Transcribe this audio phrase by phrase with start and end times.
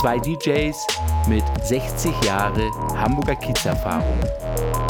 [0.00, 0.86] Zwei DJs
[1.28, 4.18] mit 60 Jahre Hamburger Kiezerfahrung.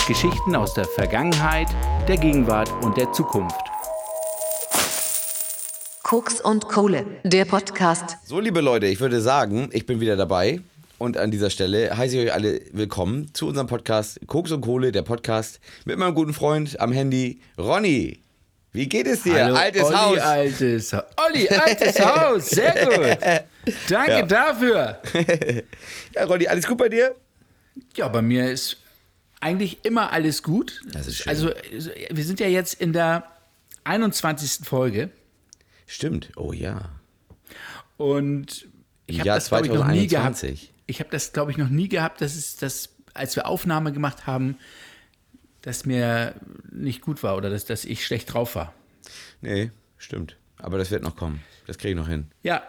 [0.07, 1.67] Geschichten aus der Vergangenheit,
[2.07, 3.61] der Gegenwart und der Zukunft.
[6.05, 8.19] Koks und Kohle, der Podcast.
[8.25, 10.61] So, liebe Leute, ich würde sagen, ich bin wieder dabei.
[10.99, 14.93] Und an dieser Stelle heiße ich euch alle willkommen zu unserem Podcast Koks und Kohle,
[14.93, 18.23] der Podcast mit meinem guten Freund am Handy, Ronny.
[18.73, 19.45] Wie geht es dir?
[19.47, 20.19] Hallo, altes Olli, Haus.
[20.21, 20.93] Altes,
[21.29, 22.51] Olli, altes Haus.
[22.51, 23.75] Sehr gut.
[23.89, 24.23] Danke Ja.
[24.23, 25.03] dafür.
[26.15, 27.15] Ja, Ronny, alles gut bei dir?
[27.97, 28.77] Ja, bei mir ist
[29.41, 30.81] eigentlich immer alles gut.
[30.93, 31.29] Das ist schön.
[31.31, 31.51] Also,
[32.11, 33.25] wir sind ja jetzt in der
[33.85, 34.67] 21.
[34.67, 35.11] Folge
[35.87, 36.31] Stimmt.
[36.37, 36.91] Oh ja.
[37.97, 38.69] und
[39.07, 40.37] ich habe das, glaube ich, noch nie gehabt.
[40.37, 40.73] 2021.
[40.87, 44.27] Ich habe das, glaube ich, noch nie gehabt, dass es das, als wir Aufnahme gemacht
[44.27, 44.57] haben,
[45.63, 46.35] dass mir
[46.71, 48.73] nicht gut war oder dass, dass ich schlecht drauf war.
[49.41, 50.37] Nee, stimmt.
[50.59, 51.43] Aber das wird noch kommen.
[51.67, 52.27] Das kriege ich noch hin.
[52.43, 52.63] Ja,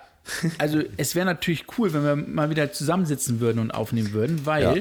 [0.57, 4.63] also es wäre natürlich cool, wenn wir mal wieder zusammensitzen würden und aufnehmen würden, weil
[4.63, 4.75] Ja.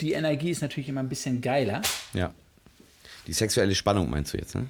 [0.00, 1.82] die Energie ist natürlich immer ein bisschen geiler.
[2.14, 2.32] Ja.
[3.26, 4.66] Die sexuelle Spannung meinst du jetzt, ne?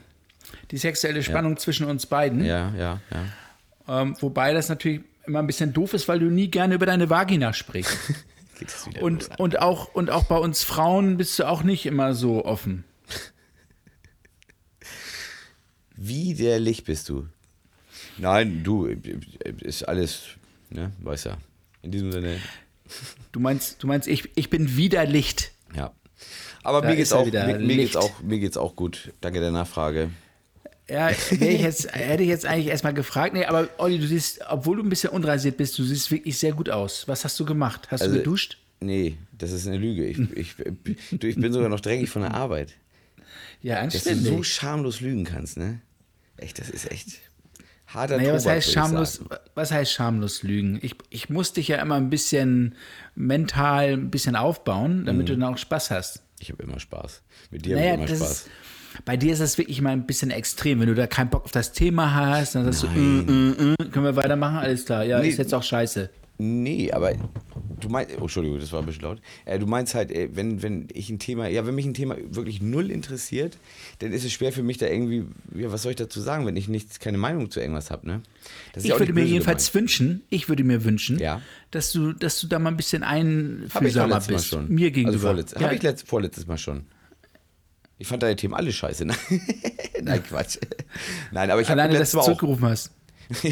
[0.70, 2.44] Die sexuelle Spannung zwischen uns beiden.
[2.44, 4.02] Ja, ja, ja.
[4.02, 7.08] Ähm, wobei das natürlich immer ein bisschen doof ist, weil du nie gerne über deine
[7.08, 7.96] Vagina sprichst.
[8.62, 9.38] Geht das wieder Und, los?
[9.38, 12.84] und, auch, und auch bei uns Frauen bist du auch nicht immer so offen.
[15.96, 17.26] Widerlich bist du.
[18.18, 18.86] Nein, du,
[19.60, 20.22] ist alles,
[20.70, 21.38] ne, weiß ja.
[21.82, 22.38] In diesem Sinne,
[23.32, 25.52] Du meinst, du meinst ich, ich bin wieder Licht.
[25.74, 25.92] ja.
[26.62, 29.12] Aber Da mir geht's auch, wieder, mir, mir geht's auch, mir geht's auch gut.
[29.20, 30.10] Danke der Nachfrage.
[30.92, 33.32] Ja, ich jetzt, hätte ich jetzt eigentlich erstmal gefragt.
[33.34, 36.52] Nee, aber Olli, du siehst, obwohl du ein bisschen unrasiert bist, du siehst wirklich sehr
[36.52, 37.08] gut aus.
[37.08, 37.88] Was hast du gemacht?
[37.90, 38.58] Hast Also- du geduscht?
[38.80, 40.04] Nee, das ist eine Lüge.
[40.06, 40.54] Ich, ich,
[41.12, 42.74] du, ich bin sogar noch dreckig von der Arbeit.
[43.60, 44.26] Ja, Dass du anständig.
[44.32, 45.80] so schamlos lügen kannst, ne?
[46.36, 47.20] Echt, das ist echt
[47.86, 49.20] harter Naja, was heißt schamlos,
[49.54, 50.80] was heißt schamlos lügen?
[50.82, 52.74] Ich, ich muss dich ja immer ein bisschen
[53.14, 55.34] mental ein bisschen aufbauen, damit Mhm.
[55.34, 56.22] du dann auch Spaß hast.
[56.40, 57.22] Ich habe immer Spaß.
[57.52, 58.30] Mit dir Naja, habe ich immer Spaß.
[58.32, 58.50] ist,
[59.04, 60.80] bei dir ist das wirklich mal ein bisschen extrem.
[60.80, 63.90] Wenn du da keinen Bock auf das Thema hast, dann sagst du, mm, mm, mm,
[63.92, 64.56] können wir weitermachen?
[64.58, 65.04] Alles klar.
[65.04, 65.28] Ja, Nee.
[65.28, 66.10] ist jetzt auch scheiße.
[66.38, 67.12] Nee, aber
[67.80, 69.20] du meinst, oh, Entschuldigung, das war ein bisschen laut.
[69.44, 72.16] Äh, du meinst halt, äh, wenn, wenn ich ein Thema, ja, wenn mich ein Thema
[72.30, 73.58] wirklich null interessiert,
[74.00, 75.24] dann ist es schwer für mich da irgendwie,
[75.54, 78.22] ja, was soll ich dazu sagen, wenn ich nichts, keine Meinung zu irgendwas habe, ne?
[78.72, 79.82] Das ist Ich ja würde mir jedenfalls gemeint.
[79.84, 81.42] wünschen, ich würde mir wünschen, Ja.
[81.70, 84.46] dass, du, dass du da mal ein bisschen einfühlsamer Mal bist.
[84.48, 84.68] schon.
[84.68, 85.12] Mir gegenüber.
[85.14, 86.82] Also vorletzt, ja, Habe ich letzt, vorletztes Mal schon.
[88.02, 89.04] Ich fand deine Themen alle scheiße.
[89.04, 89.14] Ne?
[90.02, 90.58] Nein, Quatsch.
[91.30, 92.90] Nein, aber ich habe alleine, dass du zurückgerufen hast.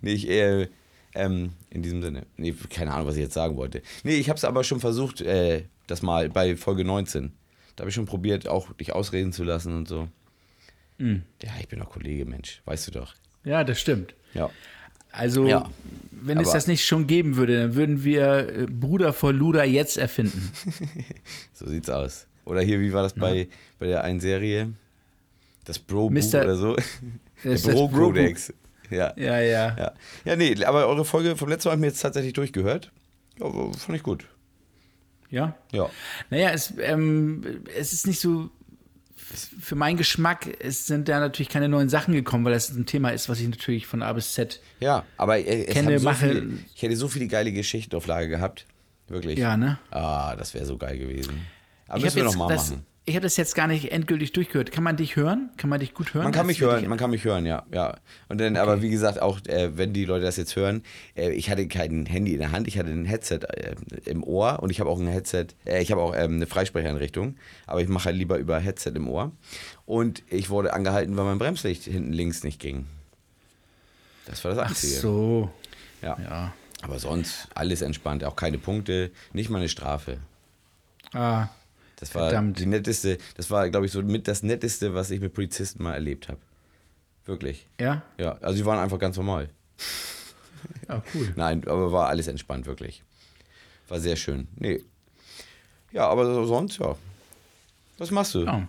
[0.00, 0.68] Nee, ich, äh,
[1.14, 2.26] ähm, in diesem Sinne.
[2.36, 3.82] Nee, keine Ahnung, was ich jetzt sagen wollte.
[4.04, 7.32] Nee, ich habe es aber schon versucht, äh, das mal bei Folge 19.
[7.74, 10.08] Da habe ich schon probiert, auch dich ausreden zu lassen und so.
[10.98, 11.22] Mhm.
[11.42, 12.62] Ja, ich bin doch Kollege, Mensch.
[12.64, 13.14] Weißt du doch.
[13.44, 14.14] Ja, das stimmt.
[14.34, 14.50] Ja.
[15.10, 15.68] Also, Ja.
[16.12, 19.96] wenn es das nicht schon geben würde, dann würden wir äh, Bruder vor Luder jetzt
[19.96, 20.52] erfinden.
[21.54, 22.27] So sieht's aus.
[22.48, 23.48] Oder hier, wie war das bei,
[23.78, 24.72] bei der einen Serie?
[25.64, 26.76] Das Bro-Buch oder so?
[27.44, 28.52] Der Bro-Kodex.
[28.90, 29.12] Ja.
[29.16, 29.76] Ja, ja.
[29.76, 29.92] ja.
[30.24, 32.90] Ja, nee, aber eure Folge vom letzten Mal habe ich mir jetzt tatsächlich durchgehört.
[33.38, 34.24] Ja, fand ich gut.
[35.30, 35.54] Ja.
[35.72, 35.90] Ja.
[36.30, 37.42] Naja, es, ähm,
[37.76, 38.48] es ist nicht so.
[39.60, 43.10] Für meinen Geschmack es sind da natürlich keine neuen Sachen gekommen, weil das ein Thema
[43.10, 44.62] ist, was ich natürlich von A bis Z.
[44.80, 47.94] Ja, aber äh, es Kenne, haben so mache- viele, ich hätte so viele geile Geschichten
[47.94, 48.64] auf Lager gehabt.
[49.06, 49.38] Wirklich.
[49.38, 49.78] Ja, ne?
[49.90, 51.42] Ah, das wäre so geil gewesen.
[51.88, 52.86] Aber Ich müssen wir habe noch mal das, machen.
[53.06, 54.70] ich hab das jetzt gar nicht endgültig durchgehört.
[54.72, 55.50] Kann man dich hören?
[55.56, 56.24] Kann man dich gut hören?
[56.24, 57.96] Man kann mich hören, man kann mich hören, ja, ja.
[58.28, 60.82] Und dann, aber wie gesagt, auch äh, wenn die Leute das jetzt hören,
[61.16, 64.58] äh, ich hatte kein Handy in der Hand, ich hatte ein Headset äh, im Ohr
[64.62, 67.88] und ich habe auch ein Headset, äh, ich habe auch ähm, eine Freisprecheinrichtung, aber ich
[67.88, 69.32] mache halt lieber über Headset im Ohr.
[69.86, 72.84] Und ich wurde angehalten, weil mein Bremslicht hinten links nicht ging.
[74.26, 74.94] Das war das Ach Einzige.
[74.96, 75.50] so.
[76.02, 76.18] Ja.
[76.22, 76.52] Ja.
[76.82, 80.18] Aber sonst alles entspannt, auch keine Punkte, nicht mal eine Strafe.
[81.14, 81.48] Ah,
[82.00, 82.58] Das war Verdammt.
[82.58, 85.94] die netteste, das war, glaube ich, so mit das netteste, was ich mit Polizisten mal
[85.94, 86.38] erlebt habe.
[87.24, 87.66] Wirklich.
[87.80, 88.02] ja?
[88.18, 89.48] Ja, also sie waren einfach ganz normal.
[90.88, 91.32] Ah, cool.
[91.36, 93.02] Nein, aber war alles entspannt, wirklich.
[93.88, 94.48] War sehr schön.
[94.56, 94.82] Nee.
[95.92, 96.96] Ja, aber so- sonst, ja.
[97.98, 98.44] Was machst du?
[98.44, 98.68] Ja.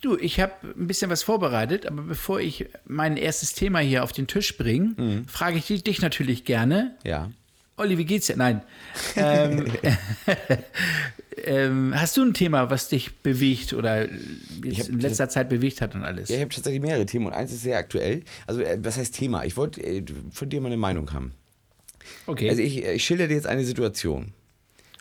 [0.00, 4.12] Du, ich habe ein bisschen was vorbereitet, aber bevor ich mein erstes Thema hier auf
[4.12, 5.26] den Tisch bringe, Mhm.
[5.28, 6.94] frage ich dich natürlich gerne.
[7.04, 7.30] Ja.
[7.76, 8.36] Olli, wie geht's dir?
[8.36, 8.62] Nein.
[9.16, 9.66] ähm,
[11.44, 14.08] ähm, hast du ein Thema, was dich bewegt oder hab-
[14.88, 16.28] in letzter Zeit bewegt hat und alles?
[16.28, 18.22] Ja, ich habe tatsächlich mehrere Themen und eins ist sehr aktuell.
[18.46, 19.44] Also, äh, was heißt Thema?
[19.44, 21.32] Ich wollte äh, von dir mal eine Meinung haben.
[22.26, 22.48] okay.
[22.48, 24.32] Also, ich, ich schilder dir jetzt eine Situation.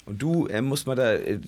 [0.06, 1.40] Und du äh, musst mal da, äh,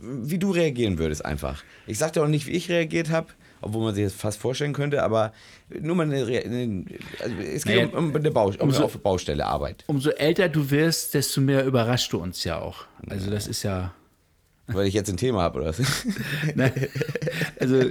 [0.00, 1.64] wie du reagieren würdest einfach.
[1.86, 3.28] Ich sag dir auch nicht, wie ich reagiert habe
[3.60, 5.32] obwohl man sich das fast vorstellen könnte, aber
[5.80, 6.84] nur mal eine, eine
[7.20, 10.48] also es geht Naja, um, um eine Baustelle, um umso- auf Baustelle Arbeit, Umso älter
[10.48, 12.84] du wirst, desto mehr überraschst du uns ja auch.
[13.08, 13.92] Also das ist ja.
[14.66, 15.80] weil ich jetzt ein Thema habe oder was.
[16.54, 16.72] Ne?
[17.60, 17.82] Also,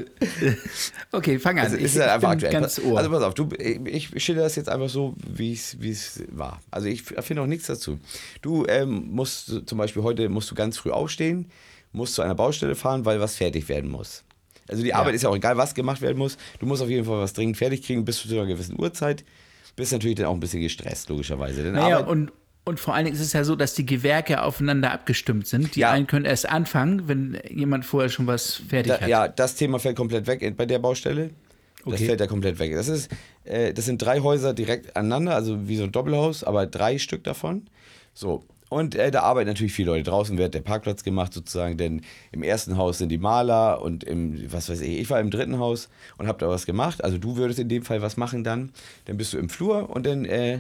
[1.11, 1.65] okay, fang an.
[1.65, 2.97] Also ich, ist halt ich einfach bin aktuell.
[2.97, 6.23] Also pass auf, du, ich, ich schilder das jetzt einfach so, wie es wie es
[6.31, 6.61] war.
[6.71, 7.99] Also ich finde auch nichts dazu.
[8.41, 11.49] Du ähm, musst zum Beispiel heute musst du ganz früh aufstehen,
[11.91, 14.23] musst zu einer Baustelle fahren, weil was fertig werden muss.
[14.69, 16.37] Also die Arbeit ist ja auch egal, was gemacht werden muss.
[16.59, 19.23] Du musst auf jeden Fall was dringend fertig kriegen bis zu einer gewissen Uhrzeit.
[19.75, 21.63] Bist natürlich dann auch ein bisschen gestresst, logischerweise.
[21.63, 22.31] Denn naja, Arbeit, und,
[22.65, 25.75] und vor allen Dingen ist es ja so, dass die Gewerke aufeinander abgestimmt sind.
[25.75, 25.91] Die Ja.
[25.91, 29.07] einen können erst anfangen, wenn jemand vorher schon was fertig da, hat.
[29.07, 31.29] ja, das Thema fällt komplett weg bei der Baustelle.
[31.85, 32.05] Das Okay.
[32.07, 32.73] fällt da komplett weg.
[32.73, 33.09] Das, ist,
[33.45, 37.23] äh, das sind drei Häuser direkt aneinander, also wie so ein Doppelhaus, aber drei Stück
[37.23, 37.67] davon.
[38.13, 38.43] So.
[38.69, 40.03] Und äh, da arbeiten natürlich viele Leute.
[40.03, 44.51] Draußen wird der Parkplatz gemacht sozusagen, denn im ersten Haus sind die Maler und im,
[44.51, 47.03] was weiß ich, ich war im dritten Haus und habe da was gemacht.
[47.03, 48.71] Also du würdest in dem Fall was machen dann.
[49.05, 50.59] Dann bist du im Flur und dann, äh,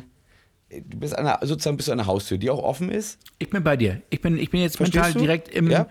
[0.69, 3.19] du bist an der, sozusagen bist du an der Haustür, die auch offen ist.
[3.39, 4.01] Ich bin bei dir.
[4.09, 5.19] Ich bin, ich bin jetzt Verstehst mental du?
[5.19, 5.69] direkt im.
[5.69, 5.87] Ja?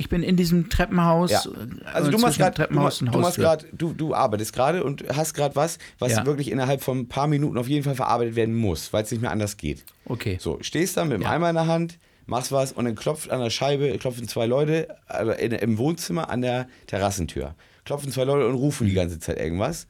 [0.00, 1.30] Ich bin in diesem Treppenhaus.
[1.30, 1.40] Ja.
[1.40, 4.84] äh, Also du machst zwischen gerade, du, machst- du machst gerade, du, du arbeitest gerade
[4.84, 6.24] und hast gerade was, was Ja.
[6.24, 9.20] wirklich innerhalb von ein paar Minuten auf jeden Fall verarbeitet werden muss, weil es nicht
[9.20, 9.84] mehr anders geht.
[10.06, 10.38] Okay.
[10.40, 11.30] So, stehst da mit dem Ja.
[11.30, 14.86] Eimer in der Hand, machst was und dann klopft an der Scheibe, klopfen zwei Leute
[15.06, 17.54] also in, im Wohnzimmer an der Terrassentür.
[17.84, 18.90] Klopfen zwei Leute und rufen Mhm.
[18.90, 19.86] die ganze Zeit irgendwas.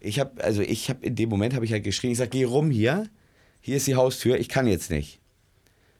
[0.00, 2.44] Ich habe, also ich habe in dem Moment habe ich halt geschrien, ich sag, geh
[2.44, 3.06] rum hier,
[3.60, 5.20] hier ist die Haustür, ich kann jetzt nicht.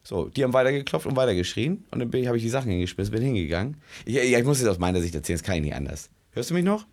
[0.06, 3.22] So, die haben weitergeklopft und weitergeschrien und dann ich- habe ich die Sachen hingeschmissen, bin
[3.22, 3.78] hingegangen.
[4.04, 6.10] Ich, ja, ich muss jetzt aus meiner Sicht erzählen, das kann ich nicht anders.
[6.32, 6.86] Hörst du mich noch?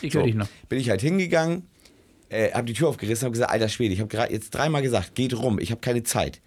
[0.00, 0.48] Ich So, höre dich noch.
[0.70, 1.66] Bin ich halt hingegangen,
[2.30, 5.14] äh, habe die Tür aufgerissen, habe gesagt, alter Schwede, ich habe gerade jetzt dreimal gesagt,
[5.14, 6.40] geht rum, ich habe keine Zeit.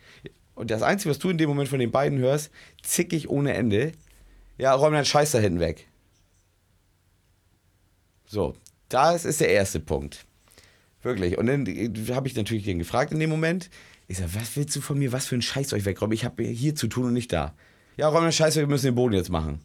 [0.56, 2.50] Und das Einzige, was du in dem Moment von den beiden hörst,
[2.82, 3.92] zickig ohne Ende,
[4.58, 5.88] ja, räum deinen Scheiß da hinten weg.
[8.26, 8.56] So,
[8.90, 10.26] das ist der erste Punkt.
[11.04, 11.38] Wirklich.
[11.38, 13.70] Und dann äh, habe ich natürlich den gefragt in dem Moment.
[14.12, 16.14] Ich sage, was willst du von mir, was für ein Scheiß soll ich wegräumen?
[16.14, 17.54] Ich habe hier zu tun und nicht da.
[17.96, 19.62] Ja, räum den Scheiß weg, wir müssen den Boden jetzt machen.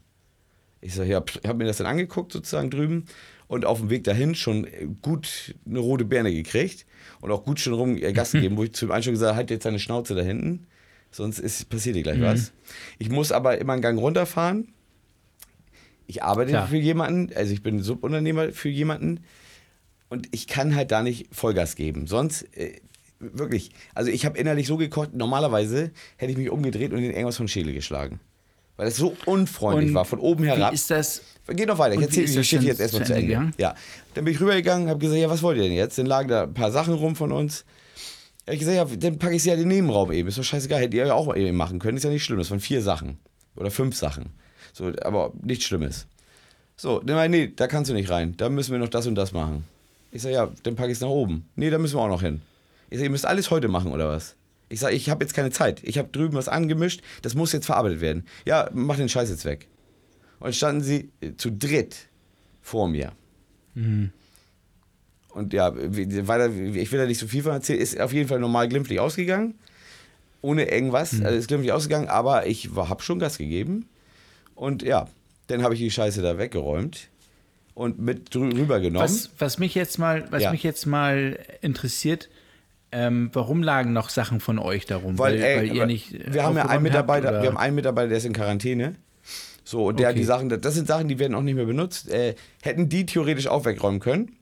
[0.80, 3.06] Ich sage, ja, ich habe mir das dann angeguckt sozusagen drüben
[3.48, 4.68] und auf dem Weg dahin schon
[5.02, 6.86] gut eine rote Birne gekriegt
[7.20, 9.36] und auch gut schon rum äh, Gas gegeben, wo ich zum einen schon gesagt habe,
[9.36, 10.68] halt jetzt deine Schnauze da hinten,
[11.10, 12.52] sonst ist, passiert dir gleich was.
[12.98, 14.68] Ich muss aber immer einen Gang runterfahren.
[16.06, 16.68] Ich arbeite Klar.
[16.68, 19.24] für jemanden, also ich bin Subunternehmer für jemanden
[20.08, 22.06] und ich kann halt da nicht Vollgas geben.
[22.06, 22.80] Sonst, äh,
[23.18, 27.36] wirklich, also ich habe innerlich so gekocht, normalerweise hätte ich mich umgedreht und den irgendwas
[27.36, 28.20] von Schädel geschlagen.
[28.76, 30.70] Weil das so unfreundlich Und war, von oben herab.
[30.70, 31.22] Wie ist das?
[31.48, 33.54] Geht noch weiter, ich erzähle die Geschichte jetzt erstmal zu Ende gegangen?
[33.56, 33.74] Ja.
[34.14, 35.96] Dann bin ich rübergegangen, habe gesagt, ja, was wollt ihr denn jetzt?
[35.96, 37.64] Dann lagen da ein paar Sachen rum von uns.
[38.46, 40.28] Ja, ich gesagt, ja, dann packe ich sie ja in den Nebenraum eben.
[40.28, 41.96] Ist doch scheißegal, hättet ihr ja auch eben machen können.
[41.96, 43.18] Ist ja nicht schlimm, das waren vier Sachen.
[43.56, 44.26] Oder fünf Sachen.
[44.72, 46.06] So, aber nichts Schlimmes.
[46.76, 48.36] So, dann meinte, nee, da kannst du nicht rein.
[48.36, 49.64] Da müssen wir noch das und das machen.
[50.12, 51.48] Ich sage, ja, dann packe ich es nach oben.
[51.56, 52.42] Nee, da müssen wir auch noch hin.
[52.90, 54.36] Ich sage, ihr müsst alles heute machen, oder was?
[54.68, 55.80] Ich sage, ich habe jetzt keine Zeit.
[55.84, 58.24] Ich habe drüben was angemischt, das muss jetzt verarbeitet werden.
[58.44, 59.68] Ja, mach den Scheiß jetzt weg.
[60.40, 62.08] Und standen sie äh, zu dritt
[62.62, 63.12] vor mir.
[63.74, 68.40] Und ja, weiter, ich will da nicht so viel von erzählen, ist auf jeden Fall
[68.40, 69.54] normal glimpflich ausgegangen.
[70.40, 71.20] Ohne irgendwas.
[71.22, 73.86] Also ist glimpflich ausgegangen, aber ich habe schon Gas gegeben.
[74.54, 75.08] Und ja,
[75.48, 77.08] dann habe ich die Scheiße da weggeräumt
[77.74, 79.04] und mit rübergenommen.
[79.08, 80.50] Was, was mich jetzt mal, was Ja.
[80.52, 82.28] mich jetzt mal interessiert,
[82.92, 85.18] ähm, warum lagen noch Sachen von euch darum?
[85.18, 86.14] Weil, ey, ihr aber nicht.
[86.14, 87.42] äh, wir haben ja einen habt, Mitarbeiter, oder?
[87.42, 88.94] wir haben einen Mitarbeiter, der ist in Quarantäne.
[89.64, 90.20] So, und der hat Okay.
[90.20, 92.08] die Sachen, das sind Sachen, die werden auch nicht mehr benutzt.
[92.08, 94.36] Äh, hätten die theoretisch auch wegräumen können.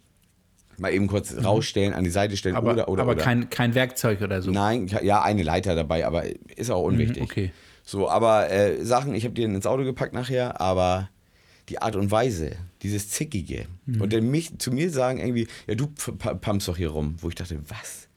[0.77, 2.59] Mal eben kurz rausstellen, an die Seite stellen Mhm.
[2.59, 3.23] aber oder oder aber oder.
[3.23, 4.51] Kein, kein Werkzeug oder so.
[4.51, 6.25] Nein, ja, eine Leiter dabei, aber
[6.57, 7.19] ist auch unwichtig.
[7.19, 7.53] Mhm, okay.
[7.85, 11.09] So, aber äh, Sachen, ich habe die dann ins Auto gepackt nachher, aber
[11.69, 14.01] die Art und Weise, dieses Zickige Mhm.
[14.03, 17.35] und dann mich zu mir sagen irgendwie, ja, du pumpst doch hier rum, wo ich
[17.35, 18.09] dachte, was?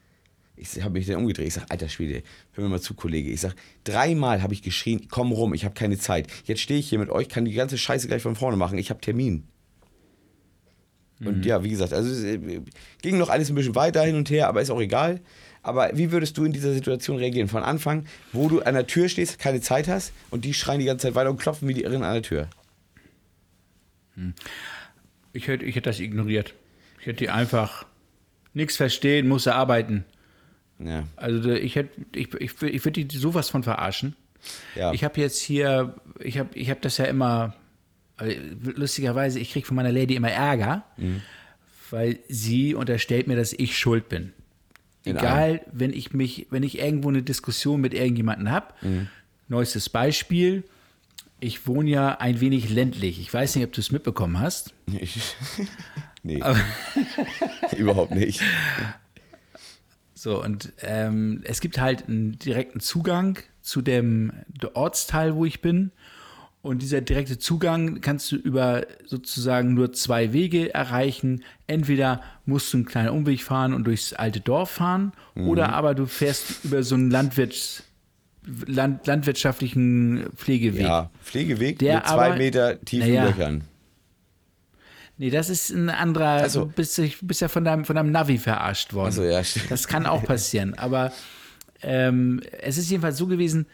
[0.60, 1.46] Ich habe mich dann umgedreht.
[1.46, 2.22] Ich sage, alter Schwede,
[2.52, 3.30] hör mir mal zu, Kollege.
[3.30, 6.26] Ich sage, dreimal habe ich geschrien, komm rum, ich habe keine Zeit.
[6.44, 8.78] Jetzt stehe ich hier mit euch, kann die ganze Scheiße gleich von vorne machen.
[8.78, 9.44] Ich habe Termin.
[11.20, 12.60] Und ja, wie gesagt, also es äh,
[13.02, 15.20] ging noch alles ein bisschen weiter hin und her, aber ist auch egal.
[15.62, 17.48] Aber wie würdest du in dieser Situation reagieren?
[17.48, 20.86] Von Anfang, wo du an der Tür stehst, keine Zeit hast und die schreien die
[20.86, 22.48] ganze Zeit weiter und klopfen wie die Irren an der Tür.
[25.32, 26.54] Ich hätte, ich hätte das ignoriert.
[27.00, 27.86] Ich hätte die einfach
[28.54, 30.04] nichts verstehen, musste arbeiten.
[30.78, 31.04] Ja.
[31.16, 34.14] Also ich hätte, ich, ich, ich würde die sowas von verarschen.
[34.76, 34.92] Ja.
[34.92, 37.54] Ich habe jetzt hier, ich habe ich hab das ja immer,
[38.16, 38.32] also
[38.62, 41.22] lustigerweise, ich kriege von meiner Lady immer Ärger, Mhm.
[41.90, 44.32] weil sie unterstellt mir, dass ich schuld bin.
[45.04, 49.08] In Egal, wenn ich mich, wenn ich irgendwo eine Diskussion mit irgendjemandem habe, Mhm.
[49.48, 50.64] neuestes Beispiel,
[51.40, 53.20] ich wohne ja ein wenig ländlich.
[53.20, 54.74] Ich weiß nicht, ob du es mitbekommen hast.
[55.00, 55.18] Ich,
[56.22, 56.40] nee,
[57.76, 58.40] überhaupt nicht.
[60.18, 64.32] So, und ähm, es gibt halt einen direkten Zugang zu dem
[64.74, 65.92] Ortsteil, wo ich bin.
[66.60, 71.44] Und dieser direkte Zugang kannst du über sozusagen nur zwei Wege erreichen.
[71.68, 76.06] Entweder musst du einen kleinen Umweg fahren und durchs alte Dorf fahren, oder aber du
[76.06, 77.84] fährst über so einen Landwirts,
[78.66, 80.82] Land, landwirtschaftlichen Pflegeweg.
[80.82, 83.24] Ja, Pflegeweg Der mit zwei aber- Meter tiefen naja.
[83.26, 83.62] Löchern.
[85.18, 86.42] Nee, das ist ein anderer.
[86.44, 86.64] Ach so.
[86.64, 89.08] Du bist, du bist ja von deinem, von deinem Navi verarscht worden.
[89.08, 89.70] Achso, ja, stimmt.
[89.70, 90.74] Das kann auch passieren.
[90.74, 91.12] Aber
[91.82, 93.66] ähm, es ist jedenfalls so gewesen,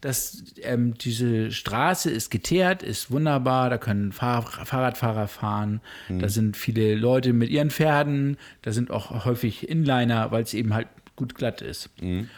[0.00, 6.20] dass ähm, diese Straße ist geteert, ist wunderbar, da können Fahr Fahrradfahrer fahren, Mhm.
[6.20, 10.72] da sind viele Leute mit ihren Pferden, da sind auch häufig Inliner, weil es eben
[10.72, 11.90] halt gut glatt ist.
[12.00, 12.28] Mhm.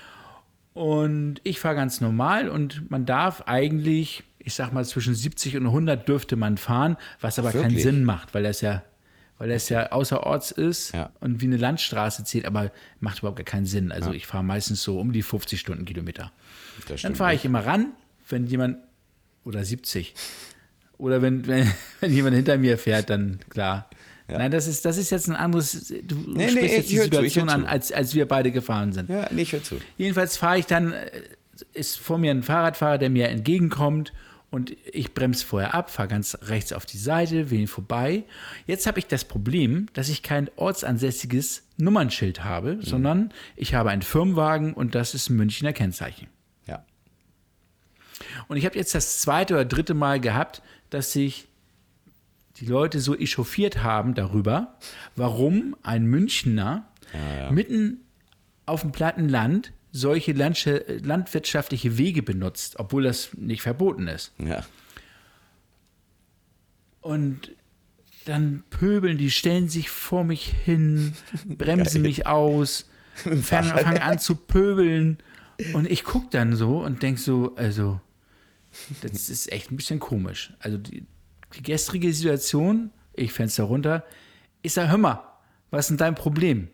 [0.73, 5.67] Und ich fahre ganz normal und man darf eigentlich, ich sag mal, zwischen 70 und
[5.67, 7.83] 100 dürfte man fahren, was aber keinen Wirklich?
[7.83, 8.83] Sinn macht, weil das ja,
[9.39, 11.11] weil das ja außerorts ist Ja.
[11.21, 12.71] und wie eine Landstraße zählt, aber
[13.01, 13.93] macht überhaupt gar keinen Sinn.
[13.93, 16.33] Also ich fahre meistens so um die 50 Stundenkilometer.
[17.03, 17.93] Dann fahre ich immer ran,
[18.29, 18.79] wenn jemand,
[19.45, 20.15] oder 70.
[20.99, 21.71] Oder wenn, wenn,
[22.01, 23.89] wenn jemand hinter mir fährt, dann klar.
[24.29, 27.03] Nein, das ist, das ist jetzt ein anderes, du nee, sprichst ich jetzt die zu,
[27.03, 27.69] Situation hör an, zu.
[27.69, 29.11] als, als wir beide gefahren sind.
[29.11, 29.81] Ja, nee, ich zu.
[29.99, 31.11] Jedenfalls fahre ich dann, äh,
[31.73, 34.13] ist vor mir ein Fahrradfahrer, der mir entgegenkommt
[34.51, 38.25] und ich bremse vorher ab, fahre ganz rechts auf die Seite, will ihn vorbei.
[38.67, 42.83] Jetzt habe ich das Problem, dass ich kein ortsansässiges Nummernschild habe, Mhm.
[42.83, 46.27] sondern ich habe einen Firmenwagen und das ist ein Münchner Kennzeichen.
[46.67, 46.85] Ja.
[48.49, 51.47] Und ich habe jetzt das zweite oder dritte Mal gehabt, dass sich
[52.57, 54.77] die Leute so echauffiert haben darüber,
[55.17, 56.87] warum ein Münchner
[57.51, 58.01] mitten
[58.67, 64.33] auf dem platten Land solche landwirtschaftliche Wege benutzt, obwohl das nicht verboten ist.
[64.39, 64.65] Ja.
[67.01, 67.51] Und
[68.27, 71.15] dann pöbeln die, stellen sich vor mich hin,
[71.47, 75.19] bremsen mich aus, fangen, fangen an zu pöbeln.
[75.75, 78.01] Und ich gucke dann so und denke so, also,
[79.03, 80.55] das ist echt ein bisschen komisch.
[80.61, 81.05] Also die,
[81.55, 84.05] die gestrige Situation, ich Fenster runter,
[84.63, 85.23] ich sag, hör mal,
[85.71, 86.69] was ist denn dein Problem?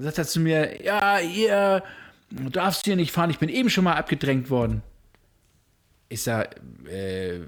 [0.00, 1.82] Dann sagt er zu mir, ja, ihr
[2.30, 4.82] du darfst hier nicht fahren, ich bin eben schon mal abgedrängt worden.
[6.08, 6.56] Ich sag,
[6.90, 7.40] äh,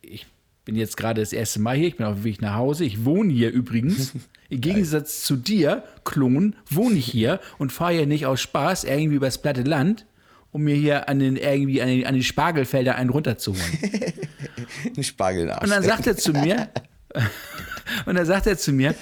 [0.00, 0.26] ich
[0.64, 3.04] bin jetzt gerade das erste Mal hier, ich bin auf dem Weg nach Hause, ich
[3.04, 4.12] wohne hier übrigens.
[4.48, 9.16] Im Gegensatz zu dir, Klon, wohne ich hier und fahre hier nicht aus Spaß irgendwie
[9.16, 10.06] übers platte Land,
[10.52, 13.78] um mir hier an den, irgendwie an den, an den Spargelfelder einen runterzuholen.
[14.96, 16.70] Ein Spargel Und dann sagt er zu mir,
[18.06, 18.94] und dann sagt er zu mir,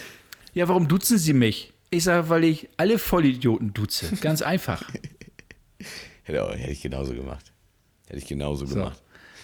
[0.55, 1.72] ja, warum duzen Sie mich?
[1.93, 4.07] Ich sage, weil ich alle Vollidioten duze.
[4.23, 4.83] Ganz einfach.
[6.23, 7.53] Hätte, auch- hätte ich genauso gemacht.
[8.07, 9.03] Hätte ich genauso gemacht.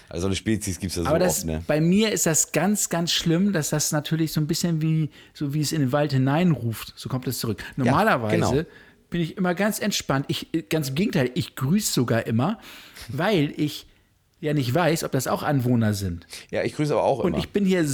[0.08, 1.62] Also so eine Spezies gibt es ja so Aber das, oft, ne?
[1.66, 5.52] bei mir ist das ganz, ganz schlimm, dass das natürlich so ein bisschen wie, so
[5.52, 6.94] wie es in den Wald hineinruft.
[6.96, 7.62] So kommt es zurück.
[7.76, 8.64] Normalerweise genau.
[9.10, 10.24] bin ich immer ganz entspannt.
[10.28, 12.58] Ich, ganz im Gegenteil, ich grüße sogar immer,
[13.08, 13.86] weil ich
[14.40, 16.26] ja nicht weiß, ob das auch Anwohner sind.
[16.50, 17.38] Ja, ich grüße aber auch Und immer.
[17.38, 17.86] ich bin hier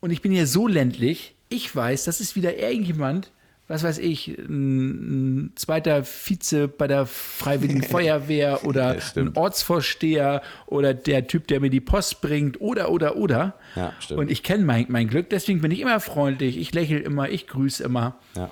[0.00, 1.34] und ich bin hier so ländlich.
[1.48, 3.32] Ich weiß, das ist wieder irgendjemand,
[3.68, 10.94] was weiß ich, ein, zweiter Vize bei der Freiwilligen Feuerwehr oder Ja, ein Ortsvorsteher oder
[10.94, 13.54] der Typ, der mir die Post bringt oder oder oder.
[13.74, 14.20] Ja, stimmt.
[14.20, 16.56] Und ich kenne mein, mein Glück, deswegen bin ich immer freundlich.
[16.58, 18.16] Ich lächle immer, ich grüße immer.
[18.34, 18.50] ja.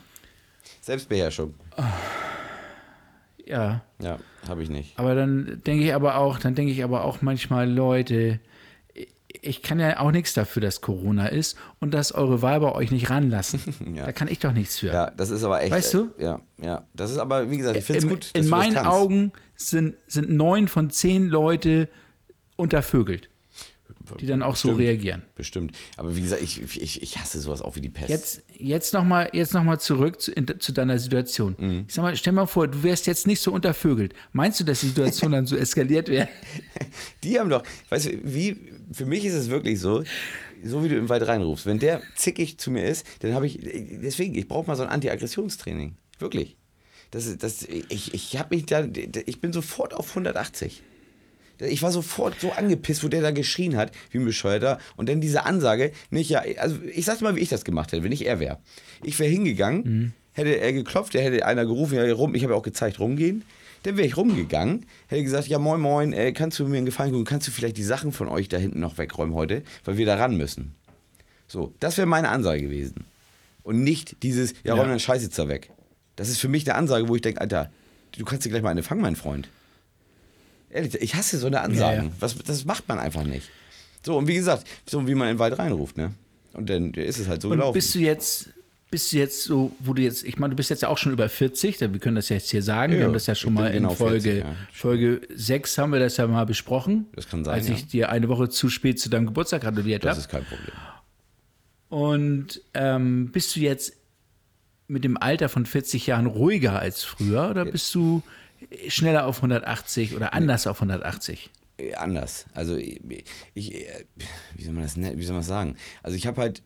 [0.81, 1.55] Selbstbeherrschung.
[3.47, 3.83] Ja.
[4.03, 4.19] Ja,
[4.49, 4.99] habe ich nicht.
[4.99, 8.41] Aber dann denke ich aber auch, dann denke ich aber auch manchmal, Leute,
[9.47, 13.11] ich kann ja auch nichts dafür, dass Corona ist und dass eure Weiber euch nicht
[13.11, 13.61] ranlassen.
[13.95, 14.07] Ja.
[14.07, 14.89] Da kann ich doch nichts für.
[14.89, 15.71] Ja, das ist aber echt.
[15.73, 16.11] Weißt du?
[16.19, 16.85] äh, Ja, ja.
[16.95, 18.31] Das ist aber, wie gesagt, ich finde es in, gut.
[18.35, 18.77] in meinen.
[18.79, 21.89] Augen sind, sind neun von zehn Leute
[22.57, 23.29] untervögelt,
[24.21, 24.89] die dann auch so Bestimmt.
[24.89, 25.23] reagieren.
[25.35, 25.77] Bestimmt.
[25.97, 28.11] Aber wie gesagt, ich, ich, ich hasse sowas auch wie die Pest.
[28.11, 31.57] Jetzt, jetzt nochmal noch zurück zu, in, zu deiner Situation.
[31.59, 31.85] Mhm.
[31.89, 34.15] Ich sag mal, stell mal vor, du wärst jetzt nicht so untervögelt.
[34.33, 36.29] Meinst du, dass die Situation dann so eskaliert wäre?
[37.23, 40.05] Die haben doch, weißt du, wie, für mich ist es wirklich so,
[40.63, 43.59] so wie du im Wald reinrufst, wenn der zickig zu mir ist, dann habe ich,
[43.63, 45.97] deswegen, ich brauche mal so ein Anti-Aggressionstraining.
[46.19, 46.57] Wirklich.
[47.11, 48.87] Das, das, ich, ich mich da,
[49.27, 50.83] ich bin sofort auf 180.
[51.59, 54.79] Ich war sofort so angepisst, wo der da geschrien hat, wie ein Bescheuerter.
[54.97, 58.03] Und dann diese Ansage, nicht ja, also ich sag's mal, wie ich das gemacht hätte,
[58.03, 58.59] wenn ich er wäre.
[59.03, 62.59] Ich wäre hingegangen, hätte er geklopft, der hätte einer gerufen, ja, rum, ich habe ja
[62.59, 63.43] auch gezeigt, rumgehen.
[63.85, 67.13] Dann wäre ich rumgegangen, hätte gesagt, ja moin moin, äh, kannst du mir einen Gefallen
[67.13, 70.07] tun, kannst du vielleicht die Sachen von euch da hinten noch wegräumen heute, weil wir
[70.07, 70.75] da ran müssen.
[71.49, 73.05] So, das wäre meine Ansage gewesen.
[73.63, 74.89] Und nicht dieses, ja, räum Ja.
[74.89, 75.71] deinen Scheiß jetzt da weg.
[76.17, 77.71] Das ist für mich eine Ansage, wo ich denke, Alter,
[78.17, 79.49] du kannst dir gleich mal eine fangen, mein Freund.
[80.75, 82.05] Ehrlich, ich hasse so eine Ansagen.
[82.05, 82.17] Ja, ja.
[82.21, 83.49] Was, das macht man einfach nicht.
[84.05, 86.13] So, und wie gesagt, so wie man in den Wald reinruft, ne?
[86.53, 87.75] Und dann ist es halt so Und gelaufen.
[87.75, 88.51] bist du jetzt,
[88.91, 91.13] bist du jetzt so, wo du jetzt, ich meine, du bist jetzt ja auch schon
[91.13, 93.69] über 40, wir können das jetzt hier sagen, Ja, wir haben das ja schon mal
[93.69, 94.57] in genau Folge, 40, ja.
[94.73, 97.07] Folge 6 haben wir das ja mal besprochen.
[97.15, 97.75] Das kann sein, Als ja.
[97.75, 100.21] ich dir eine Woche zu spät zu deinem Geburtstag gratuliert das habe.
[100.21, 100.75] ist kein Problem.
[101.89, 103.95] Und ähm, bist du jetzt
[104.87, 108.23] mit dem Alter von 40 Jahren ruhiger als früher oder bist du
[108.89, 111.51] schneller auf 180 oder anders auf 180?
[111.77, 112.47] Äh, anders.
[112.55, 113.01] Also ich,
[113.55, 114.05] ich äh,
[114.55, 115.77] wie soll man das ne- wie soll man das sagen?
[116.03, 116.63] Also ich habe halt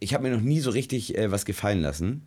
[0.00, 2.26] ich habe mir noch nie so richtig äh, was gefallen lassen.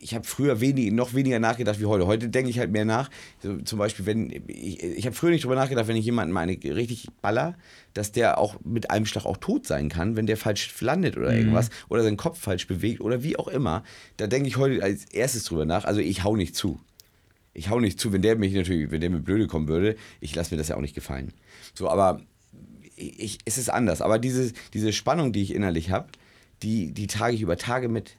[0.00, 2.06] Ich habe früher wenig, noch weniger nachgedacht wie heute.
[2.06, 3.08] Heute denke ich halt mehr nach.
[3.42, 6.52] So, zum Beispiel, wenn ich, ich habe früher nicht drüber nachgedacht, wenn ich jemanden meine
[6.62, 7.56] richtig baller,
[7.94, 11.34] dass der auch mit einem Schlag auch tot sein kann, wenn der falsch landet oder
[11.34, 13.82] irgendwas oder seinen Kopf falsch bewegt oder wie auch immer.
[14.18, 15.86] Da denke ich heute als erstes drüber nach.
[15.86, 16.80] Also ich hau nicht zu
[17.54, 20.34] ich hau nicht zu, wenn der mich natürlich, wenn der mir blöde kommen würde, ich
[20.34, 21.32] lasse mir das ja auch nicht gefallen.
[21.74, 22.20] So, aber
[22.96, 24.02] ich, es ist anders.
[24.02, 26.08] Aber diese, diese Spannung, die ich innerlich habe,
[26.62, 28.16] die, die trage ich über Tage mit.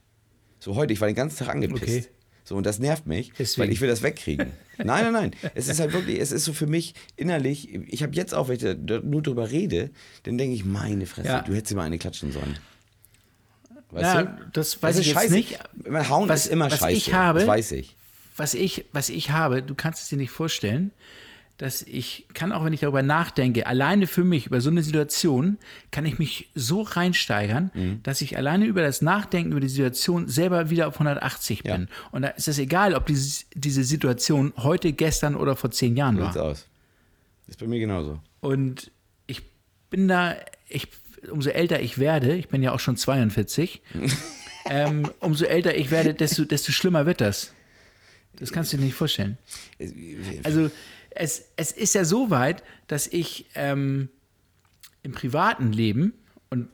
[0.60, 1.84] So heute, ich war den ganzen Tag angepisst.
[1.84, 2.06] Okay.
[2.44, 3.64] So, und das nervt mich, Deswegen.
[3.68, 4.52] weil ich will das wegkriegen.
[4.78, 5.32] Nein, nein, nein.
[5.56, 8.58] Es ist halt wirklich, es ist so für mich innerlich, ich habe jetzt auch, wenn
[8.58, 9.90] ich da nur drüber rede,
[10.24, 11.42] dann denke ich, meine Fresse, Ja.
[11.42, 12.58] du hättest dir mal eine klatschen sollen.
[13.92, 14.44] Weißt Ja, du?
[14.54, 15.34] das weiß ist ich jetzt scheiße.
[15.34, 15.60] nicht.
[16.10, 16.98] Hauen Was- ist immer was scheiße.
[16.98, 17.96] ich habe- das weiß ich.
[18.36, 20.92] Was ich, was ich habe, du kannst es dir nicht vorstellen,
[21.58, 25.58] dass ich kann auch, wenn ich darüber nachdenke, alleine für mich über so eine Situation,
[25.90, 28.04] kann ich mich so reinsteigern, Mhm.
[28.04, 31.78] dass ich alleine über das Nachdenken über die Situation selber wieder auf 180 Ja.
[31.78, 31.88] bin.
[32.12, 36.18] Und da ist es egal, ob diese, diese Situation heute, gestern oder vor zehn Jahren
[36.18, 36.44] So sieht's war.
[36.44, 36.68] aus.
[37.48, 38.20] Ist bei mir genauso.
[38.42, 38.92] Und
[39.26, 39.42] ich
[39.90, 40.36] bin da,
[40.68, 40.90] ich,
[41.32, 43.82] umso älter ich werde, ich bin ja auch schon 42,
[44.70, 47.54] ähm, umso älter ich werde, desto, desto schlimmer wird das.
[48.40, 49.38] Das kannst du dir nicht vorstellen.
[50.44, 50.70] Also
[51.12, 54.10] es, es ist ja so weit, dass ich ähm,
[55.04, 56.14] im privaten Leben,
[56.50, 56.70] und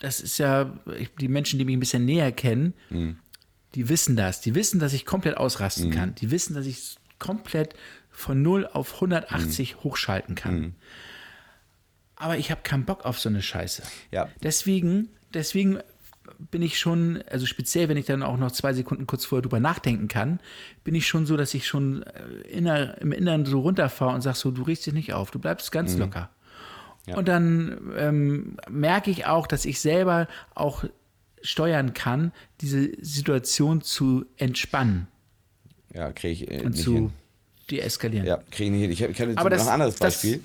[0.00, 2.74] das ist ja, ich, die Menschen, die mich ein bisschen näher kennen,
[3.74, 4.40] die wissen das.
[4.40, 6.14] Die wissen, dass ich komplett ausrasten kann.
[6.16, 7.74] Die wissen, dass ich komplett
[8.10, 10.74] von 0 auf 180 hochschalten kann.
[12.16, 13.82] Aber ich habe keinen Bock auf so eine Scheiße.
[14.10, 14.28] Ja.
[14.42, 15.78] Deswegen, deswegen
[16.38, 19.60] bin ich schon, also speziell, wenn ich dann auch noch zwei Sekunden kurz vorher drüber
[19.60, 20.40] nachdenken kann,
[20.84, 24.36] bin ich schon so, dass ich schon äh, inner, im Inneren so runterfahre und sag
[24.36, 26.30] so, du riechst dich nicht auf, du bleibst ganz locker.
[27.16, 30.84] Und dann ähm, merke ich auch, dass ich selber auch
[31.42, 35.08] steuern kann, diese Situation zu entspannen
[35.92, 37.12] Ja, kriege ich äh, und nicht zu hin.
[37.70, 38.26] deeskalieren.
[38.26, 38.90] Ja, kriege ich nicht hin.
[38.92, 40.40] Ich, ich kann jetzt Aber noch das- ein anderes das- Beispiel.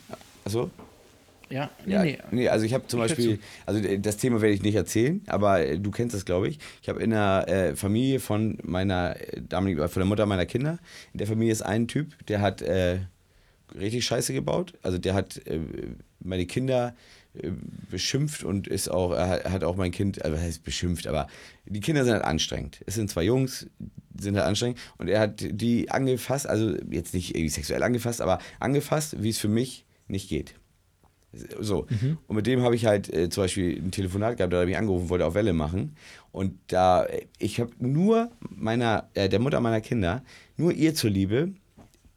[1.50, 2.18] Ja, nee, Ja, nee.
[2.32, 5.22] nee, also ich habe zum Ich Beispiel, also äh, das Thema werde ich nicht erzählen,
[5.28, 6.60] aber äh, du kennst das, glaube ich.
[6.82, 10.80] Ich habe in der äh, Familie von meiner äh, damaligen, von der Mutter meiner Kinder,
[11.14, 13.00] in der Familie ist ein Typ, der hat äh,
[13.78, 14.74] richtig Scheiße gebaut.
[14.82, 15.60] Also der hat äh,
[16.20, 16.96] meine Kinder
[17.36, 17.52] äh,
[17.92, 21.28] beschimpft und ist auch, er hat- auch mein Kind, also heißt beschimpft, aber
[21.66, 22.80] die Kinder sind halt anstrengend.
[22.88, 23.68] Es sind zwei Jungs,
[24.20, 28.40] sind halt anstrengend und er hat die angefasst, also jetzt nicht irgendwie sexuell angefasst, aber
[28.60, 30.56] angefasst, wie es für mich nicht geht.
[31.60, 31.88] So.
[32.28, 34.78] Und mit dem habe ich halt äh, zum Beispiel ein Telefonat gehabt, da habe ich
[34.78, 35.96] angerufen, wollte auf Welle machen.
[36.32, 40.24] Und da, äh, ich habe nur meiner, äh, der Mutter meiner Kinder,
[40.58, 41.52] nur ihr zuliebe,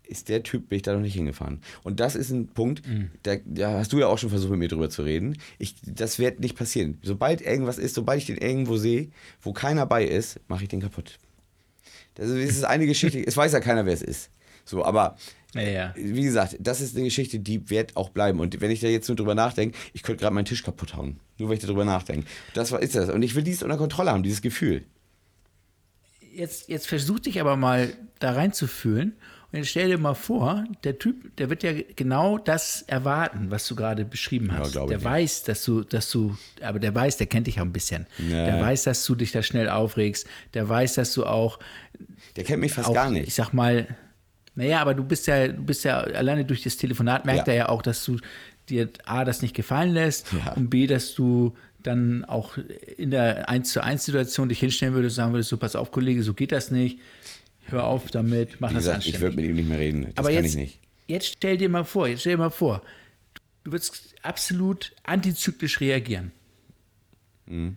[0.07, 1.61] ist der Typ, bin ich da noch nicht hingefahren.
[1.83, 2.83] Und das ist ein Punkt,
[3.25, 5.37] da, da hast du ja auch schon versucht, mit mir drüber zu reden.
[5.59, 6.97] Ich, das wird nicht passieren.
[7.03, 9.09] Sobald irgendwas ist, sobald ich den irgendwo sehe,
[9.43, 11.19] wo keiner bei ist, mache ich den kaputt.
[12.15, 14.31] Das ist eine Geschichte, es weiß ja keiner, wer es ist.
[14.65, 15.17] So, aber
[15.55, 15.95] Ja, ja.
[15.97, 18.39] wie gesagt, das ist eine Geschichte, die wird auch bleiben.
[18.41, 21.21] Und wenn ich da jetzt nur drüber nachdenke, ich könnte gerade meinen Tisch kaputt hauen.
[21.39, 22.27] Nur weil ich darüber nachdenke.
[22.55, 23.09] Das ist das.
[23.09, 24.85] Und ich will dies unter Kontrolle haben, dieses Gefühl.
[26.35, 29.17] Jetzt, jetzt versuch dich aber mal da reinzufühlen
[29.51, 33.67] und jetzt stell dir mal vor, der Typ, der wird ja genau das erwarten, was
[33.67, 34.73] du gerade beschrieben hast.
[34.73, 35.05] glaube der ich.
[35.05, 38.07] weiß, dass du, dass du, aber der weiß, der kennt dich auch ein bisschen.
[38.19, 38.45] Ja.
[38.45, 40.27] Der weiß, dass du dich da schnell aufregst.
[40.53, 41.59] Der weiß, dass du auch,
[42.37, 43.35] Der kennt mich fast auch gar ich nicht.
[43.35, 43.87] sag mal,
[44.59, 47.53] naja, aber du bist ja, du bist ja alleine durch das Telefonat merkt Ja.
[47.53, 48.19] er ja auch, dass du
[48.69, 50.53] dir A, das nicht gefallen lässt Ja.
[50.55, 52.59] und B, dass du dann auch
[52.97, 55.93] in der 1 zu 1 Situation dich hinstellen würdest und sagen würdest, so pass auf,
[55.93, 56.99] Kollege, so geht das nicht.
[57.67, 60.03] Hör auf damit, mach Wie das gesagt, ich würde mit ihm nicht mehr reden.
[60.15, 60.81] Das aber kann jetzt, ich nicht.
[61.07, 62.83] jetzt stell dir mal vor, jetzt stell dir mal vor,
[63.63, 66.33] du würdest absolut antizyklisch reagieren.
[67.47, 67.77] Mhm.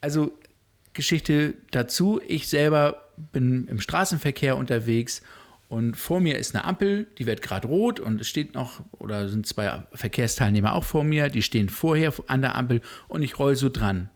[0.00, 0.32] Also
[0.94, 5.22] Geschichte dazu, ich selber bin im Straßenverkehr unterwegs
[5.68, 9.28] und vor mir ist eine Ampel, die wird gerade rot und es steht noch, oder
[9.28, 13.54] sind zwei Verkehrsteilnehmer auch vor mir, die stehen vorher an der Ampel und ich roll
[13.54, 14.08] so dran.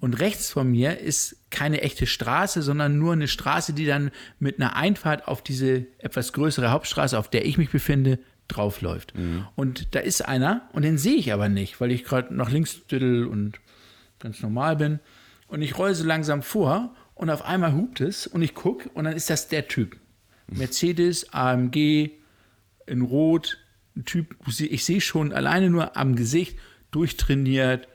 [0.00, 4.60] Und rechts von mir ist keine echte Straße, sondern nur eine Straße, die dann mit
[4.60, 9.14] einer Einfahrt auf diese etwas größere Hauptstraße, auf der ich mich befinde, draufläuft.
[9.56, 12.86] Und da ist einer und den sehe ich aber nicht, weil ich gerade nach links
[12.86, 13.58] düdel und
[14.20, 15.00] ganz normal bin.
[15.48, 19.04] Und ich roll so langsam vor und auf einmal hupt es und ich gucke und
[19.04, 19.96] dann ist das der Typ.
[20.58, 22.10] Mercedes, AMG,
[22.86, 23.58] in Rot,
[23.96, 26.58] ein Typ, ich sehe schon alleine nur am Gesicht,
[26.90, 27.88] durchtrainiert,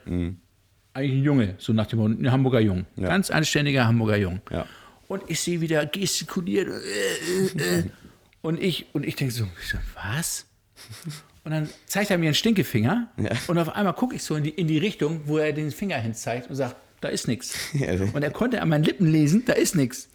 [0.94, 2.86] eigentlich ein Junge, so nach dem Motto, ein Hamburger Jung.
[2.96, 3.08] Ja.
[3.10, 4.42] Ganz anständiger Hamburger Jung.
[4.52, 4.66] Ja.
[5.08, 6.68] Und ich sehe wieder gestikuliert.
[6.68, 7.84] Äh, äh, äh.
[8.42, 9.46] Und ich, und ich denke so,
[9.96, 10.46] was?
[11.44, 13.32] Und dann zeigt er mir einen Stinkefinger Ja.
[13.48, 15.98] und auf einmal gucke ich so in die, in die Richtung, wo er den Finger
[15.98, 17.56] hin zeigt und sagt, da ist nichts.
[18.14, 20.10] Und er konnte an meinen Lippen lesen, da ist nichts.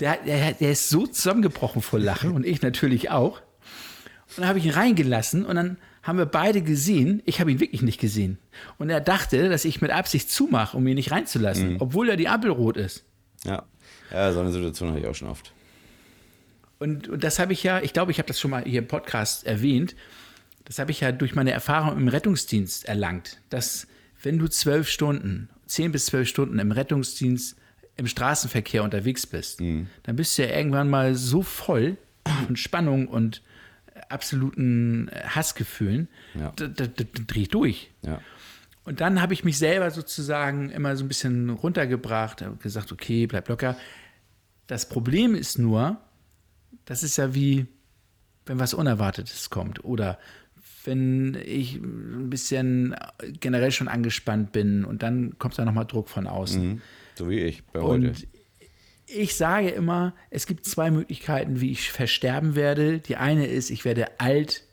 [0.00, 3.40] Der, der, der ist so zusammengebrochen vor Lachen und ich natürlich auch.
[3.40, 7.60] Und dann habe ich ihn reingelassen und dann haben wir beide gesehen, ich habe ihn
[7.60, 8.38] wirklich nicht gesehen.
[8.78, 12.28] Und er dachte, dass ich mit Absicht zumache, um ihn nicht reinzulassen, obwohl er die
[12.28, 13.04] Ampel rot ist.
[13.44, 13.64] Ja.
[14.10, 15.52] ja, so eine Situation habe ich auch schon oft.
[16.78, 18.88] Und, und das habe ich ja, ich glaube, ich habe das schon mal hier im
[18.88, 19.96] Podcast erwähnt,
[20.64, 23.86] das habe ich ja durch meine Erfahrung im Rettungsdienst erlangt, dass
[24.22, 27.56] wenn du zwölf Stunden, zehn bis zwölf Stunden im Rettungsdienst
[27.96, 31.96] im Straßenverkehr unterwegs bist, dann bist du ja irgendwann mal so voll
[32.46, 33.42] von Spannung und
[34.08, 36.52] absoluten Hassgefühlen, Ja.
[36.56, 37.90] da, da, da, da dreh ich durch.
[38.02, 38.20] Ja.
[38.84, 43.48] Und dann habe ich mich selber sozusagen immer so ein bisschen runtergebracht, gesagt, okay, bleib
[43.48, 43.76] locker.
[44.66, 46.00] Das Problem ist nur,
[46.84, 47.66] das ist ja wie,
[48.46, 50.18] wenn was Unerwartetes kommt oder
[50.88, 52.96] wenn ich ein bisschen
[53.40, 56.82] generell schon angespannt bin und dann kommt da nochmal Druck von außen.
[57.14, 58.08] So wie ich bei heute.
[58.08, 58.26] Und
[59.06, 62.98] ich sage immer, es gibt zwei Möglichkeiten, wie ich versterben werde.
[62.98, 64.64] Die eine ist, ich werde alt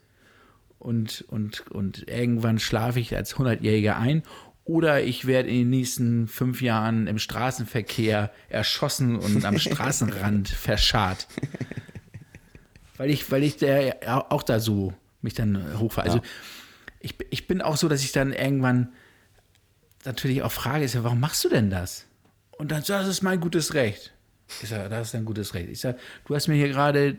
[0.80, 4.23] und, und, und irgendwann schlafe ich als 100-Jähriger ein.
[4.65, 11.28] Oder ich werde in den nächsten fünf Jahren im Straßenverkehr erschossen und am Straßenrand verscharrt.
[12.97, 14.93] Weil ich, weil ich der, auch da so
[15.26, 16.08] mich dann hochfahre.
[16.08, 16.22] Also
[17.00, 18.94] ich, ich bin auch so, dass ich dann irgendwann
[20.06, 22.06] natürlich auch frage, ist ja, warum machst du denn das?
[22.52, 24.14] Und dann sagt, das ist mein gutes Recht.
[24.62, 25.70] Ich sage, das ist dein gutes Recht.
[25.70, 27.18] Ich sage, du hast mir hier gerade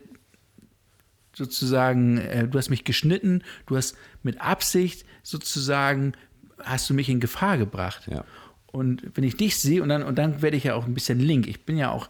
[1.34, 6.12] sozusagen, äh, du hast mich geschnitten, du hast mit Absicht sozusagen,
[6.62, 8.08] hast du mich in Gefahr gebracht.
[8.10, 8.24] Ja.
[8.66, 11.20] Und wenn ich dich sehe, und dann, und dann werde ich ja auch ein bisschen
[11.20, 11.46] link.
[11.46, 12.08] Ich bin ja auch,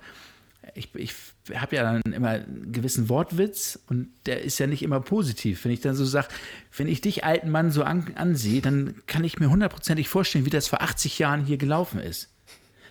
[0.74, 1.12] ich, ich
[1.54, 5.64] habe ja dann immer einen gewissen Wortwitz und der ist ja nicht immer positiv.
[5.64, 6.28] Wenn ich dann so sage,
[6.76, 10.50] wenn ich dich, alten Mann, so an, ansehe, dann kann ich mir hundertprozentig vorstellen, wie
[10.50, 12.28] das vor 80 Jahren hier gelaufen ist.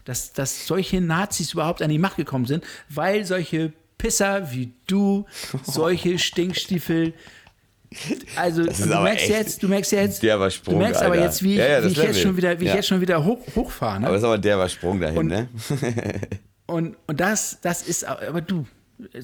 [0.06, 5.26] Dass, dass solche Nazis überhaupt an die Macht gekommen sind, weil solche Pisser wie du,
[5.64, 7.14] solche Stinkstiefel,
[8.36, 11.26] also du merkst jetzt, du merkst jetzt, derber Sprung, du merkst aber Alter.
[11.26, 12.72] jetzt, wie, Ja, ja, wie ich jetzt schon wieder, wie Ja.
[12.72, 14.02] ich jetzt schon wieder hoch, hochfahre.
[14.02, 14.08] Ne?
[14.08, 15.48] Aber das ist aber der war Sprung dahin, Und- ne?
[16.68, 18.66] Und, und das, das ist, aber du,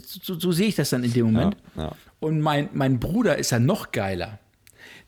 [0.04, 1.56] so, so sehe ich das dann in dem Moment.
[1.76, 1.96] Ja, ja.
[2.20, 4.40] Und mein, mein Bruder ist ja noch geiler.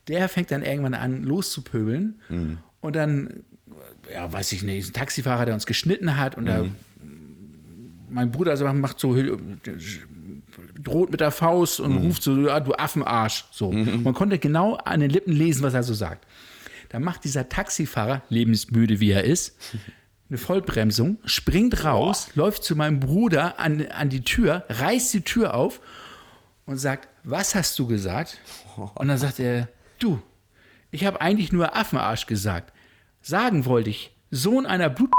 [0.08, 2.20] Der fängt dann irgendwann an, loszupöbeln.
[2.28, 2.58] Mhm.
[2.80, 3.44] Und dann,
[4.12, 6.36] ja, weiß ich nicht, ein Taxifahrer, der uns geschnitten hat.
[6.36, 6.74] Und da, Mhm.
[8.10, 9.16] mein Bruder so macht so,
[10.82, 11.98] droht mit der Faust und Mhm.
[12.06, 13.44] ruft so, ja, du Affenarsch.
[13.50, 13.70] So.
[13.72, 16.26] Man konnte genau an den Lippen lesen, was er so sagt.
[16.90, 19.56] Dann macht dieser Taxifahrer, lebensmüde wie er ist,
[20.34, 25.54] eine Vollbremsung, springt raus, läuft zu meinem Bruder an, an die Tür, reißt die Tür
[25.54, 25.80] auf
[26.66, 28.38] und sagt, was hast du gesagt?
[28.96, 29.68] Und dann sagt er,
[30.00, 30.20] du,
[30.90, 32.72] ich habe eigentlich nur Affenarsch gesagt.
[33.22, 35.10] Sagen wollte ich, Sohn einer Blut...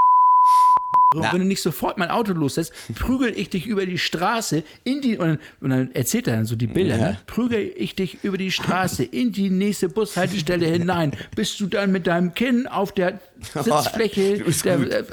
[1.22, 5.02] Und wenn du nicht sofort mein Auto loslässt, prügel ich dich über die Straße in
[5.02, 7.18] die und dann, und dann erzählt er dann so die Bilder, ne?
[7.28, 12.08] prügel ich dich über die Straße in die nächste Bushaltestelle hinein, bis du dann mit
[12.08, 13.20] deinem Kinn auf der
[13.54, 14.90] Sitzfläche, Du bist der, gut.
[14.90, 15.04] äh,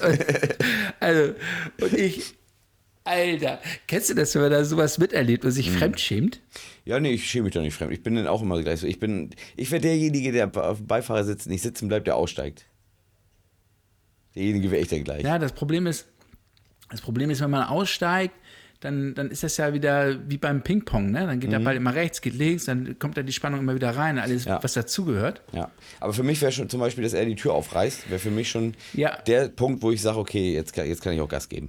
[1.00, 1.34] also
[1.80, 2.34] und ich,
[3.04, 5.74] Alter, kennst du das, wenn man da sowas miterlebt und sich Mhm.
[5.76, 6.40] fremdschämt?
[6.84, 7.92] Ja, nee, ich schäme mich doch nicht fremd.
[7.92, 8.86] Ich bin dann auch immer gleich so.
[8.86, 12.64] Ich bin, ich wäre derjenige, der auf dem Beifahrersitz nicht sitzen bleibt, der aussteigt.
[14.34, 15.22] Derjenige wäre ich dann gleich.
[15.22, 16.06] Ja, das Problem ist,
[16.90, 18.34] das Problem ist, wenn man aussteigt,
[18.80, 21.26] dann, dann ist das ja wieder wie beim Ping-Pong, ne?
[21.26, 23.90] Dann geht der Ball immer rechts, geht links, dann kommt da die Spannung immer wieder
[23.96, 24.50] rein, alles, Mhm.
[24.52, 24.62] Ja.
[24.64, 25.40] was dazugehört.
[25.52, 28.32] Ja, aber für mich wäre schon zum Beispiel, dass er die Tür aufreißt, wäre für
[28.32, 29.16] mich schon Ja.
[29.28, 31.68] der Punkt, wo ich sage, okay, jetzt jetzt kann ich auch Gas geben.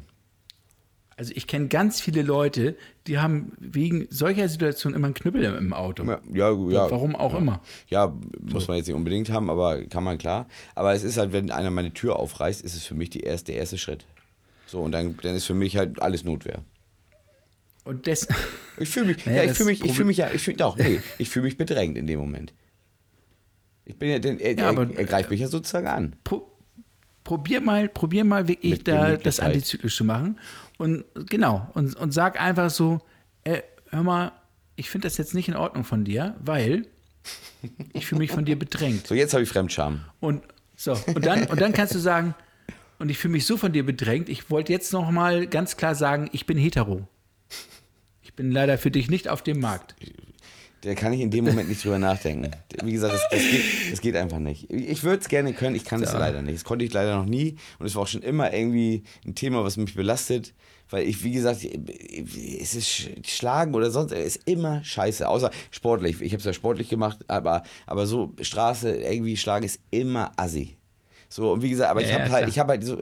[1.16, 2.76] Also ich kenne ganz viele Leute,
[3.08, 6.04] die haben wegen solcher Situationen immer einen Knüppel im, Auto.
[6.04, 6.92] Ja, ja, ja.
[6.92, 7.40] Warum auch ja.
[7.40, 7.62] immer.
[7.88, 10.48] Ja, muss man jetzt nicht unbedingt haben, aber kann man klar.
[10.76, 13.52] Aber es ist halt, wenn einer meine Tür aufreißt, ist es für mich die erste,
[13.52, 14.06] der erste Schritt.
[14.66, 16.64] So, und dann, dann ist für mich halt alles Notwehr.
[17.84, 18.28] Und das,
[18.78, 20.78] Ich fühle mich, Naja, ja, ich fühle mich, ich fühle mich ja, ich fühle, doch,
[20.78, 22.54] nee, ich fühle mich bedrängt in dem Moment.
[23.86, 26.16] Ich bin ja, denn, er, Ja, aber- er, er greift mich ja sozusagen an.
[26.24, 26.50] Pro
[27.24, 30.38] probier mal, probier mal wirklich da das antizyklisch zu machen.
[30.84, 33.00] Und genau, und, und sag einfach so,
[33.46, 34.34] äh, hör mal,
[34.76, 36.88] ich finde das jetzt nicht in Ordnung von dir, weil
[37.94, 39.08] ich fühle mich von dir bedrängt.
[39.08, 40.04] So, jetzt habe ich Fremdscham.
[40.20, 40.44] Und
[40.76, 42.36] so, und dann, und dann kannst du sagen,
[43.00, 45.96] und ich fühle mich so von dir bedrängt, ich wollte jetzt noch mal ganz klar
[45.96, 47.08] sagen, ich bin hetero.
[48.22, 49.96] Ich bin leider für dich nicht auf dem Markt.
[50.82, 52.52] Da kann ich in dem Moment nicht drüber nachdenken.
[52.84, 54.70] Wie gesagt, das, das, geht, das geht einfach nicht.
[54.70, 56.56] Ich würde es gerne können, ich kann es leider nicht.
[56.56, 59.64] Das konnte ich leider noch nie und es war auch schon immer irgendwie ein Thema,
[59.64, 60.54] was mich belastet,
[60.90, 66.22] weil ich, wie gesagt, es ist Sch- Schlagen oder sonst, ist immer scheiße, außer sportlich.
[66.22, 70.78] Ich habe es ja sportlich gemacht, aber, aber so Straße irgendwie schlagen ist immer assi.
[71.30, 72.50] So, und wie gesagt, aber Ja, ich ja, habe halt, klar.
[72.50, 73.02] ich habe halt so,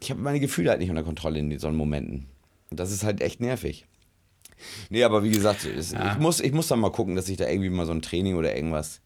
[0.00, 2.26] ich habe meine Gefühle halt nicht unter Kontrolle in so Momenten.
[2.70, 3.84] Und das ist halt echt nervig.
[4.88, 7.48] Nee, aber wie gesagt, es, ich, muss, ich muss dann mal gucken, dass ich da
[7.48, 9.00] irgendwie mal so ein Training oder irgendwas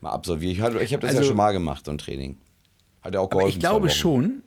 [0.00, 0.52] mal absolviere.
[0.52, 2.36] Ich, ich habe das ja Also- schon mal gemacht, so ein Training.
[3.02, 3.56] Hat ja auch Aber geholfen.
[3.56, 4.42] ich glaube schon,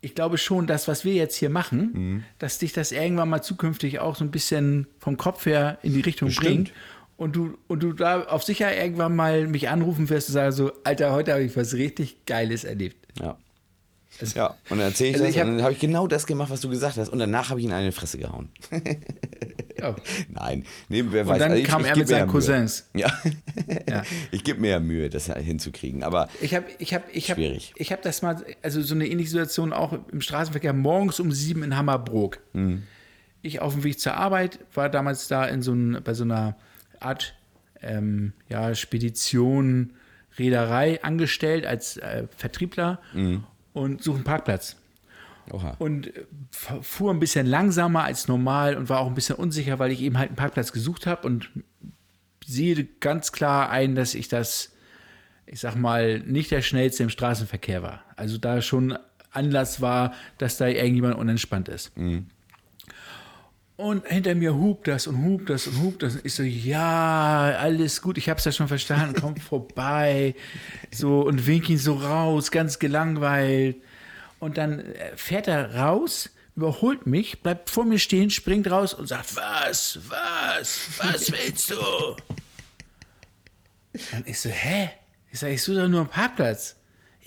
[0.00, 2.24] ich glaube schon, dass was wir jetzt hier machen, Mhm.
[2.38, 6.00] dass dich das irgendwann mal zukünftig auch so ein bisschen vom Kopf her in die
[6.00, 6.46] Richtung Bestimmt.
[6.46, 6.72] bringt.
[7.16, 10.70] Und du, und du da auf sicher irgendwann mal mich anrufen wirst und sagen so,
[10.84, 12.96] Alter, heute habe ich was richtig Geiles erlebt.
[13.20, 13.36] Ja.
[14.20, 16.06] Also- Ja, und dann erzähle ich Also das ich hab- und dann habe ich genau
[16.06, 17.08] das gemacht, was du gesagt hast.
[17.08, 18.48] Und danach habe ich ihn eine Fresse gehauen.
[19.80, 19.94] Ja.
[20.28, 21.38] Nein, nee, wer Und weiß.
[21.38, 22.28] dann also ich, kam ich er mit seinen.
[22.28, 22.88] Cousins.
[22.94, 23.12] Ja.
[23.88, 24.02] Ja.
[24.32, 26.02] Ich gebe mir ja Mühe, das hinzukriegen.
[26.02, 27.72] Aber Ich habe ich hab, ich hab, Schwierig.
[27.76, 31.62] ich hab das mal, also so eine ähnliche Situation auch im Straßenverkehr, morgens um sieben
[31.62, 32.40] in Hammerbrook.
[32.54, 32.82] Mhm.
[33.42, 36.56] Ich auf dem Weg zur Arbeit, war damals da in so ein, bei so einer
[36.98, 37.36] Art
[37.80, 39.92] ähm, ja, Spedition,
[40.40, 43.44] Reederei angestellt als äh, Vertriebler Mhm.
[43.72, 44.76] Und suche einen Parkplatz.
[45.52, 45.76] oha.
[45.78, 46.24] Und äh,
[46.82, 50.18] fuhr ein bisschen langsamer als normal und war auch ein bisschen unsicher, weil ich eben
[50.18, 51.50] halt einen Parkplatz gesucht habe und
[52.44, 54.72] sehe ganz klar ein, dass ich das,
[55.46, 58.02] ich sag mal, nicht der schnellste im Straßenverkehr war.
[58.16, 58.98] Also da schon
[59.30, 61.92] Anlass war, dass da irgendjemand unentspannt ist.
[63.78, 66.16] Und hinter mir hupt das und hupt das und hupt das.
[66.16, 70.34] Und ich so, ja, alles gut, ich hab's ja schon verstanden, komm vorbei.
[70.90, 73.76] So, und wink ihn so raus, ganz gelangweilt.
[74.40, 79.06] Und dann äh, fährt er raus, überholt mich, bleibt vor mir stehen, springt raus und
[79.06, 81.76] sagt, was, was, was willst du?
[84.16, 84.90] Und ich so, hä?
[85.30, 86.74] Ich sag, ich suche doch nur einen Parkplatz.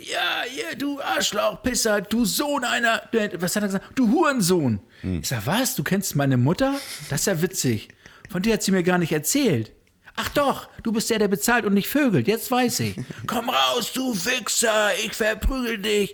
[0.10, 3.04] Ja, ja, du Arschloch, Pisser, du Sohn einer.
[3.38, 3.86] Was hat er gesagt?
[3.96, 4.80] Du Hurensohn.
[5.04, 5.76] Ich sag, was?
[5.76, 6.76] Du kennst meine Mutter?
[7.10, 7.90] Das ist ja witzig.
[8.30, 9.72] Von dir hat sie mir gar nicht erzählt.
[10.16, 12.28] Ach doch, du bist der, der bezahlt und nicht vögelt.
[12.28, 12.96] Jetzt weiß ich.
[13.28, 16.14] Komm raus, du Wichser, ich verprügel dich.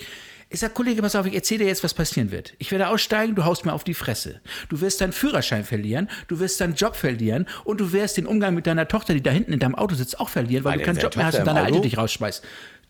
[0.50, 2.54] Ich sag, Kollege, pass auf, ich erzähle dir jetzt, was passieren wird.
[2.58, 4.39] Ich werde aussteigen, du haust mir auf die Fresse.
[4.69, 8.56] Du wirst deinen Führerschein verlieren, du wirst deinen Job verlieren und du wirst den Umgang
[8.56, 10.86] mit deiner Tochter, die da hinten in deinem Auto sitzt, auch verlieren, weil Alter, du
[10.86, 12.45] keinen Job mehr hast und deine Alte dich rausschmeißt.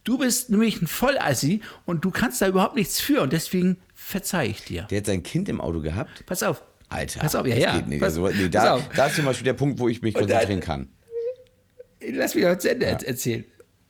[0.08, 4.48] Du bist nämlich ein Vollassi und du kannst da überhaupt nichts für und deswegen verzeih
[4.48, 4.84] ich dir.
[4.84, 6.26] Der hat sein Kind im Auto gehabt.
[6.26, 6.64] Pass auf.
[6.88, 7.76] Alter, Pass auf, ja, das ja.
[7.76, 8.00] Geht nicht.
[8.00, 10.88] Pass- also, nee, da, da ist zum Beispiel der Punkt, wo ich mich konzentrieren kann.
[12.00, 13.44] Lass mich auch zu Ende erzählen.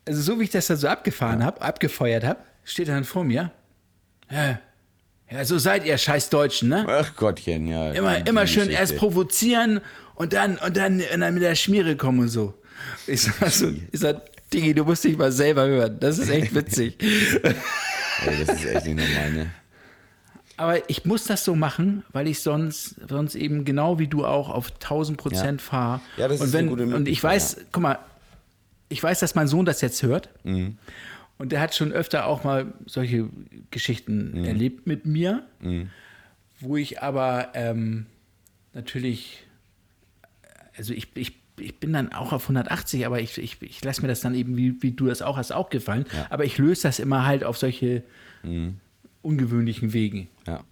[0.06, 3.22] Also so wie ich das dann so abgefahren habe, abgefeuert habe, steht er dann vor
[3.22, 3.52] mir.
[4.28, 4.58] Ja,
[5.30, 6.84] ja, so seid ihr scheiß Deutschen, ne?
[6.88, 7.92] Ach Gottchen, ja.
[7.92, 8.80] Immer, immer schön Geschichte.
[8.80, 9.80] erst provozieren
[10.16, 12.54] und dann, und dann, und dann mit der Schmiere kommen und so.
[13.06, 15.96] Ich sag so, ich sag, Digi, du musst dich mal selber hören.
[16.00, 16.96] Das ist echt witzig.
[17.42, 17.54] Ey,
[18.44, 19.50] das ist echt nicht normal, ne?
[20.56, 24.48] Aber ich muss das so machen, weil ich sonst, sonst eben genau wie du auch
[24.48, 25.66] auf 1000 Prozent Ja.
[25.66, 26.00] fahre.
[26.16, 27.98] Ja, das und ist wenn, eine gute Und ich weiß, guck mal,
[28.88, 30.28] ich weiß, dass mein Sohn das jetzt hört.
[30.44, 30.78] Mhm.
[31.36, 33.28] Und der hat schon öfter auch mal solche
[33.70, 34.44] Geschichten Mhm.
[34.44, 35.44] erlebt mit mir,
[36.58, 38.06] wo ich aber ähm,
[38.74, 39.44] natürlich,
[40.76, 44.08] also ich, ich, ich bin dann auch auf 180, aber ich, ich, ich lasse mir
[44.08, 46.06] das dann eben, wie, wie du das auch hast, auch gefallen.
[46.30, 48.02] Aber ich löse das immer halt auf solche
[48.42, 48.76] Mhm.
[49.22, 50.28] ungewöhnlichen Wegen.
[50.46, 50.62] Ja.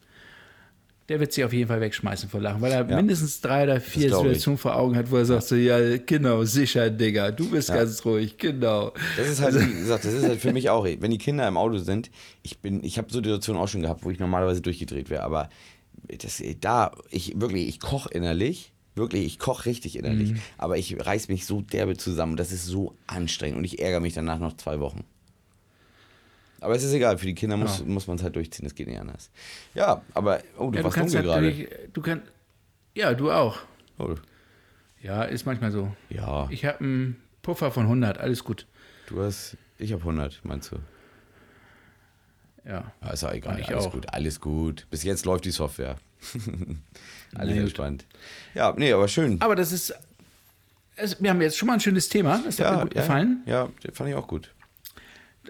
[1.09, 2.97] Der wird sich auf jeden Fall wegschmeißen vor Lachen, weil er Ja.
[2.97, 4.09] mindestens drei oder vier.
[4.11, 8.05] Situationen vor Augen hat, wo er sagt so, ja, genau, sicher, Digga, du bist ganz
[8.05, 8.93] ruhig, genau.
[9.17, 11.57] Das ist halt, wie gesagt, das ist halt für mich auch, wenn die Kinder im
[11.57, 12.11] Auto sind,
[12.43, 15.49] ich bin, ich habe so Situationen auch schon gehabt, wo ich normalerweise durchgedreht wäre, aber
[16.19, 20.41] das, da, ich wirklich, ich koche innerlich, wirklich, ich koche richtig innerlich, Mhm.
[20.59, 24.15] aber ich reiß mich so derbe zusammen, das ist so anstrengend und ich ärgere mich
[24.15, 25.05] danach noch zwei Wochen.
[26.61, 28.89] Aber es ist egal, für die Kinder muss, muss man es halt durchziehen, das geht
[28.89, 29.31] nicht anders.
[29.75, 31.89] Ja, aber, oh, du Ja, du warst kannst dunkel gerade.
[31.93, 32.25] du kannst,
[32.95, 33.59] ja, du auch.
[33.99, 34.15] Oh,
[35.03, 35.95] Ja, ist manchmal so.
[36.09, 38.67] ja, Ich habe einen Puffer von 100, alles gut.
[39.09, 40.77] du hast, ich habe 100, meinst du?
[42.65, 42.91] Ja.
[43.03, 43.93] Ja, ist auch egal, Und ich alles auch.
[43.93, 44.87] gut, alles gut.
[44.91, 45.97] Bis jetzt läuft die Software.
[47.35, 47.63] alles gut.
[47.63, 48.05] entspannt.
[48.55, 49.41] Ja, nee, aber schön.
[49.41, 49.95] Aber das ist,
[50.97, 53.43] es, wir haben jetzt schon mal ein schönes Thema, das hat mir gut gefallen.
[53.47, 54.53] Ja, ja, fand ich auch gut.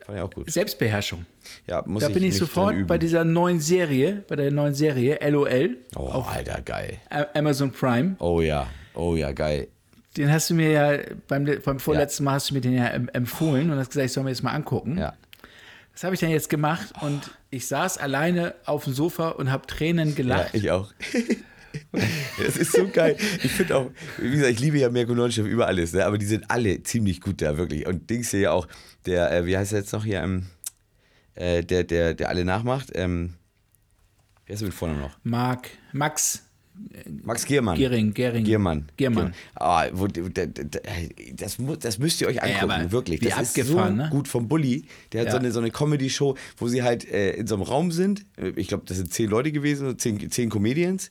[0.05, 0.50] Fand ich auch gut.
[0.50, 1.24] Selbstbeherrschung.
[1.66, 4.74] Ja, muss Da bin ich mich drin sofort bei dieser neuen Serie, bei der neuen
[4.74, 6.98] Serie LOL Oh, auf Alter, geil.
[7.35, 8.16] Amazon Prime.
[8.18, 9.68] Oh ja, oh ja, geil.
[10.16, 10.98] Den hast du mir ja
[11.29, 14.12] beim, beim vorletzten Mal hast du mir den ja em- empfohlen und hast gesagt, ich
[14.12, 14.96] soll mir das mal angucken.
[14.98, 15.14] Ja.
[15.92, 19.66] Das habe ich dann jetzt gemacht und ich saß alleine auf dem Sofa und habe
[19.66, 20.55] Tränen Ja, gelacht.
[20.55, 20.92] ich auch.
[22.42, 23.16] Das ist so geil.
[23.42, 26.07] Ich finde auch, wie gesagt, ich liebe ja Mirko Nonchef über alles, ne?
[26.07, 27.87] aber die sind alle ziemlich gut da, wirklich.
[27.87, 28.66] Und Dings hier ja auch,
[29.05, 30.47] der, äh, wie heißt er jetzt noch hier, ähm,
[31.35, 33.35] äh, der, der, der alle nachmacht, ähm,
[34.47, 35.19] wer ist mit vorne noch?
[35.23, 36.46] Marc, Max
[37.23, 37.77] Max Giermann.
[37.77, 38.45] Gehring, Gehring.
[38.45, 38.89] Giermann.
[38.97, 39.35] Giermann.
[39.55, 43.21] Ah, wo, das, das müsst ihr euch angucken, aber wirklich.
[43.21, 44.09] Das ist abgefahren, so ne?
[44.11, 44.85] gut vom Bulli.
[45.12, 45.33] Der hat Ja.
[45.33, 48.25] so eine, so eine Comedy-Show, wo sie halt äh, in so einem Raum sind.
[48.57, 51.11] Ich glaube, das sind zehn Leute gewesen, zehn, zehn Comedians.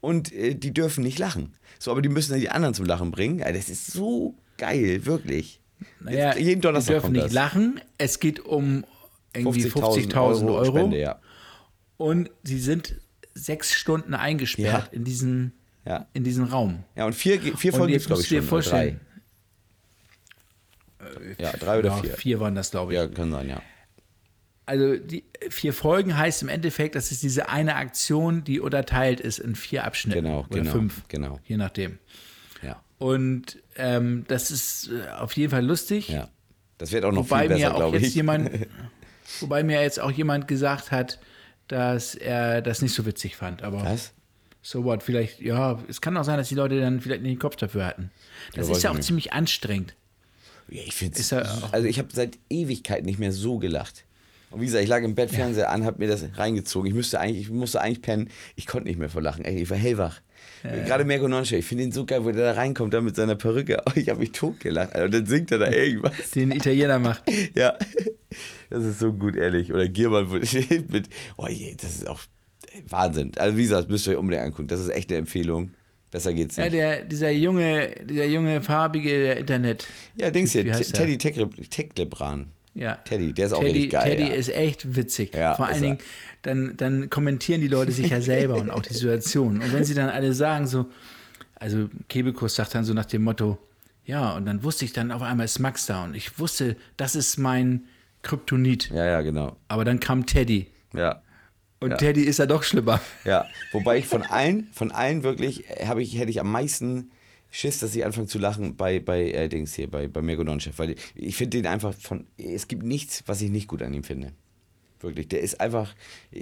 [0.00, 1.54] Und äh, die dürfen nicht lachen.
[1.78, 3.38] So, aber die müssen dann die anderen zum Lachen bringen.
[3.40, 5.60] Ja, das ist so geil, wirklich.
[6.00, 7.32] Naja, jeden Donnerstag die dürfen nicht das.
[7.32, 7.80] lachen.
[7.98, 8.84] Es geht um
[9.34, 10.64] irgendwie 50.000 50.000 Euro.
[10.64, 11.18] Spende, ja.
[11.96, 12.96] Und sie sind
[13.34, 14.92] sechs Stunden eingesperrt Ja.
[14.92, 15.52] in, diesen,
[15.84, 16.06] Ja.
[16.12, 16.84] in diesen Raum.
[16.96, 18.42] Ja, und vier, vier Folgen gibt es, glaube ich, schon.
[18.42, 19.00] vorstellen,
[20.98, 21.34] drei.
[21.38, 22.10] Ja, drei oder ja, vier.
[22.16, 22.96] vier waren das, glaube ich.
[22.98, 23.60] Ja, kann sein, ja.
[24.66, 29.38] Also die vier Folgen heißt im Endeffekt, das ist diese eine Aktion, die unterteilt ist
[29.38, 30.22] in vier Abschnitte.
[30.22, 31.02] Genau, oder genau, fünf.
[31.08, 31.38] genau.
[31.44, 31.98] Je nachdem.
[32.62, 36.08] Ja, Und ähm, das ist äh, auf jeden Fall lustig.
[36.08, 36.28] ja.
[36.78, 38.14] Das wird auch noch Wobei viel besser, glaube jetzt ich.
[38.16, 38.50] jemand,
[39.40, 41.20] wobei mir jetzt auch jemand gesagt hat,
[41.68, 43.62] dass er das nicht so witzig fand.
[43.62, 44.12] Aber Was?
[44.62, 45.02] so what?
[45.02, 47.86] Vielleicht, ja, es kann auch sein, dass die Leute dann vielleicht nicht den Kopf dafür
[47.86, 48.10] hatten.
[48.54, 49.06] Das Ja, ist ja auch nicht.
[49.06, 49.94] ziemlich anstrengend.
[50.68, 54.04] Ja, ich finde ja auch- Also ich habe seit Ewigkeiten nicht mehr so gelacht.
[54.50, 56.88] Und wie gesagt, ich lag im Bett, Fernseher an, habe mir das reingezogen.
[56.88, 58.30] Ich müsste eigentlich, ich musste eigentlich pennen.
[58.54, 59.44] Ich konnte nicht mehr vor Lachen.
[59.44, 60.20] Ich war hellwach.
[60.62, 63.34] Gerade Mirko Nonche, ich finde ihn so geil, wo der da reinkommt, da mit seiner
[63.34, 63.82] Perücke.
[63.84, 64.94] Oh, ich habe mich totgelacht.
[64.96, 66.30] Und dann singt er da irgendwas.
[66.30, 67.22] Den Italiener macht.
[67.54, 67.76] Ja,
[68.70, 69.72] das ist so gut, ehrlich.
[69.72, 70.28] Oder Giermann
[70.90, 72.20] mit, oh je, das ist auch
[72.88, 73.32] Wahnsinn.
[73.36, 74.68] Also wie gesagt, müsst ihr euch unbedingt angucken.
[74.68, 75.70] Das ist echt eine Empfehlung.
[76.10, 76.74] Besser geht's Ja, nicht.
[76.74, 79.86] der, dieser junge, dieser junge farbige Internet.
[80.16, 82.46] Ja, Dings hier, Teddy Teklebran.
[82.74, 82.96] Ja.
[82.96, 84.10] Teddy, der ist auch Teddy, richtig geil.
[84.10, 84.34] Teddy ja.
[84.34, 85.34] ist echt witzig.
[85.34, 85.82] Ja, Vor allen.
[85.82, 85.98] Dingen,
[86.42, 89.60] dann, dann kommentieren die Leute sich ja selber und auch die Situation.
[89.60, 90.86] Und wenn sie dann alle sagen so,
[91.54, 93.58] also Kebekus sagt dann so nach dem Motto,
[94.04, 97.14] ja, und dann wusste ich dann auf einmal ist Max da und ich wusste, das
[97.14, 97.84] ist mein
[98.24, 98.90] Kryptonit.
[98.90, 99.56] ja, ja, genau.
[99.68, 100.66] Aber dann kam Teddy.
[100.92, 101.22] Ja.
[101.80, 101.96] Und Ja.
[101.98, 103.00] Teddy ist ja doch schlimmer.
[103.24, 107.10] Ja, wobei ich von allen, von allen wirklich, äh, habe ich, hätte ich am meisten
[107.50, 110.78] Schiss, dass ich anfange zu lachen bei, bei äh, Dings hier, bei, bei Mirko Nonchef,
[110.78, 114.02] weil ich finde den einfach von, es gibt nichts, was ich nicht gut an ihm
[114.02, 114.32] finde.
[115.00, 115.94] Wirklich, der ist einfach,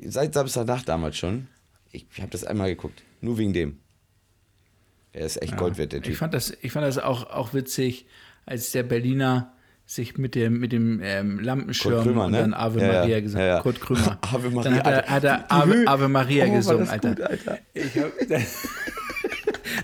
[0.06, 1.48] seit Samstagnacht damals schon,
[1.90, 3.78] ich habe das einmal geguckt, nur wegen dem.
[5.12, 6.16] Er ist echt Gold wert, der Ich Typ.
[6.16, 8.06] fand das, ich fand das auch, auch witzig,
[8.46, 9.52] als der Berliner
[9.94, 12.38] sich mit dem, mit dem ähm, Lampenschirm Kurt Krömer, und ne?
[12.38, 12.92] dann Ave Ja, ja.
[13.00, 13.46] Maria gesungen.
[13.46, 13.60] Ja, ja.
[13.62, 14.18] Kurt Krömer.
[14.32, 15.84] Ave Maria, Dann hat er, hat er Ave.
[15.86, 17.08] Ave Maria Oh, gesungen, das Alter.
[17.10, 17.58] gut, Alter.
[18.02, 18.68] Hab, das,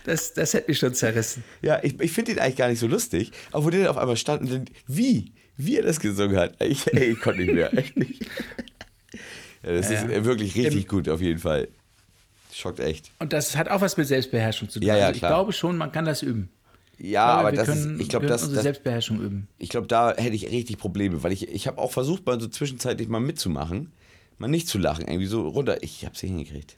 [0.04, 1.44] das, das hätte mich schon zerrissen.
[1.62, 3.98] Ja, ich, ich finde ihn eigentlich gar nicht so lustig, aber wo der dann auf
[3.98, 7.52] einmal stand und dann, wie, wie er das gesungen hat, ich, ey, ich konnte nicht
[7.54, 8.22] mehr, echt nicht.
[9.62, 10.16] Ja, das Ja, ist ja.
[10.16, 11.68] äh, wirklich richtig gut, auf jeden Fall.
[12.54, 13.12] Schockt echt.
[13.18, 14.88] Und das hat auch was mit Selbstbeherrschung zu tun.
[14.88, 15.30] Ja, ja, also ich klar.
[15.32, 16.48] glaube schon, man kann das üben.
[17.00, 19.48] Ja, Aber aber das können, ist, ich glaube, das, unsere das, Selbstbeherrschung üben.
[19.58, 22.48] ich glaube, da hätte ich richtig Probleme, weil ich, ich habe auch versucht, mal so
[22.48, 23.92] zwischenzeitlich mal mitzumachen,
[24.38, 25.82] mal nicht zu lachen, irgendwie so runter.
[25.82, 26.76] Ich habe es hingekriegt.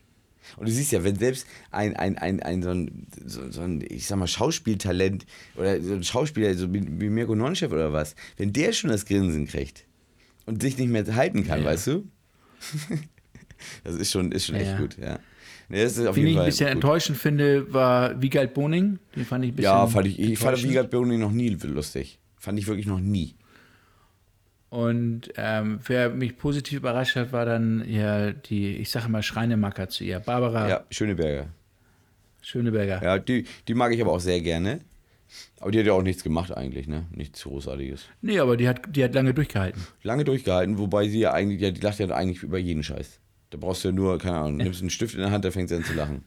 [0.57, 3.85] Und du siehst ja, wenn selbst ein, ein, ein, ein, so, ein so, so ein,
[3.89, 5.25] ich sag mal, Schauspieltalent
[5.57, 9.07] oder so ein Schauspieler, so wie, wie Mirko Nonchef oder was, wenn der schon das
[9.07, 9.85] Grinsen kriegt
[10.47, 12.09] und sich nicht mehr halten kann, Ja, weißt du?
[13.85, 15.19] das ist schon, ist schon Ja, echt gut, ja.
[15.71, 16.75] Nee, das ist auf Wen ich jeden ein Fall bisschen gut.
[16.75, 18.99] enttäuschend finde, war Wiegald Boning.
[19.15, 20.63] Den fand ich ein bisschen Ja, fand ich, ich fand.
[20.65, 22.19] Wiegald Boning noch nie lustig.
[22.37, 23.37] Fand ich wirklich noch nie.
[24.69, 29.89] Und ähm, wer mich positiv überrascht hat, war dann ja die, ich sage mal, Schreinemacker
[29.89, 30.21] zu ihr.
[30.21, 31.47] Barbara Ja, Schöneberger.
[32.43, 33.03] Schöneberger.
[33.03, 34.81] Ja, die, die mag ich aber auch sehr gerne.
[35.61, 37.07] Aber die hat ja auch nichts gemacht eigentlich, ne?
[37.15, 38.07] Nichts Großartiges.
[38.23, 39.81] Nee, aber die hat, die hat lange durchgehalten.
[40.03, 43.21] Lange durchgehalten, wobei sie ja eigentlich, ja, die lacht ja eigentlich über jeden Scheiß.
[43.51, 45.69] Da brauchst du ja nur, keine Ahnung, nimmst einen Stift in der Hand, da fängt
[45.69, 46.25] sie an zu lachen.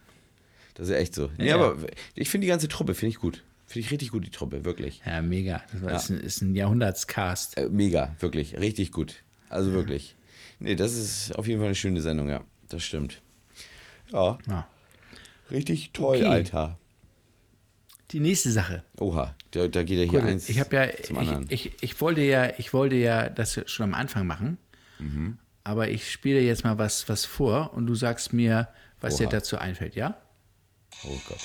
[0.76, 1.30] Das ist echt so.
[1.38, 1.56] Nee, Ja.
[1.56, 1.78] aber
[2.16, 3.44] ich finde die ganze Truppe, finde ich gut.
[3.68, 5.02] Finde ich richtig gut, die Truppe, wirklich.
[5.06, 5.64] Ja, mega.
[5.72, 5.96] Das war, Ja.
[5.98, 7.58] Ist, ein, ist ein Jahrhundertscast.
[7.58, 9.24] Äh, mega, wirklich, richtig gut.
[9.50, 10.16] Also wirklich.
[10.60, 12.44] Nee, das ist auf jeden Fall eine schöne Sendung, ja.
[12.70, 13.22] Das stimmt.
[14.12, 14.68] Ja, Ja.
[15.52, 16.26] richtig toll, Okay.
[16.28, 16.78] Alter.
[18.12, 18.84] Die nächste Sache.
[19.00, 21.46] Oha, da, da geht ja hier Gut, eins ich habe ja, zum anderen.
[21.50, 24.58] ich, ich, ich wollte ja, ich wollte ja das schon am Anfang machen,
[25.00, 25.38] Mhm.
[25.64, 28.68] Aber ich spiele jetzt mal was, was vor und du sagst mir,
[29.02, 29.32] was dir Oha.
[29.32, 30.16] dazu einfällt, ja?
[31.04, 31.40] Oh Gott.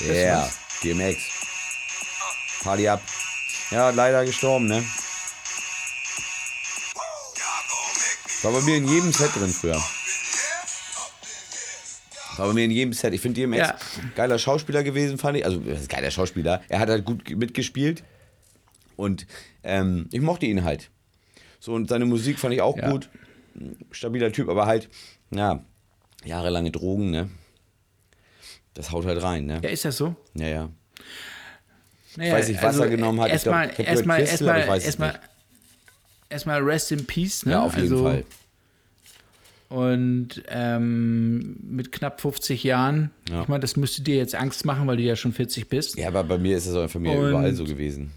[0.00, 0.50] Ja, yeah,
[0.82, 1.18] DMX.
[2.62, 3.02] Party ab.
[3.70, 4.82] Ja, leider gestorben, ne?
[8.42, 9.80] War bei mir in jedem Set drin früher.
[12.36, 13.12] War bei mir in jedem Set.
[13.12, 13.76] Ich finde DMX Ja.
[14.14, 15.44] geiler Schauspieler gewesen, fand ich.
[15.44, 16.62] Also, geiler Schauspieler.
[16.68, 18.02] Er hat halt gut mitgespielt.
[18.96, 19.26] Und
[19.62, 20.90] ähm, ich mochte ihn halt.
[21.60, 22.90] So, und seine Musik fand ich auch Ja.
[22.90, 23.08] gut.
[23.90, 24.88] Stabiler Typ, aber halt,
[25.30, 25.64] ja,
[26.24, 27.28] jahrelange Drogen, ne?
[28.74, 29.60] Das haut halt rein, ne?
[29.62, 30.16] Ja, ist das so?
[30.34, 30.70] Ja, ja.
[32.16, 33.28] Naja, weiß nicht, was er genommen hat.
[33.28, 35.20] Ich Erstmal, ich erstmal, ich erstmal, erstmal,
[36.28, 37.52] erstmal Rest in Peace, ne?
[37.52, 38.24] Ja, auf jeden also, Fall.
[39.68, 43.42] Und ähm, mit knapp 50 Jahren, Ja.
[43.42, 45.96] ich meine, das müsste dir jetzt Angst machen, weil du ja schon 40 bist.
[45.96, 48.10] Ja, aber bei mir ist es auch mir Und- überall so gewesen.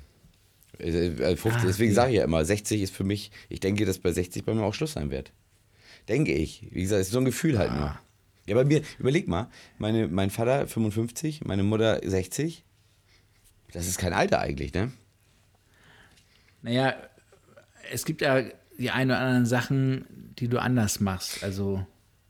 [0.84, 3.86] Äh, äh, 50, Ah, deswegen sage ich ja immer, 60 ist für mich, ich denke,
[3.86, 5.32] dass bei 60 bei mir auch Schluss sein wird.
[6.10, 6.68] Denke ich.
[6.72, 7.76] Wie gesagt, es ist so ein Gefühl halt Ah.
[7.80, 8.00] nur.
[8.46, 12.64] Ja, bei mir, überleg mal, meine, mein Vater 55, meine Mutter 60.
[13.72, 14.92] Das ist kein Alter eigentlich, ne?
[16.62, 16.96] Naja,
[17.92, 18.44] es gibt ja
[18.78, 20.06] die ein oder anderen Sachen,
[20.40, 21.44] die du anders machst.
[21.44, 21.86] Also,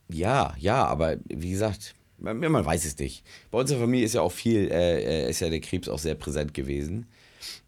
[0.09, 3.23] Ja, ja, aber wie gesagt, man, man weiß es nicht.
[3.51, 6.15] Bei unserer Familie ist ja auch viel, äh, äh, ist ja der Krebs auch sehr
[6.15, 7.07] präsent gewesen.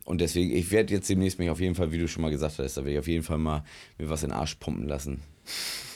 [0.03, 2.59] Und deswegen, ich werde jetzt demnächst mich auf jeden Fall, wie du schon mal gesagt
[2.59, 3.63] hast, da werde ich auf jeden Fall mal
[3.97, 5.21] mir was in den Arsch pumpen lassen.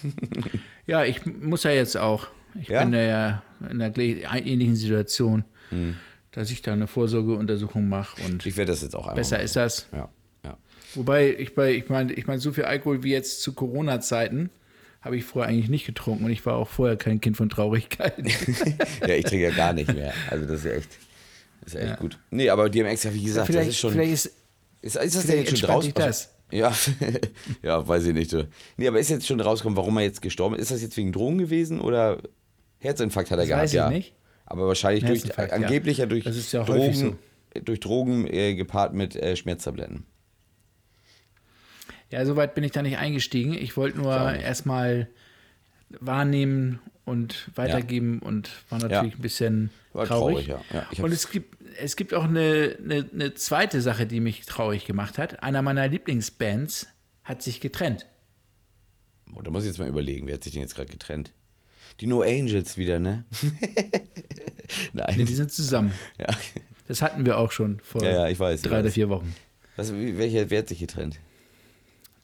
[0.87, 2.27] ja, ich muss ja jetzt auch.
[2.59, 2.83] Ich Ja?
[2.83, 5.43] bin ja in einer ähnlichen Situation,
[6.31, 9.45] dass ich da eine Vorsorgeuntersuchung mache und Ich werde das jetzt auch einmal besser machen.
[9.45, 9.87] ist das.
[9.91, 10.09] Ja,
[10.43, 10.57] ja.
[10.95, 14.49] Wobei, ich, bei, ich meine, ich mein, so viel Alkohol wie jetzt zu Corona-Zeiten
[15.01, 18.15] habe ich vorher eigentlich nicht getrunken und ich war auch vorher kein Kind von Traurigkeit.
[19.07, 20.13] ja, ich trinke ja gar nicht mehr.
[20.29, 20.89] Also das ist ja echt,
[21.69, 21.95] ist ja echt Ja.
[21.97, 22.19] gut.
[22.31, 23.91] Nee, aber DMX, ja, wie gesagt, das vielleicht, ist schon.
[23.93, 24.25] vielleicht ist,
[24.81, 26.35] Ist, ist das denn jetzt schon dich das.
[26.51, 26.73] Ja,
[27.61, 28.35] ja, weiß ich nicht.
[28.77, 30.63] Nee, aber ist jetzt schon rausgekommen, warum er jetzt gestorben ist?
[30.63, 32.23] Ist das jetzt wegen Drogen gewesen oder
[32.79, 33.63] Herzinfarkt hat er Das gehabt?
[33.65, 33.89] weiß ich ja.
[33.91, 34.13] nicht.
[34.47, 35.35] Aber wahrscheinlich durch, ja.
[35.51, 37.19] angeblich ja durch Das ja Drogen,
[37.65, 40.05] durch Drogen äh, gepaart mit äh, Schmerztabletten.
[42.11, 43.53] Ja, soweit bin ich da nicht eingestiegen.
[43.53, 45.07] Ich wollte nur erstmal
[45.99, 50.47] wahrnehmen und weitergeben und war natürlich ein bisschen War traurig.
[50.47, 50.87] traurig, ja.
[50.97, 54.85] Ja, und es gibt, es gibt auch eine, eine, eine zweite Sache, die mich traurig
[54.85, 55.43] gemacht hat.
[55.43, 56.87] Einer meiner Lieblingsbands
[57.23, 58.07] hat sich getrennt.
[59.35, 61.33] Oh, da muss ich jetzt mal überlegen, wer hat sich denn jetzt gerade getrennt?
[61.99, 63.25] Die No Angels wieder, ne?
[64.93, 65.15] Nein.
[65.17, 65.93] Die sind zusammen.
[66.17, 66.27] Ja.
[66.87, 69.35] Das hatten wir auch schon vor Ja, ja, ich weiß, drei oder vier Wochen.
[69.75, 71.19] Was, welcher, wer hat sich getrennt?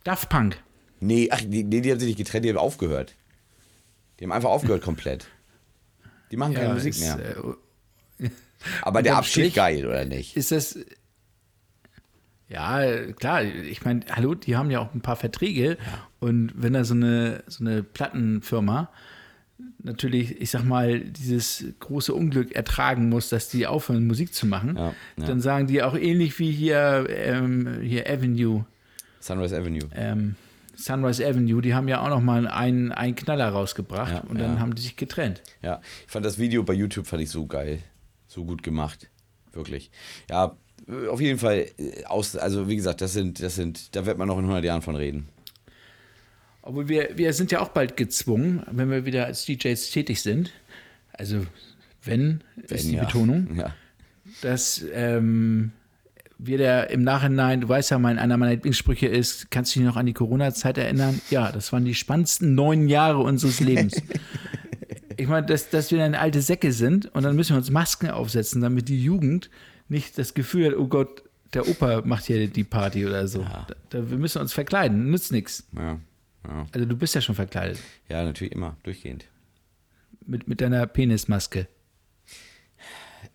[0.03, 0.57] Daft Punk.
[0.99, 3.15] Nee, ach, die, nee, die haben sich nicht getrennt, die haben aufgehört.
[4.19, 5.27] Die haben einfach aufgehört komplett.
[6.31, 7.19] Die machen keine Musik ist, mehr.
[7.19, 7.53] äh,
[8.81, 10.35] Aber der Abschied Strich- geil, oder nicht?
[10.37, 10.77] ist das.
[12.47, 15.77] Ja, klar, ich meine, hallo, die haben ja auch ein paar Verträge.
[16.19, 18.89] Und wenn da so eine, so eine Plattenfirma
[19.81, 24.75] natürlich, ich sag mal, dieses große Unglück ertragen muss, dass die aufhören, Musik zu machen,
[24.77, 25.25] Ja, ja.
[25.25, 28.65] dann sagen die auch ähnlich wie hier, ähm, hier Avenue,
[29.19, 29.89] Sunrise Avenue.
[29.95, 30.35] ähm,
[30.75, 34.55] Sunrise Avenue, die haben ja auch noch mal einen, einen Knaller rausgebracht Ja, und dann
[34.55, 34.59] ja.
[34.59, 35.41] haben die sich getrennt.
[35.63, 37.79] Ja, ich fand das Video bei YouTube fand ich so geil.
[38.35, 39.09] So gut gemacht.
[39.53, 39.89] Wirklich.
[40.29, 40.57] Ja,
[41.09, 44.27] auf jeden Fall äh, aus, also wie gesagt, das sind, das sind, da wird man
[44.27, 45.29] noch in 100 Jahren von reden.
[46.61, 50.51] Obwohl wir, wir sind ja auch bald gezwungen, wenn wir wieder als DJs tätig sind,
[51.13, 51.45] also
[52.03, 53.05] wenn, ist die ja.
[53.05, 53.73] Betonung, Ja.
[54.41, 55.71] dass ähm,
[56.37, 59.87] wir da im Nachhinein, du weißt ja, mein, einer meiner Lieblingssprüche ist, kannst du dich
[59.87, 61.21] noch an die Corona-Zeit erinnern?
[61.29, 63.95] Ja, das waren die spannendsten neun Jahre unseres Lebens.
[65.17, 68.09] ich meine, dass, dass wir dann alte Säcke sind und dann müssen wir uns Masken
[68.09, 69.49] aufsetzen, damit die Jugend
[69.87, 73.39] nicht das Gefühl hat, oh Gott, der Opa macht hier die Party oder so.
[73.41, 75.67] Da, da, wir müssen uns verkleiden, nützt nichts.
[75.75, 75.99] Ja.
[76.47, 76.65] Ja.
[76.71, 79.25] Also du bist ja schon verkleidet ja, natürlich immer, durchgehend.
[80.25, 81.67] mit, mit deiner Penismaske.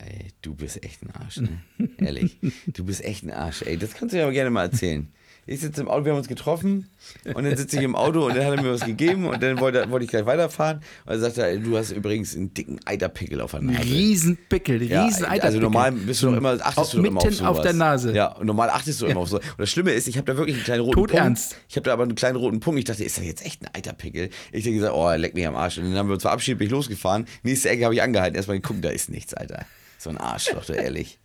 [0.02, 1.60] Ey, du bist echt ein Arsch, ne?
[1.98, 2.38] Ehrlich.
[2.66, 3.76] Du bist echt ein Arsch, ey.
[3.76, 5.08] Das kannst du ja aber gerne mal erzählen.
[5.46, 6.88] Ich sitze im Auto, wir haben uns getroffen
[7.34, 9.58] und dann sitze ich im Auto und dann hat er mir was gegeben und dann
[9.58, 13.40] wollte, wollte ich gleich weiterfahren und dann sagt er, du hast übrigens einen dicken Eiterpickel
[13.40, 13.82] auf der Nase.
[13.82, 17.36] Riesenpickel, Ja, riesen also normal bist du doch immer, achtest Auf- du immer auf mitten
[17.38, 17.56] sowas.
[17.56, 18.12] auf der Nase.
[18.14, 19.38] Ja, und normal achtest du immer auf so.
[19.38, 21.50] Und das Schlimme ist, ich habe da wirklich einen kleinen roten Todernst.
[21.50, 21.64] Punkt.
[21.68, 22.78] Ich habe da aber einen kleinen roten Punkt.
[22.78, 24.28] Ich dachte, ist das jetzt echt ein Eiterpickel?
[24.52, 25.78] Ich habe gesagt, oh, leck mich am Arsch.
[25.78, 27.24] Und dann haben wir uns verabschiedet, bin ich losgefahren.
[27.42, 28.36] Nächste Ecke habe ich angehalten.
[28.36, 29.64] Erstmal geguckt, da ist nichts, Alter.
[30.00, 31.18] So ein Arschloch, du ehrlich.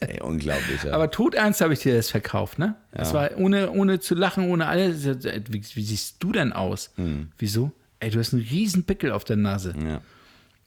[0.00, 0.82] Ey, unglaublich.
[0.84, 0.92] Ja.
[0.92, 2.74] Aber todernst habe ich dir das verkauft, ne?
[2.92, 5.06] Das war ohne, ohne zu lachen, ohne alles.
[5.06, 6.90] Wie, wie siehst du denn aus?
[6.96, 7.32] Hm.
[7.38, 7.72] Wieso?
[8.00, 9.74] Ey, du hast einen riesen Pickel auf der Nase.
[9.82, 10.02] ja.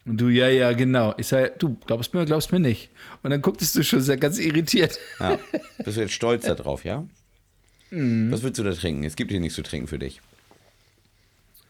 [0.05, 1.13] Und du, ja, ja, genau.
[1.17, 2.89] Ich sage, du glaubst mir, glaubst mir nicht.
[3.23, 4.97] Und dann gucktest du schon sehr ganz irritiert.
[5.19, 5.37] ja.
[5.83, 7.05] Bist du jetzt stolz darauf, ja?
[7.91, 8.31] Mhm.
[8.31, 9.03] Was willst du da trinken?
[9.03, 10.21] Es gibt hier nichts zu trinken für dich.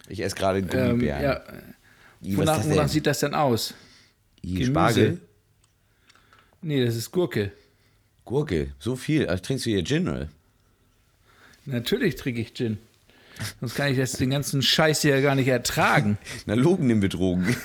[0.08, 1.24] Ich esse gerade Ähm, Gummibären.
[1.24, 1.42] ja,
[2.22, 3.74] wonach, wonach sieht das denn aus?
[4.42, 4.72] Gemüse?
[4.72, 5.22] Spargel?
[6.62, 7.52] Nee, das ist Gurke.
[8.26, 9.28] Gurke, so viel.
[9.28, 10.30] Also, trinkst du hier Gin, oder?
[11.66, 12.78] Natürlich trinke ich Gin.
[13.60, 16.18] Sonst kann ich das, den ganzen Scheiß hier ja gar nicht ertragen.
[16.46, 17.46] Na, Logen den Betrogen.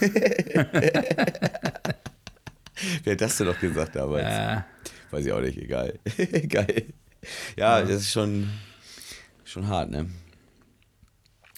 [3.04, 4.24] Wer hat das denn noch gesagt damals?
[4.24, 4.66] Ja.
[5.10, 5.98] Weiß ich auch nicht, egal.
[6.48, 6.86] Geil.
[7.56, 8.50] Ja, das ist schon,
[9.44, 10.10] schon hart, ne?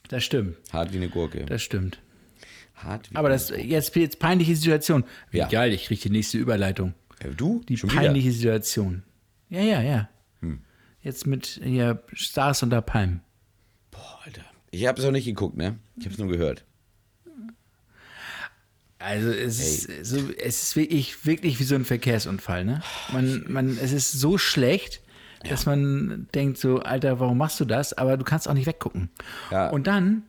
[0.09, 1.47] Das stimmt, Hart wie eine Gurke.
[1.47, 1.99] das stimmt.
[2.85, 5.05] Hart wie Aber das jetzt, jetzt peinliche Situation.
[5.31, 5.49] Wie Ja.
[5.49, 6.95] geil, ich kriege die nächste Überleitung.
[7.09, 7.29] Gurke.
[7.29, 7.61] Äh, Du?
[7.69, 9.03] Die Schon peinliche Situation.
[9.49, 10.09] Ja, ja, ja.
[10.41, 10.61] Hm.
[11.01, 13.15] Jetzt mit hier Stars unter Palmen.
[13.17, 13.23] Wieder?
[14.03, 14.43] Boah, Alter.
[14.71, 15.79] Ich habe es auch nicht geguckt, ne?
[15.97, 16.65] Ich habe es nur gehört.
[18.99, 22.83] Also es ist, so, es ist wirklich, wirklich wie so ein Verkehrsunfall, ne?
[23.13, 25.03] Man, man, es ist so schlecht,
[25.47, 27.93] dass man denkt so, Alter, warum machst du das?
[27.93, 29.11] Aber du kannst auch nicht weggucken.
[29.51, 29.69] Ja.
[29.69, 30.23] Und dann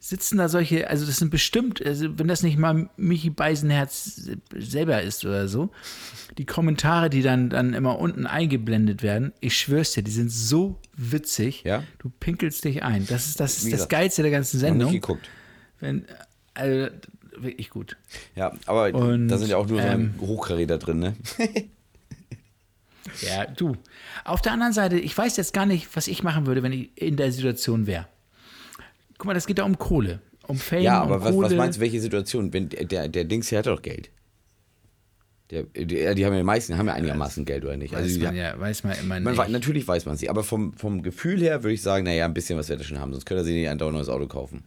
[0.00, 5.02] sitzen da solche, also das sind bestimmt, also wenn das nicht mal Michi Beisenherz selber
[5.02, 5.70] ist oder so,
[6.38, 10.78] die Kommentare, die dann, dann immer unten eingeblendet werden, ich schwör's dir, die sind so
[10.96, 11.82] witzig, Ja?
[11.98, 13.06] du pinkelst dich ein.
[13.08, 14.92] Das ist das, Wie das Geilste der ganzen Sendung.
[14.92, 15.28] nicht geguckt.
[15.80, 16.04] Wenn,
[16.54, 16.90] also,
[17.36, 17.96] wirklich gut.
[18.34, 21.16] Ja, aber Und, da sind ja auch nur so ähm, Hochkaräter drin, ne?
[23.22, 23.74] Ja, du.
[24.24, 26.90] Auf der anderen Seite, ich weiß jetzt gar nicht, was ich machen würde, wenn ich
[26.94, 28.06] in der Situation wäre.
[29.18, 30.20] Guck mal, das geht da um Kohle.
[30.46, 31.46] Um Fame, Ja, um aber was, Kohle.
[31.48, 32.52] was meinst du, welche Situation?
[32.52, 34.10] Wenn der, der, der Dings hier hat doch Geld.
[35.50, 37.92] Der, der, die haben ja die meisten haben ja einigermaßen Geld, oder nicht?
[37.92, 39.48] Weiß Also, man ja, weiß man immer man, nicht.
[39.48, 42.58] natürlich weiß man sie, aber vom, vom Gefühl her würde ich sagen, naja, ein bisschen
[42.58, 44.64] was wird er schon haben, sonst könnte er sich nicht ein neues Auto kaufen.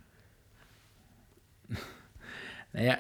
[2.74, 2.98] Naja,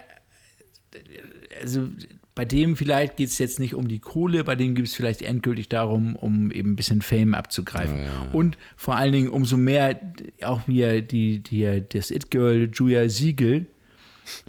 [1.62, 1.88] also
[2.34, 5.22] bei dem vielleicht geht es jetzt nicht um die Kohle, bei dem geht es vielleicht
[5.22, 8.00] endgültig darum, um eben ein bisschen Fame abzugreifen.
[8.32, 10.00] Und vor allen Dingen umso mehr
[10.44, 13.66] auch wie die, die, das It-Girl Julia Siegel,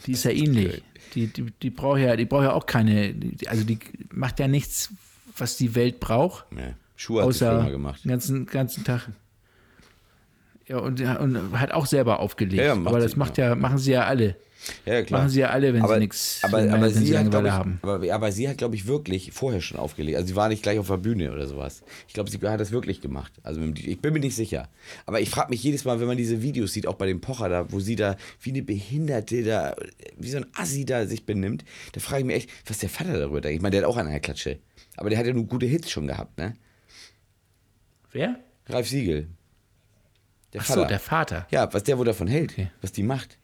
[0.07, 0.83] die ist ja ähnlich.
[1.15, 3.15] Die, die, die braucht ja, die braucht ja auch keine,
[3.47, 3.79] also die
[4.11, 4.91] macht ja nichts,
[5.37, 6.47] was die Welt braucht.
[6.57, 6.75] Ja.
[6.97, 8.05] Schuhe hat außer gemacht.
[8.05, 9.09] den ganzen, ganzen Tag.
[10.69, 12.63] Ja, und, und hat auch selber aufgelegt.
[12.63, 14.37] Ja, ja, aber das macht ja, machen sie ja alle.
[14.85, 15.21] Ja, klar.
[15.21, 17.79] Machen sie ja alle, wenn aber, sie nichts, aber, aber sie hat, ich, haben.
[17.83, 20.17] Aber, aber sie hat, glaube ich, wirklich vorher schon aufgelegt.
[20.17, 21.83] Also sie war nicht gleich auf der Bühne oder sowas.
[22.07, 23.33] Ich glaube, sie hat das wirklich gemacht.
[23.43, 24.69] Also ich bin mir nicht sicher.
[25.07, 27.49] Aber ich frage mich jedes Mal, wenn man diese Videos sieht, auch bei dem Pocher
[27.49, 29.75] da, wo sie da wie eine Behinderte da,
[30.17, 33.19] wie so ein Assi da sich benimmt, da frage ich mich echt, was der Vater
[33.19, 33.57] darüber denkt.
[33.57, 34.59] Ich meine, der hat auch an einer Klatsche.
[34.97, 36.55] Aber der hat ja nur gute Hits schon gehabt, ne?
[38.13, 38.39] Wer?
[38.69, 39.29] Ralf Siegel.
[40.53, 41.47] Der Ach so, der Vater.
[41.51, 42.71] Ja, was der wohl davon hält, Okay.
[42.83, 43.39] was die macht.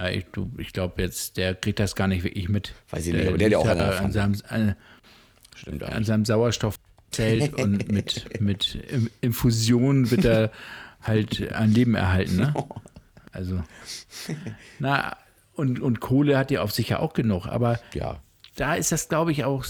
[0.00, 0.26] Na, ich,
[0.58, 2.72] ich glaube jetzt, der kriegt das gar nicht wirklich mit.
[2.90, 3.58] Weiß ich nicht, aber der hat ja
[3.90, 4.76] auch an seinem, an,
[5.56, 10.52] Stimmt an seinem Sauerstoffzelt und mit, mit Im- Infusion wird er
[11.02, 12.54] halt ein Leben erhalten, ne?
[13.32, 13.62] Also,
[14.78, 15.16] na,
[15.54, 18.20] und, und Kohle hat ja auf sich ja auch genug, aber Ja,
[18.56, 19.64] da ist das, glaube ich, auch,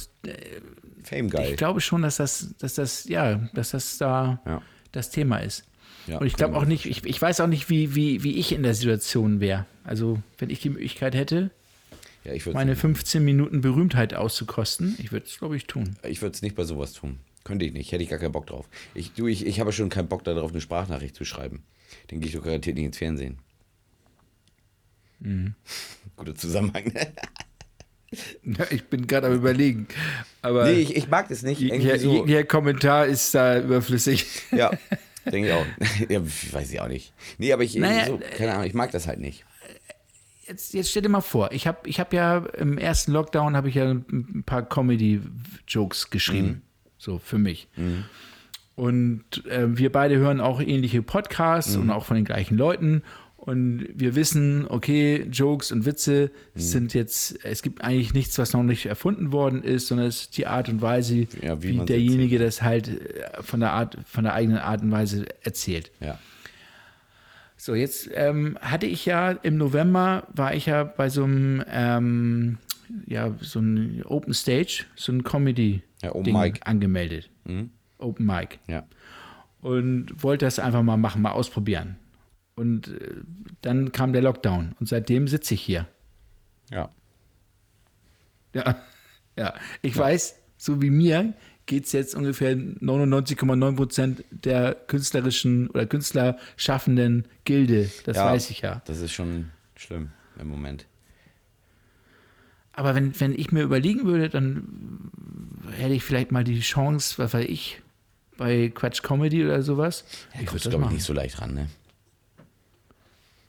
[1.02, 1.50] Fame geil.
[1.50, 4.62] ich glaube schon, dass das, dass das, ja, dass das da Ja.
[4.92, 5.64] das Thema ist.
[6.06, 8.36] Ja, und ich glaube auch ich nicht, ich, ich weiß auch nicht, wie, wie, wie
[8.36, 9.66] ich in der Situation wäre.
[9.88, 11.50] Also, wenn ich die Möglichkeit hätte,
[12.22, 15.96] ja, meine 15 Minuten Berühmtheit auszukosten, ich würde es, glaube ich, tun.
[16.06, 17.20] Ich würde es nicht bei sowas tun.
[17.42, 18.68] Könnte ich nicht, hätte ich gar keinen Bock drauf.
[18.94, 21.62] Ich, du, ich, ich habe schon keinen Bock darauf, eine Sprachnachricht zu schreiben.
[22.08, 23.38] Dann gehe ich doch garantiert nicht ins Fernsehen.
[25.20, 25.54] Mhm.
[26.16, 26.92] Guter Zusammenhang.
[28.42, 29.86] Ja, ich bin gerade am überlegen.
[30.40, 31.60] Aber nee, ich, ich mag das nicht.
[31.60, 32.10] Irgendwie so.
[32.10, 34.24] jeglicher Kommentar ist da überflüssig.
[34.50, 34.70] Ja,
[35.30, 35.66] denke ich auch.
[36.08, 37.12] ja, weiß ich auch nicht.
[37.36, 39.44] Nee, aber ich, Naja, so, keine Ahnung, ich mag das halt nicht.
[40.48, 43.68] Jetzt, jetzt stell dir mal vor, ich habe ich hab ja im ersten Lockdown habe
[43.68, 46.62] ich ja ein paar Comedy-Jokes geschrieben.
[46.96, 47.68] So für mich.
[48.74, 53.02] Und äh, wir beide hören auch ähnliche Podcasts und auch von den gleichen Leuten.
[53.36, 58.62] Und wir wissen, okay, Jokes und Witze sind jetzt, es gibt eigentlich nichts, was noch
[58.62, 62.38] nicht erfunden worden ist, sondern es ist die Art und Weise, Ja, wie wie derjenige
[62.38, 65.90] das halt äh, von der Art, von der eigenen Art und Weise erzählt.
[66.00, 66.18] Ja.
[67.60, 72.58] So, jetzt ähm, hatte ich ja im November war ich ja bei so einem ähm,
[73.04, 76.60] ja, so ein Open Stage, so ein Comedy Ja, Open Ding Mic.
[76.64, 77.30] angemeldet.
[77.98, 78.60] Open Mic.
[78.68, 78.86] Ja.
[79.60, 81.96] Und wollte das einfach mal machen, mal ausprobieren.
[82.54, 83.22] Und äh,
[83.60, 85.88] dann kam der Lockdown und seitdem sitze ich hier.
[86.70, 86.90] Ja.
[88.54, 88.76] Ja,
[89.36, 89.54] ja.
[89.82, 91.34] Ich weiß, so wie mir
[91.68, 97.88] geht es jetzt ungefähr 99,9 Prozent der künstlerischen oder Künstlerschaffenden Gilde.
[98.04, 98.82] Das ja, weiß ich ja.
[98.86, 100.10] Das ist schon schlimm
[100.40, 100.86] im Moment.
[102.72, 105.10] Aber wenn, wenn ich mir überlegen würde, dann
[105.76, 107.82] hätte ich vielleicht mal die Chance, was weiß ich,
[108.36, 110.04] bei Quatsch Comedy oder sowas.
[110.34, 111.68] Ja, ich kommst glaube ich, nicht so leicht ran, ne?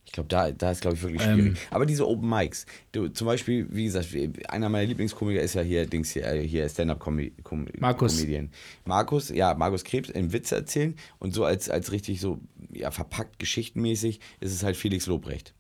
[0.10, 1.40] Ich glaube, da, da ist, glaube ich, wirklich Ähm.
[1.40, 1.60] schwierig.
[1.70, 4.08] Aber diese Open Mics, du, zum Beispiel, wie gesagt,
[4.48, 7.68] einer meiner Lieblingskomiker ist ja hier, Dings hier, äh, hier Stand-Up-Comedian.
[7.78, 8.18] Markus.
[8.18, 8.50] Comedian.
[8.86, 12.40] Markus, ja, Markus Krebs in Witze erzählen und so als, als richtig so,
[12.74, 15.54] ja, verpackt geschichtenmäßig ist es halt Felix Lobrecht.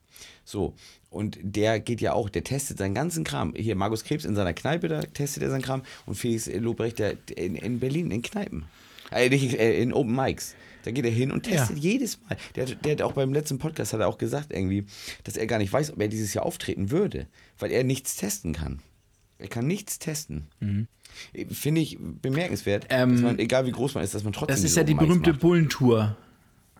[0.43, 0.73] So,
[1.11, 3.53] und der geht ja auch, der testet seinen ganzen Kram.
[3.55, 7.17] Hier, Markus Krebs in seiner Kneipe, da testet er seinen Kram und Felix Lobrecht der,
[7.35, 8.65] in, in Berlin in Kneipen.
[9.11, 10.55] Äh, nicht, äh, in Open Mics.
[10.89, 11.83] Da geht er hin und testet Ja.
[11.91, 12.35] jedes Mal.
[12.55, 14.85] Der, hat- der hat auch beim letzten Podcast hat er auch gesagt irgendwie,
[15.23, 17.27] dass er gar nicht weiß, ob er dieses Jahr auftreten würde,
[17.59, 18.79] weil er nichts testen kann.
[19.37, 20.47] Er kann nichts testen.
[21.51, 23.15] Finde ich bemerkenswert, dass Mhm.
[23.17, 25.33] Ähm, man, egal wie groß man ist, dass man trotzdem Das ist ja die berühmte.
[25.35, 26.17] Bullentour.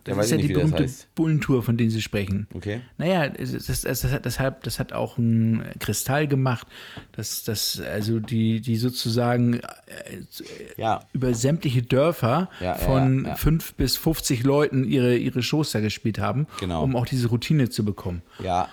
[0.10, 1.16] Das weiß ist ja die das berühmte heißt.
[1.16, 2.48] Bullentour, von denen Sie sprechen.
[2.54, 2.82] Okay.
[2.98, 6.68] Naja, das, das, das, hat, das, hat, das hat auch ein Kristall gemacht,
[7.14, 9.62] dass das, also die, die sozusagen äh,
[10.78, 13.36] Ja, über sämtliche Dörfer Ja, ja, von ja, ja.
[13.36, 16.84] 5 bis 50 Leuten ihre, ihre Shows da gespielt haben, Genau.
[16.84, 18.22] um auch diese Routine zu bekommen.
[18.44, 18.70] ja.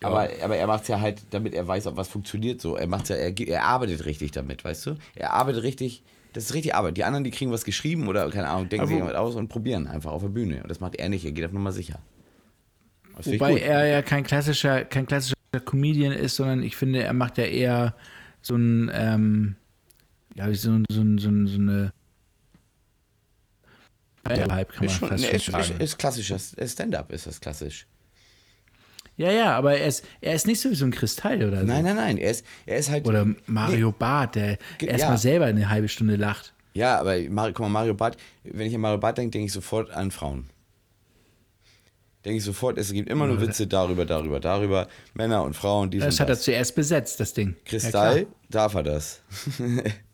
[0.00, 2.76] Aber, aber er macht es ja halt, damit er weiß, ob was funktioniert so.
[2.76, 4.94] Er macht's ja, er, er arbeitet richtig damit, weißt du?
[5.16, 6.96] Er arbeitet richtig, das ist richtig Arbeit.
[6.96, 9.48] Die anderen, die kriegen was geschrieben oder, keine Ahnung, denken Aber- sich irgendwas aus und
[9.48, 10.62] probieren einfach auf der Bühne.
[10.62, 11.98] Und das macht er nicht, er geht auf Nummer sicher.
[13.16, 17.36] Das Wobei er ja kein klassischer, kein klassischer Comedian ist, sondern ich finde, er macht
[17.38, 17.94] ja eher
[18.42, 19.56] so ein, ähm,
[20.36, 21.92] ja, so, ein- so, ein- so, ein- so eine
[24.28, 27.86] Hype, kann man ist, schon, fast nee, ist, ist, ist klassischer Stand-up, ist das klassisch.
[29.18, 31.66] Ja, ja, aber er ist, er ist nicht so wie so ein Kristall oder so.
[31.66, 33.04] Nein, nein, nein, er ist, er ist halt.
[33.06, 35.16] Oder Mario Barth, der erstmal ja.
[35.18, 36.54] selber eine halbe Stunde lacht.
[36.72, 39.52] Ja, aber Mario, guck mal, Mario Barth, wenn ich an Mario Barth denke, denke ich
[39.52, 40.48] sofort an Frauen.
[42.24, 44.86] Denke ich sofort, es gibt immer nur Witze darüber, darüber, darüber.
[45.14, 46.42] Männer und Frauen, dies Das und hat er das.
[46.42, 47.56] zuerst besetzt, das Ding.
[47.64, 49.22] Kristall, Ja, darf er das.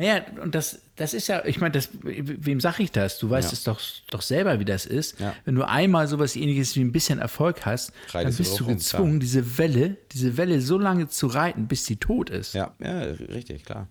[0.00, 3.18] naja, und das, das ist ja, ich meine, das, wem sag ich das?
[3.18, 3.52] Du weißt Ja.
[3.52, 3.80] es doch,
[4.10, 5.20] doch selber, wie das ist.
[5.20, 5.34] Ja.
[5.44, 8.64] Wenn du einmal sowas ähnliches wie ein bisschen Erfolg hast, dann Reitest du bist du
[8.64, 9.20] rum, gezwungen, klar.
[9.20, 12.54] diese Welle, diese Welle so lange zu reiten, bis sie tot ist.
[12.54, 13.88] Ja, ja, richtig, klar.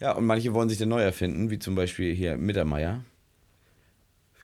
[0.00, 3.04] Ja, und manche wollen sich dann neu erfinden, wie zum Beispiel hier Mittermeier.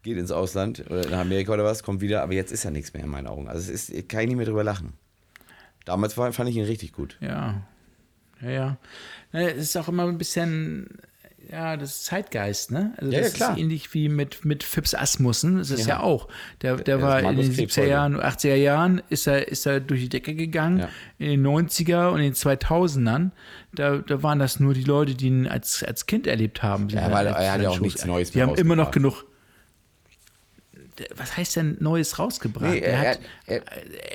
[0.03, 2.95] Geht ins Ausland oder nach Amerika oder was, kommt wieder, aber jetzt ist ja nichts
[2.95, 3.49] mehr in meinen Augen.
[3.49, 4.93] Also es ist, kann ich nicht mehr drüber lachen.
[5.85, 7.19] Damals war, fand ich ihn richtig gut.
[7.21, 7.63] Ja.
[8.41, 8.77] Ja, ja.
[9.33, 10.89] Es ist auch immer ein bisschen,
[11.51, 12.95] ja, das ist Zeitgeist, ne?
[12.97, 13.53] Also Ja, ja, das klar.
[13.53, 15.59] ist ähnlich wie mit, mit Fips Asmussen.
[15.59, 16.01] Das ist ja, Ja.
[16.01, 16.29] auch.
[16.63, 17.91] Der, der ist war in den Krebs 70er heute.
[17.91, 20.81] Jahren, 80er Jahren, ist er, ist er durch die Decke gegangen.
[20.81, 20.89] Ja.
[21.19, 23.31] In den 90er und in den 2000ern,
[23.73, 26.89] da, da waren das nur die Leute, die ihn als, als Kind erlebt haben.
[26.89, 29.25] Ja, weil er hat ja auch nichts Neues Die haben immer noch genug.
[31.17, 32.73] Was heißt denn Neues rausgebracht?
[32.73, 33.63] Nee, er, er- hat er-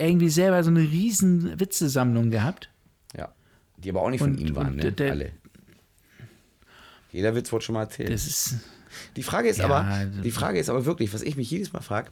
[0.05, 2.70] irgendwie selber so eine riesen Witzesammlung gehabt.
[3.86, 4.92] Die aber auch nicht von Und- ihm waren, ne?
[4.92, 5.32] der- Alle.
[7.12, 8.10] Jeder Witz wurde schon mal erzählt.
[8.10, 8.56] Ist.
[9.16, 11.72] Die Frage ist Ja, aber, also- die Frage ist aber wirklich, was ich mich jedes
[11.72, 12.12] Mal frage,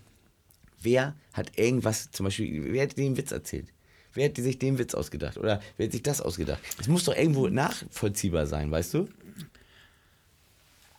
[0.82, 3.68] wer hat irgendwas, zum Beispiel, wer hat den Witz erzählt?
[4.14, 5.38] Wer hat sich den Witz ausgedacht?
[5.38, 6.60] Oder wer hat sich das ausgedacht?
[6.80, 9.10] Es muss doch irgendwo nachvollziehbar sein, weißt du?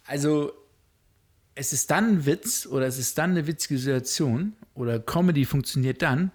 [0.06, 0.52] Also,
[1.54, 6.02] es ist dann ein Witz oder es ist dann eine witzige Situation oder Comedy funktioniert
[6.02, 6.32] dann,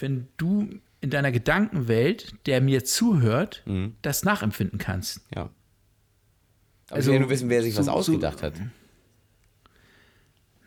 [0.00, 0.70] wenn du
[1.02, 3.96] in deiner Gedankenwelt, der mir zuhört, Mhm.
[4.02, 5.20] das nachempfinden kannst.
[5.34, 5.42] Ja.
[5.42, 8.54] Aber Also, ich will nur wissen, wer sich was so- so- ausgedacht hat.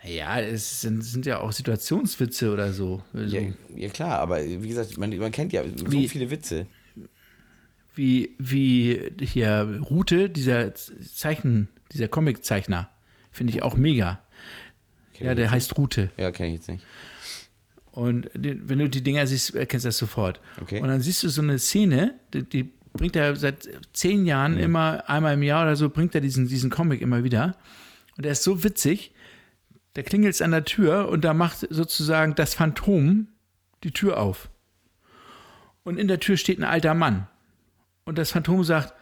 [0.03, 3.01] Ja, es sind, sind ja auch Situationswitze oder so.
[3.13, 6.67] Also, Ja, ja klar, aber wie gesagt, man, man kennt ja so Wie- viele Witze.
[7.95, 12.89] Wie, wie hier Rute, dieser Zeichen, dieser Comiczeichner,
[13.31, 14.21] finde ich auch mega.
[15.13, 16.11] Kenn Ja, der heißt Rute.
[16.17, 16.83] Ja, kenne ich jetzt nicht.
[17.95, 20.41] Und wenn du die Dinger siehst, erkennst du das sofort.
[20.61, 20.81] Okay.
[20.81, 25.09] Und dann siehst du so eine Szene, die, die bringt er seit zehn Jahren immer,
[25.09, 27.55] einmal im Jahr oder so, bringt er diesen, diesen Comic immer wieder.
[28.17, 29.13] Und der ist so witzig,
[29.93, 33.27] da klingelt es an der Tür und da macht sozusagen das Phantom
[33.85, 34.49] die Tür auf.
[35.83, 37.27] Und in der Tür steht ein alter Mann.
[38.03, 38.93] Und das Phantom sagt,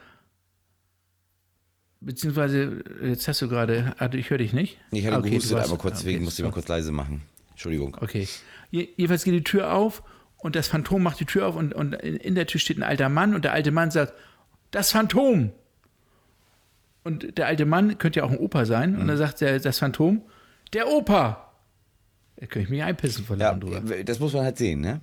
[1.99, 4.77] beziehungsweise, jetzt hast du gerade, ah, ich höre dich nicht.
[4.91, 7.23] Ich hatte Ah, okay, gehustet, aber kurz, deswegen okay, musste ich mal kurz leise machen.
[7.51, 7.97] Entschuldigung.
[7.99, 8.27] Okay.
[8.73, 10.01] Je- Jedenfalls geht die Tür auf
[10.37, 13.07] und das Phantom macht die Tür auf und, und in der Tür steht ein alter
[13.09, 14.13] Mann und der alte Mann sagt,
[14.71, 15.51] das Phantom.
[17.03, 19.79] Und der alte Mann könnte ja auch ein Opa sein und dann sagt der, das
[19.79, 20.21] Phantom,
[20.73, 21.51] der Opa.
[22.37, 23.81] Da könnte ich mich einpissen von Ja, drüber.
[24.03, 25.01] das muss man halt sehen, ne?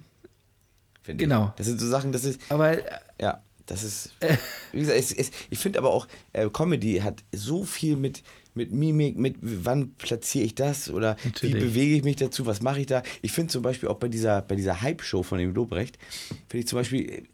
[1.02, 1.46] Finde Genau.
[1.48, 1.52] Ich.
[1.56, 2.76] Das sind so Sachen, das ist, Aber
[3.20, 4.14] Ja, das ist.
[4.72, 8.22] Wie gesagt, es, es, ich finde aber auch, äh, Comedy hat so viel mit,
[8.54, 11.54] mit Mimik, mit wann platziere ich das oder Natürlich.
[11.54, 13.02] wie bewege ich mich dazu, was mache ich da.
[13.22, 15.98] Ich finde zum Beispiel auch bei dieser, bei dieser Hype-Show von dem Lobrecht,
[16.48, 17.24] finde ich zum Beispiel,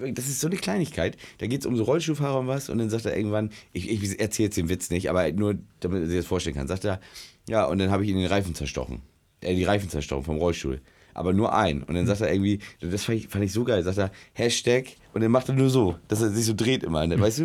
[0.00, 1.16] äh, das ist so eine Kleinigkeit.
[1.38, 4.20] Da geht es um so Rollstuhlfahrer und was und dann sagt er irgendwann, ich, ich
[4.20, 7.00] erzähle jetzt den Witz nicht, aber nur, damit er sich das vorstellen kann, sagt er,
[7.48, 9.00] ja, und dann habe ich ihn den Reifen zerstochen.
[9.40, 10.80] Äh, die Reifen zerstochen vom Rollstuhl.
[11.14, 11.82] aber nur ein.
[11.82, 14.86] Und dann sagt er irgendwie, das fand ich, fand ich so geil, sagt er Hashtag
[15.14, 17.18] und dann macht er nur so, dass er sich so dreht immer, ne?
[17.18, 17.44] weißt du?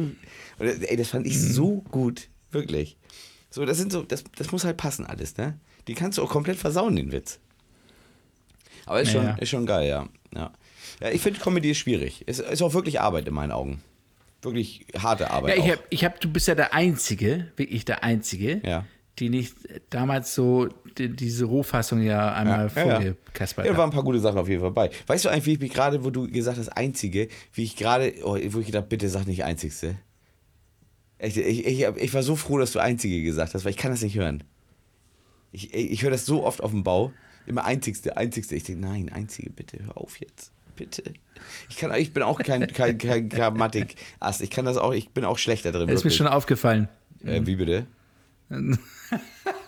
[0.59, 2.97] Und, ey, das fand ich so gut, wirklich.
[3.49, 5.59] So, das sind so, das, das muss halt passen alles, ne?
[5.87, 7.39] Die kannst du auch komplett versauen, den Witz.
[8.85, 9.37] Aber ist, schon, Naja.
[9.37, 10.07] ist schon geil, ja.
[10.35, 10.51] Ja,
[11.01, 12.23] ja ich finde, Comedy ist schwierig.
[12.27, 13.81] Es ist auch wirklich Arbeit in meinen Augen.
[14.41, 15.57] Wirklich harte Ja, Arbeit.
[15.57, 15.69] ich auch.
[15.69, 18.85] hab, ich hab, du bist ja der Einzige, wirklich der Einzige, Ja.
[19.19, 19.55] die nicht
[19.89, 22.99] damals so die, diese Rohfassung ja einmal Ja, ja, ja.
[22.99, 23.81] vorgekaspert Ja, da hat.
[23.81, 24.89] waren ein paar gute Sachen auf jeden Fall bei.
[25.07, 28.13] Weißt du eigentlich, wie ich mich gerade, wo du gesagt hast, Einzige, wie ich gerade,
[28.23, 29.95] oh, wo ich gedacht, bitte sag nicht Einzigste.
[31.23, 33.91] Echt, ich, ich, ich war so froh, dass du Einzige gesagt hast, weil ich kann
[33.91, 34.43] das nicht hören.
[35.53, 37.13] Ich, ich höre das so oft auf dem Bau.
[37.45, 38.55] Immer Einzigste, Einzigste.
[38.55, 40.51] Ich denke, nein, Einzige, bitte, hör auf jetzt.
[40.75, 41.03] Bitte.
[41.69, 44.41] Ich, kann, ich bin auch kein, kein, kein Grammatik-Ast.
[44.41, 45.87] Ich kann das auch, ich bin auch schlechter drin.
[45.87, 46.89] Das ist mir schon aufgefallen.
[47.23, 47.85] Äh, wie bitte?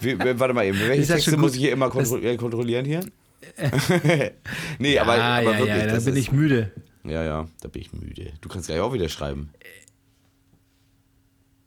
[0.01, 2.85] Wie, w- warte mal eben, welche das Texte muss ich hier immer kontro äh, kontrollieren
[2.85, 2.99] hier?
[4.79, 6.71] nee, aber, ah, aber ja, wirklich, ja, da das bin ist, ich müde.
[7.03, 8.33] Ja, ja, da bin ich müde.
[8.41, 9.51] Du kannst gleich auch wieder schreiben.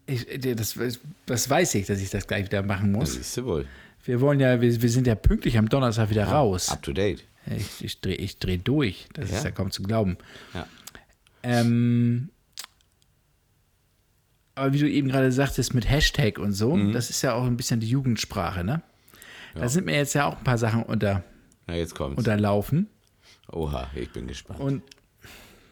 [0.09, 0.79] Ich, das,
[1.27, 3.15] das weiß ich, dass ich das gleich wieder machen Das muss.
[3.15, 3.67] siehst du wohl.
[4.05, 6.71] Wir wollen ja, wir, wir sind ja pünktlich am Donnerstag wieder raus.
[6.71, 7.25] Up to date.
[7.55, 9.07] Ich, ich drehe ich dreh durch.
[9.13, 9.37] Das Ja?
[9.39, 10.17] ist ja kaum zu glauben.
[10.55, 10.67] Ja.
[11.43, 12.31] Ähm,
[14.55, 16.93] aber wie du eben gerade sagtest mit Hashtag und so, Mhm.
[16.93, 18.83] das ist ja auch ein bisschen die Jugendsprache, ne?
[19.55, 21.25] Da sind mir jetzt ja auch ein paar Sachen unter,
[21.67, 22.19] Na, jetzt kommt's.
[22.19, 22.89] unterlaufen.
[23.51, 24.61] Oha, ich bin gespannt.
[24.61, 24.83] Und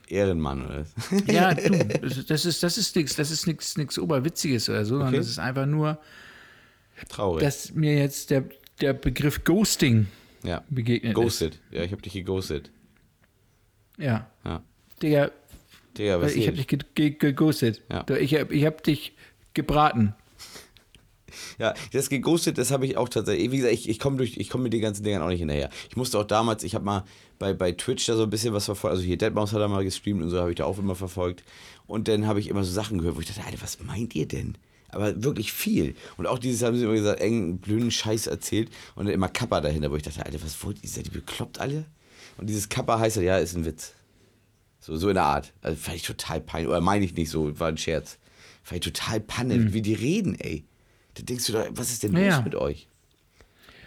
[0.06, 0.86] Ehrenmann, oder?
[1.26, 1.70] ja, du,
[2.28, 5.16] das ist, das ist nichts, das ist nichts, nichts Oberwitziges oder so, sondern Okay.
[5.18, 5.98] das ist einfach nur,
[7.08, 7.42] Traurig.
[7.42, 8.44] dass mir jetzt der,
[8.80, 10.06] der Begriff Ghosting
[10.42, 10.64] ja.
[10.70, 11.58] begegnet Ghosted.
[11.70, 12.68] Ja, ich hab dich geghostet.
[12.68, 14.04] ist.
[14.04, 14.30] Ja.
[14.44, 14.62] Ja.
[15.02, 15.30] Digga,
[15.96, 17.82] Digga, was ich habe dich ge ge geghostet.
[17.90, 18.04] Ja.
[18.16, 19.14] Ich habe ich hab dich
[19.54, 20.14] gebraten.
[21.58, 23.50] Ja, das geghostet, das habe ich auch tatsächlich.
[23.50, 25.70] Wie gesagt, ich, ich komme komm mit den ganzen Dingern auch nicht hinterher.
[25.88, 27.04] Ich musste auch damals, ich habe mal
[27.38, 28.96] bei, bei Twitch da so ein bisschen was verfolgt.
[28.96, 31.42] Also hier Deadmaus hat er mal gestreamt und so habe ich da auch immer verfolgt.
[31.86, 34.26] Und dann habe ich immer so Sachen gehört, wo ich dachte, Alter, was meint ihr
[34.26, 34.56] denn?
[34.88, 35.94] Aber wirklich viel.
[36.16, 38.70] Und auch dieses haben sie immer gesagt, engen, blöden Scheiß erzählt.
[38.94, 40.88] Und dann immer Kappa dahinter, wo ich dachte, Alter, was wollt ihr?
[40.88, 41.84] Seid ihr bekloppt alle?
[42.38, 43.92] Und dieses Kappa heißt ja, ist ein Witz.
[44.80, 45.52] So, so in der Art.
[45.62, 46.68] Also fand ich total peinlich.
[46.68, 48.18] Oder meine ich nicht so, war ein Scherz.
[48.62, 50.64] Fand ich total panne, wie die reden, ey.
[51.16, 52.22] Da denkst du da, was ist denn los.
[52.22, 52.40] Ja.
[52.42, 52.88] mit euch?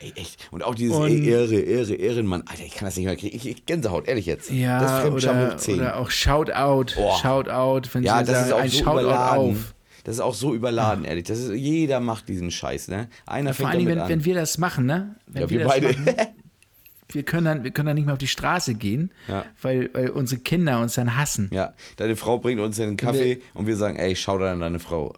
[0.01, 0.47] Ey, echt.
[0.51, 2.43] Und auch dieses Und- Ehre, Ehre, Ehrenmann.
[2.47, 3.35] Alter, ich kann das nicht mehr kriegen.
[3.35, 4.49] Ich, ich Gänsehaut, ehrlich jetzt.
[4.49, 5.75] das ist Ja, oder, hoch 10.
[5.75, 7.17] oder auch Shoutout, Oh.
[7.21, 9.51] Shoutout, wenn ja, sie das sagen, ist auch ein so Shoutout überladen.
[9.51, 9.73] auf.
[10.05, 11.25] Das ist auch so überladen, ehrlich.
[11.25, 13.09] Das ist, jeder macht diesen Scheiß, ne?
[13.25, 14.09] Einer Vor allen Dingen, damit wenn, an.
[14.19, 15.15] wenn wir das machen, ne?
[15.27, 15.87] Wenn ja, wir das beide.
[15.87, 16.05] Machen,
[17.11, 19.43] wir, können dann, wir können dann nicht mehr auf die Straße gehen, Ja.
[19.61, 21.49] weil, weil unsere Kinder uns dann hassen.
[21.53, 24.79] ja, deine Frau bringt uns einen Kaffee und wir sagen, ey, schau da an deine
[24.79, 25.13] Frau.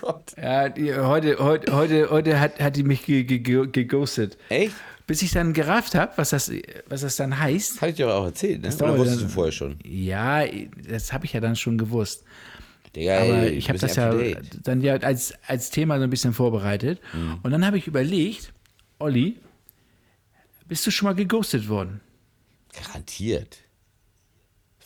[0.00, 0.32] Gott.
[0.40, 4.36] Ja, die, heute, heute, heute, heute hat, hat die mich ge, ge, ge, geghostet.
[4.48, 4.74] Echt?
[5.06, 6.50] Bis ich dann gerafft habe, was das,
[6.88, 7.80] was das dann heißt.
[7.80, 8.68] Hatte ich dir auch erzählt, ne?
[8.68, 9.78] Oder dauert wusstest du dann- vorher schon?
[9.84, 10.44] Ja,
[10.88, 12.24] das habe ich ja dann schon gewusst.
[12.96, 14.12] Digga, Aber ey, ich du habe das ja
[14.64, 17.00] dann ja als, als Thema so ein bisschen vorbereitet.
[17.12, 17.38] Mhm.
[17.42, 18.52] Und dann habe ich überlegt,
[18.98, 19.36] Olli,
[20.66, 22.00] bist du schon mal geghostet worden?
[22.72, 23.58] Garantiert.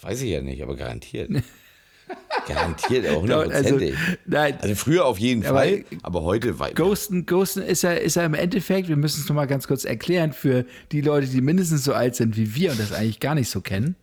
[0.05, 1.31] Weiß ich ja nicht, aber garantiert.
[2.47, 3.95] garantiert, aber Also, hundertprozentig.
[4.27, 8.17] nein, Also früher auf jeden Aber- Fall, aber heute wei- Ghosten, Ghosten ist ja, ist
[8.17, 11.85] ja im Endeffekt, wir müssen es nochmal ganz kurz erklären für die Leute, die mindestens
[11.85, 13.97] so alt sind wie wir und das eigentlich gar nicht so kennen,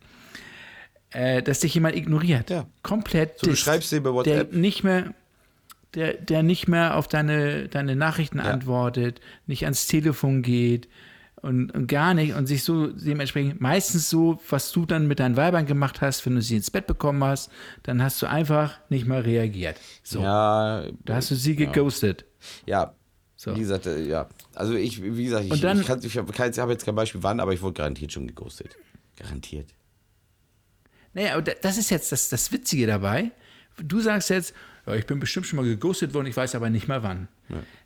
[1.12, 2.50] äh, dass dich jemand ignoriert.
[2.50, 2.66] Ja.
[2.82, 3.38] Komplett.
[3.38, 4.50] So, du disst, schreibst dir über WhatsApp.
[4.50, 5.14] Der nicht mehr,
[5.94, 10.88] der, der nicht mehr auf deine, deine Nachrichten antwortet, nicht ans Telefon geht
[11.42, 15.36] und, und gar nicht und sich so dementsprechend meistens so, was du dann mit deinen
[15.36, 17.50] Weibern gemacht hast, wenn du sie ins Bett bekommen hast,
[17.82, 19.76] dann hast du einfach nicht mal reagiert.
[20.04, 22.24] So, Ja, da hast du sie geghostet.
[22.66, 22.94] ja.
[23.34, 23.56] So.
[23.56, 24.28] Wie gesagt, äh, ja.
[24.54, 27.40] Also ich, wie gesagt, ich, dann- ich, kann- ich habe hab jetzt kein Beispiel wann,
[27.40, 28.76] aber ich wurde garantiert schon geghostet.
[29.16, 29.66] Garantiert.
[31.12, 33.32] Naja, aber da- das ist jetzt das, das Witzige dabei.
[33.82, 34.54] Du sagst jetzt,
[34.86, 37.26] ja, ich bin bestimmt schon mal geghostet worden, ich weiß aber nicht mehr wann.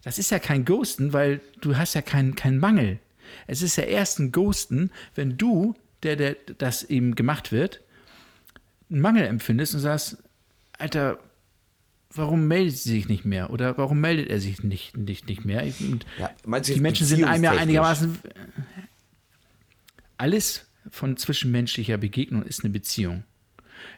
[0.05, 2.99] Das ist ja kein Ghosten, weil du hast ja keinen keinen Mangel.
[3.47, 7.81] Es ist ja erst ein Ghosten, wenn du, der, der das eben gemacht wird,
[8.91, 10.19] einen Mangel empfindest und sagst,
[10.79, 11.19] Alter,
[12.11, 13.51] warum meldet sie sich nicht mehr?
[13.51, 15.65] Oder warum meldet er sich nicht, nicht, nicht mehr?
[16.19, 18.19] Ja, die Menschen sind einem ja einigermaßen.
[20.17, 23.25] Alles von zwischenmenschlicher Begegnung ist eine Beziehung.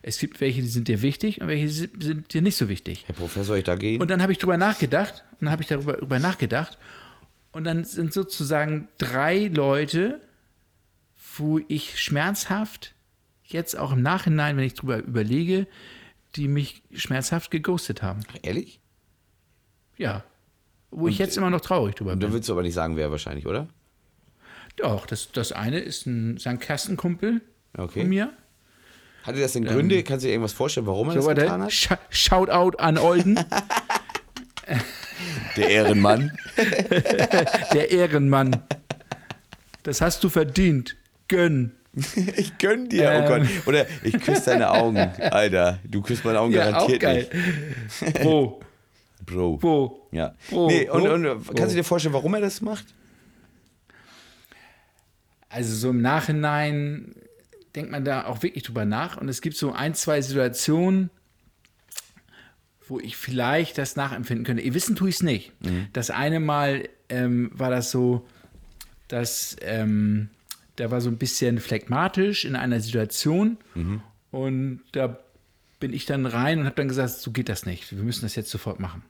[0.02, 3.04] Es gibt welche, die sind dir wichtig und welche sind dir nicht so wichtig.
[3.06, 4.00] Herr Professor, ich da gehen?
[4.00, 6.78] Und dann habe ich drüber nachgedacht und dann habe ich darüber, darüber nachgedacht
[7.58, 10.20] und dann sind sozusagen drei Leute,
[11.36, 12.94] wo ich schmerzhaft
[13.42, 15.66] jetzt auch im Nachhinein, wenn ich drüber überlege,
[16.36, 18.20] die mich schmerzhaft geghostet haben.
[18.42, 18.78] Ehrlich?
[19.96, 20.22] Ja.
[20.92, 22.32] Wo ich jetzt immer noch traurig drüber Da bin.
[22.32, 23.66] willst du aber nicht sagen, wer wahrscheinlich, oder?
[24.76, 26.60] Doch, das, das eine ist ein St.
[26.60, 27.40] Klassenkumpel
[27.76, 28.00] Okay.
[28.02, 28.32] von mir.
[29.24, 30.04] Hatte das denn Gründe?
[30.04, 31.72] Kannst du dir irgendwas vorstellen, warum er So, das getan hat?
[31.72, 33.34] Sh Shoutout an Olden,
[35.56, 36.36] Der Ehrenmann.
[37.72, 38.62] der Ehrenmann.
[39.82, 40.96] Das hast du verdient.
[41.28, 41.72] Gönn.
[42.36, 43.42] ich gönn dir, oh Ähm.
[43.42, 43.66] Gott.
[43.66, 44.98] Oder ich küsse deine Augen.
[44.98, 48.24] Alter, du küsst meine Augen Ja, garantiert nicht.
[48.24, 48.60] Wo?
[49.24, 49.62] Bro.
[49.62, 50.08] Wo?
[50.12, 50.34] Ja.
[50.50, 50.68] Wo?
[50.68, 52.86] nee, und, und kannst du dir vorstellen, warum er das macht?
[55.48, 57.14] Also so im Nachhinein
[57.74, 59.16] denkt man da auch wirklich drüber nach.
[59.16, 61.10] Und es gibt so ein, zwei Situationen,
[62.88, 64.62] wo ich vielleicht das nachempfinden könnte.
[64.62, 65.52] Ihr wissen tue ich es nicht.
[65.92, 68.26] Das eine Mal ähm, war das so,
[69.08, 70.28] dass ähm,
[70.78, 73.56] der war so ein bisschen phlegmatisch in einer Situation
[74.30, 75.18] und da
[75.80, 77.90] bin ich dann rein und habe dann gesagt, so geht das nicht.
[77.96, 79.02] Wir müssen das jetzt sofort machen.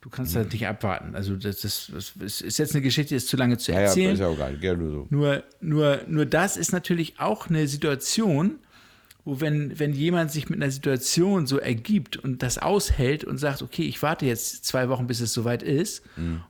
[0.00, 1.14] Du kannst das nicht abwarten.
[1.14, 3.86] Also das, das, das ist jetzt eine Geschichte, die ist zu lange zu Ja, ja,
[3.86, 4.12] erzählen.
[4.12, 4.58] ist ja auch geil.
[4.58, 5.06] Gerne so.
[5.10, 8.58] Nur, nur, nur das ist natürlich auch eine Situation,
[9.24, 13.62] wo wenn, wenn jemand sich mit einer Situation so ergibt und das aushält und sagt,
[13.62, 16.02] okay, ich warte jetzt zwei Wochen, bis es soweit ist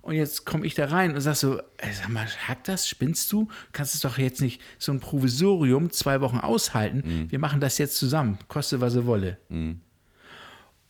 [0.03, 3.31] und jetzt komme ich da rein und sag so, ey, sag mal, hackt das, spinnst
[3.33, 3.49] du?
[3.73, 7.27] Kannst es doch jetzt nicht so ein Provisorium zwei Wochen aushalten.
[7.31, 9.39] Wir machen das jetzt zusammen, koste was er wolle.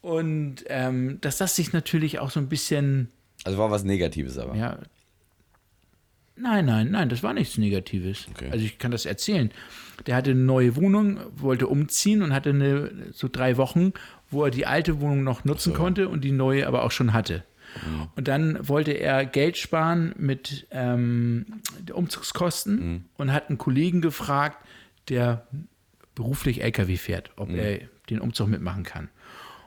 [0.01, 3.11] Und ähm, dass das sich natürlich auch so ein bisschen
[3.45, 4.57] Also war was Negatives aber.
[4.57, 4.79] ja.
[6.37, 8.27] Nein, nein, nein, das war nichts Negatives.
[8.35, 8.49] Okay.
[8.51, 9.51] Also ich kann das erzählen.
[10.07, 13.93] Der hatte eine neue Wohnung, wollte umziehen und hatte eine, so drei Wochen,
[14.31, 17.45] wo er die alte Wohnung noch nutzen konnte und die neue aber auch schon hatte.
[18.15, 21.47] Und dann wollte er Geld sparen mit ähm,
[21.93, 24.59] Umzugskosten und hat einen Kollegen gefragt,
[25.09, 25.47] der
[26.15, 27.81] beruflich LKW fährt, ob er
[28.11, 29.09] den Umzug mitmachen kann.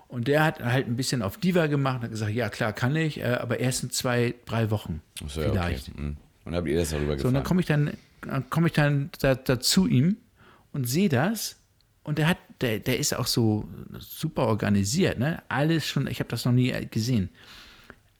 [0.07, 2.95] Und der hat halt ein bisschen auf Diva gemacht und hat gesagt, ja klar kann
[2.95, 5.89] ich, äh, aber erst in zwei, drei Wochen so, vielleicht.
[5.89, 6.15] Okay.
[6.47, 7.43] Und habt ihr das darüber So, und dann gefahren?
[7.43, 7.91] komme ich dann,
[8.21, 10.17] dann komme ich dann da, da zu ihm
[10.71, 11.57] und sehe das.
[12.03, 13.67] Und der hat, der, der ist auch so
[13.99, 15.43] super organisiert, ne?
[15.49, 17.29] Alles schon, ich habe das noch nie gesehen.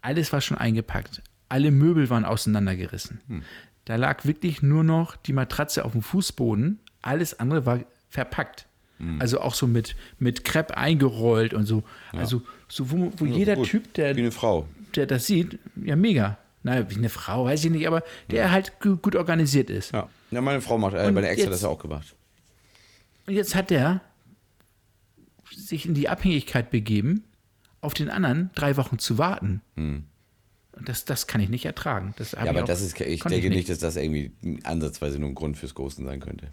[0.01, 1.21] Alles war schon eingepackt.
[1.49, 3.21] Alle Möbel waren auseinandergerissen.
[3.27, 3.43] Hm.
[3.85, 6.79] Da lag wirklich nur noch die Matratze auf dem Fußboden.
[7.01, 8.67] Alles andere war verpackt.
[8.97, 9.21] Hm.
[9.21, 11.83] Also auch so mit, mit Crepe eingerollt und so.
[12.11, 13.69] Also so, wo, wo jeder gut.
[13.69, 14.67] Typ, der, Wie eine Frau.
[14.95, 16.37] der das sieht, ja mega.
[16.63, 19.93] Naja, wie eine Frau, weiß ich nicht, aber der halt gu- gut organisiert ist.
[19.93, 20.09] Ja.
[20.31, 22.15] ja, meine Frau macht, äh, meine Ex hat das ja auch gemacht.
[23.25, 24.01] Und jetzt hat der
[25.55, 27.23] sich in die Abhängigkeit begeben,
[27.81, 29.61] auf den anderen drei Wochen zu warten.
[29.75, 32.13] Und das, das kann ich nicht ertragen.
[32.17, 32.39] Das Hm.
[32.39, 34.31] Ja, ich aber auch- das ist, ich denke nicht, dass das irgendwie
[34.63, 36.51] ansatzweise nur ein Grund fürs Ghosten sein könnte.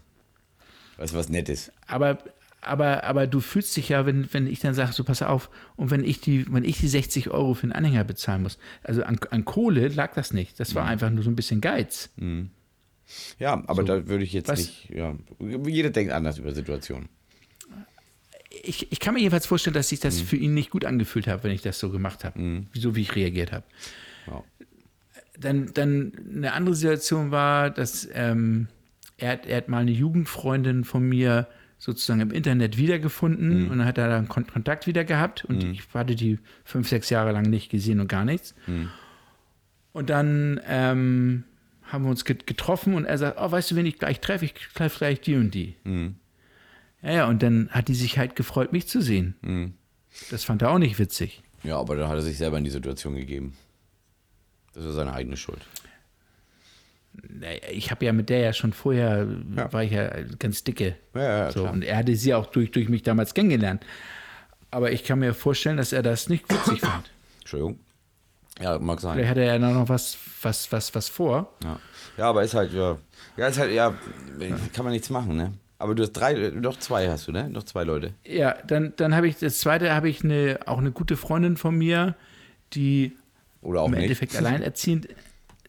[0.97, 1.71] Weißt du, was nett ist?
[1.87, 2.17] Aber,
[2.65, 5.91] aber, aber du fühlst dich ja, wenn, wenn ich dann sage, so pass auf, und
[5.91, 9.19] wenn ich die, wenn ich die 60 Euro für einen Anhänger bezahlen muss, also an,
[9.31, 10.59] an Kohle lag das nicht.
[10.59, 10.89] Das war Hm.
[10.91, 12.09] einfach nur so ein bisschen Geiz.
[13.39, 15.15] Ja, aber da würde ich jetzt Was- nicht, ja,
[15.65, 17.07] jeder denkt anders über Situationen.
[18.63, 20.03] Ich, ich kann mir jedenfalls vorstellen, dass sich Hm.
[20.03, 22.65] das für ihn nicht gut angefühlt hat, wenn ich das so gemacht habe.
[22.71, 23.65] Wieso, wie ich reagiert habe.
[24.27, 24.43] Ja.
[25.37, 28.67] dann, dann eine andere Situation war, dass ähm,
[29.17, 31.47] er, hat, er hat mal eine Jugendfreundin von mir
[31.85, 35.83] sozusagen im Internet wiedergefunden und dann hat er dann Kon Kontakt wieder gehabt und ich
[35.93, 38.55] hatte die fünf, sechs Jahre lang nicht gesehen und gar nichts.
[39.93, 41.43] Und dann ähm,
[41.83, 44.45] haben wir uns get- getroffen und er sagt, oh, weißt du, wen ich gleich treffe?
[44.45, 45.75] Ich treffe gleich die und die.
[47.03, 49.35] Ja, ja, und dann hat die sich halt gefreut, mich zu sehen.
[50.31, 51.43] Das fand er auch nicht witzig.
[51.63, 53.53] Ja, aber dann hat er sich selber in die Situation gegeben.
[54.73, 55.61] Das ist seine eigene Schuld.
[57.29, 59.71] Naja, Ich habe ja mit der ja schon vorher, Ja.
[59.73, 60.09] war ich ja
[60.39, 60.95] ganz dicke.
[61.13, 63.85] Ja, ja, so, und er hatte sie auch durch, durch mich damals kennengelernt.
[64.71, 67.09] Aber ich kann mir vorstellen, dass er das nicht witzig fand.
[67.39, 67.79] Entschuldigung.
[68.61, 69.15] Ja, mag sein.
[69.15, 71.53] Vielleicht hat er ja noch was, was, was, was vor.
[71.63, 71.79] Ja.
[72.17, 72.97] ja, aber ist halt, ja.
[73.37, 73.93] Ja, ist halt, ja,
[74.73, 75.53] kann man nichts machen, ne?
[75.77, 77.49] Aber du hast drei, noch zwei hast du, ne?
[77.49, 78.13] Noch zwei Leute.
[78.23, 81.75] Ja, dann, dann habe ich, das zweite habe ich eine, auch eine gute Freundin von
[81.77, 82.15] mir,
[82.73, 83.11] die
[83.61, 84.03] Oder auch im nicht.
[84.03, 85.09] Endeffekt alleinerziehend,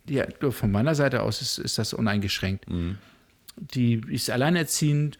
[0.09, 2.68] die, von meiner Seite aus ist, ist das uneingeschränkt.
[2.68, 2.98] Mhm.
[3.57, 5.18] Die ist alleinerziehend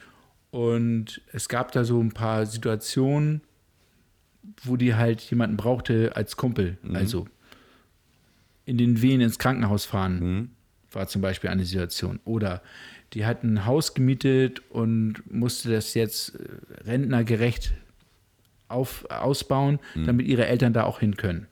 [0.51, 3.41] und es gab da so ein paar Situationen,
[4.63, 6.79] wo die halt jemanden brauchte als Kumpel.
[6.83, 6.97] Mhm.
[6.97, 7.29] Also
[8.65, 10.51] in den Wehen ins Krankenhaus fahren,
[10.93, 12.21] war zum Beispiel eine Situation.
[12.25, 12.63] Oder
[13.13, 17.73] die hat ein Haus gemietet und musste das jetzt äh, rentnergerecht
[18.69, 21.47] auf, ausbauen, damit ihre Eltern da auch hin können.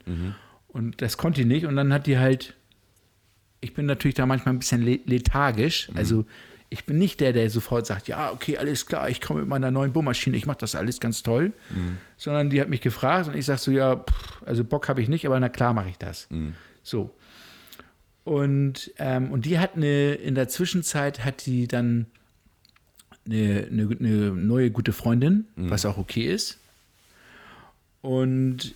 [0.66, 1.64] Und das konnte die nicht.
[1.66, 2.54] Und dann hat die halt,
[3.64, 5.88] ich bin natürlich da manchmal ein bisschen le- lethargisch.
[5.94, 6.24] Also
[6.70, 9.70] ich bin nicht der, der sofort sagt, ja, okay, alles klar, ich komme mit meiner
[9.70, 11.52] neuen Bohrmaschine, ich mache das alles ganz toll.
[12.16, 15.08] Sondern die hat mich gefragt und ich sage so, ja, pff, also Bock habe ich
[15.08, 16.28] nicht, aber na klar mache ich das.
[16.82, 17.14] So.
[18.24, 22.06] Und, ähm, und die hat eine, in der Zwischenzeit hat die dann
[23.26, 26.58] eine, eine, eine neue gute Freundin, was auch okay ist.
[28.02, 28.74] Und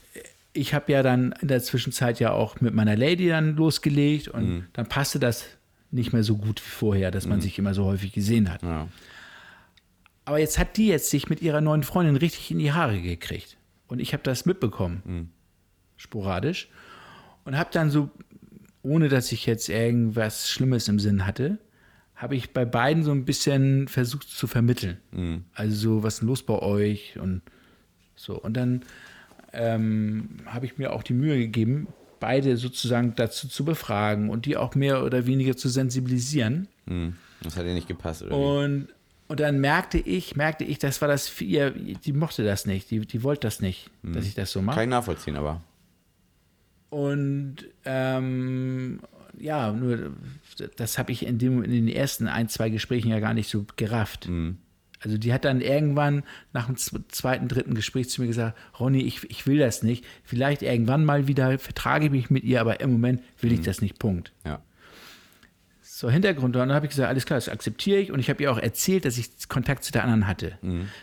[0.59, 4.67] ich habe ja dann in der Zwischenzeit ja auch mit meiner Lady dann losgelegt und
[4.73, 5.45] dann passte das
[5.91, 8.63] nicht mehr so gut wie vorher, dass man sich immer so häufig gesehen hat.
[8.63, 8.89] Ja.
[10.25, 13.57] Aber jetzt hat die jetzt sich mit ihrer neuen Freundin richtig in die Haare gekriegt.
[13.87, 15.33] Und ich habe das mitbekommen.
[15.97, 16.69] Sporadisch.
[17.45, 18.11] Und habe dann so,
[18.83, 21.59] ohne dass ich jetzt irgendwas Schlimmes im Sinn hatte,
[22.15, 24.99] habe ich bei beiden so ein bisschen versucht zu vermitteln.
[25.55, 27.19] Also so, was ist los bei euch?
[27.19, 27.41] Und
[28.15, 28.39] so.
[28.39, 28.83] Und dann
[29.53, 31.89] ähm, habe ich mir auch die Mühe gegeben,
[32.21, 36.69] beide sozusagen dazu zu befragen und die auch mehr oder weniger zu sensibilisieren.
[36.87, 37.17] Hm.
[37.43, 38.37] Das hat ihr nicht gepasst, oder?
[38.37, 38.89] Und,
[39.29, 42.91] und dann merkte ich, merkte ich, das war das für ihr, die mochte das nicht,
[42.91, 44.77] die, die wollte das nicht, dass ich das so mache.
[44.77, 45.63] Kann ich nachvollziehen, aber.
[46.91, 49.01] Und ähm,
[49.39, 50.13] ja, nur
[50.77, 53.67] das habe ich in, dem, in den ersten ein, zwei Gesprächen ja gar nicht so
[53.77, 54.27] gerafft.
[55.01, 59.29] Also die hat dann irgendwann nach dem zweiten, dritten Gespräch zu mir gesagt, Ronny, ich,
[59.31, 60.05] ich will das nicht.
[60.25, 63.81] Vielleicht irgendwann mal wieder vertrage ich mich mit ihr, aber im Moment will ich das
[63.81, 63.99] nicht.
[63.99, 64.33] Punkt.
[64.45, 64.61] Ja.
[65.83, 66.55] So, Hintergrund.
[66.55, 68.13] Und dann habe ich gesagt, alles klar, das akzeptiere ich.
[68.13, 70.57] Und ich habe ihr auch erzählt, dass ich Kontakt zu der anderen hatte.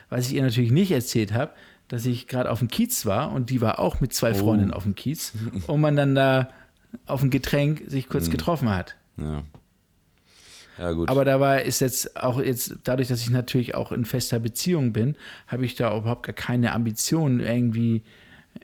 [0.10, 1.52] Was ich ihr natürlich nicht erzählt habe,
[1.88, 4.84] dass ich gerade auf dem Kiez war und die war auch mit zwei Freundinnen auf
[4.84, 5.34] dem Kiez
[5.68, 6.50] und man dann da
[7.06, 8.96] auf ein Getränk sich kurz getroffen hat.
[9.18, 9.43] Ja.
[10.78, 11.10] Ja, gut.
[11.10, 15.16] Aber dabei ist jetzt auch jetzt, dadurch, dass ich natürlich auch in fester Beziehung bin,
[15.48, 18.04] habe ich da überhaupt gar keine Ambition, irgendwie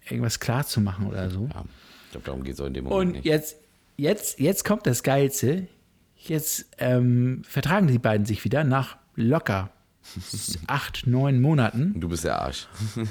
[0.10, 1.50] irgendwas klar zu machen oder so.
[1.54, 1.64] ja,
[2.06, 3.26] ich glaube, darum geht es auch in dem Moment Und nicht.
[3.26, 3.58] jetzt,
[3.98, 5.68] jetzt, jetzt kommt das Geilste.
[6.18, 9.72] Jetzt ähm, vertragen die beiden sich wieder nach locker
[10.68, 12.00] acht, neun Monaten.
[12.00, 12.68] Du bist der Arsch.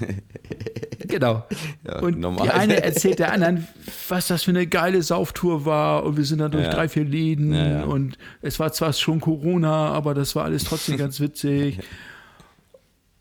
[1.08, 1.44] Genau.
[1.84, 2.44] Ja, und normal.
[2.46, 3.66] die eine erzählt der anderen,
[4.08, 6.70] was das für eine geile Sauftour war und wir sind dann durch Ja.
[6.72, 10.96] drei, vier Läden Ja, und es war zwar schon Corona, aber das war alles trotzdem
[10.98, 11.80] ganz witzig.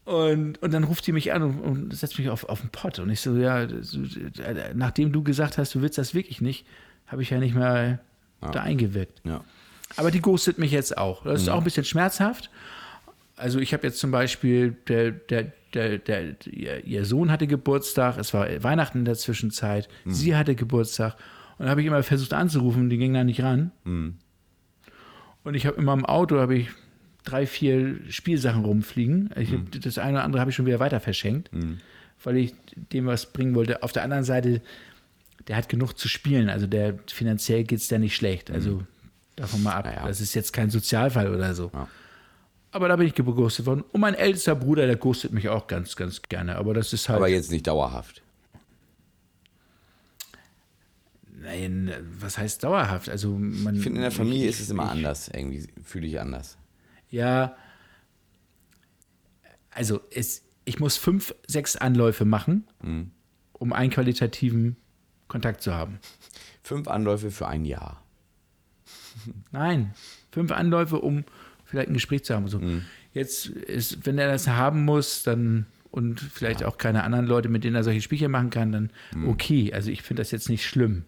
[0.06, 2.98] Und, und dann ruft die mich an und, und setzt mich auf, auf den Pott.
[2.98, 3.68] Und ich so, ja,
[4.74, 6.66] nachdem du gesagt hast, du willst das wirklich nicht,
[7.06, 8.00] habe ich ja nicht mehr
[8.42, 9.22] da eingewirkt.
[9.24, 9.42] Ja.
[9.98, 11.24] Aber die ghostet mich jetzt auch.
[11.26, 12.50] Das ist auch ein bisschen schmerzhaft.
[13.40, 18.18] Also ich habe jetzt zum Beispiel, der, der, der, der, ihr, ihr Sohn hatte Geburtstag,
[18.18, 21.16] es war Weihnachten in der Zwischenzeit, sie hatte Geburtstag
[21.58, 23.72] und da habe ich immer versucht anzurufen, die ging da nicht ran.
[25.44, 26.70] Und ich habe immer im Auto, habe ich
[27.24, 29.30] drei, vier Spielsachen rumfliegen.
[29.38, 31.50] Ich hab, Das eine oder andere habe ich schon wieder weiter verschenkt,
[32.24, 33.84] weil ich dem was bringen wollte.
[33.84, 34.62] Auf der anderen Seite,
[35.48, 38.52] der hat genug zu spielen, also der finanziell geht es der nicht schlecht.
[38.52, 38.84] Also
[39.36, 39.86] davon mal ab.
[39.86, 40.08] Naja.
[40.08, 41.72] Das ist jetzt kein Sozialfall oder so.
[41.74, 41.88] Ja.
[42.72, 43.84] Aber da bin ich geghostet worden.
[43.92, 46.56] Und mein ältester Bruder, der ghostet mich auch ganz, ganz gerne.
[46.58, 47.18] Aber das ist halt.
[47.18, 48.22] Aber jetzt nicht dauerhaft.
[51.32, 53.10] nein, was heißt dauerhaft?
[53.10, 53.76] Also man.
[53.76, 55.30] Ich finde, in der Familie ich, ist es immer ich, anders.
[55.30, 56.58] Irgendwie fühle ich anders.
[57.10, 57.56] Ja.
[59.72, 63.12] Also es, ich muss fünf, sechs Anläufe machen, Mhm.
[63.54, 64.76] um einen qualitativen
[65.28, 66.00] Kontakt zu haben.
[66.64, 68.04] Fünf Anläufe für ein Jahr.
[69.52, 69.94] Nein,
[70.32, 71.24] fünf Anläufe, um
[71.70, 72.48] vielleicht ein Gespräch zu haben.
[72.48, 72.62] So.
[73.14, 77.64] Jetzt ist, wenn er das haben muss, dann und vielleicht auch keine anderen Leute, mit
[77.64, 78.90] denen er solche Spielchen machen kann, dann
[79.26, 79.74] okay.
[79.74, 81.06] Also ich finde das jetzt nicht schlimm.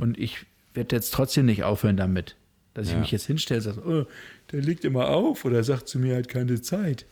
[0.00, 2.36] Und ich werde jetzt trotzdem nicht aufhören damit,
[2.74, 3.00] dass ich Ja.
[3.00, 4.06] mich jetzt hinstelle und sage, oh,
[4.52, 7.04] der liegt immer auf oder sagt zu mir halt keine Zeit.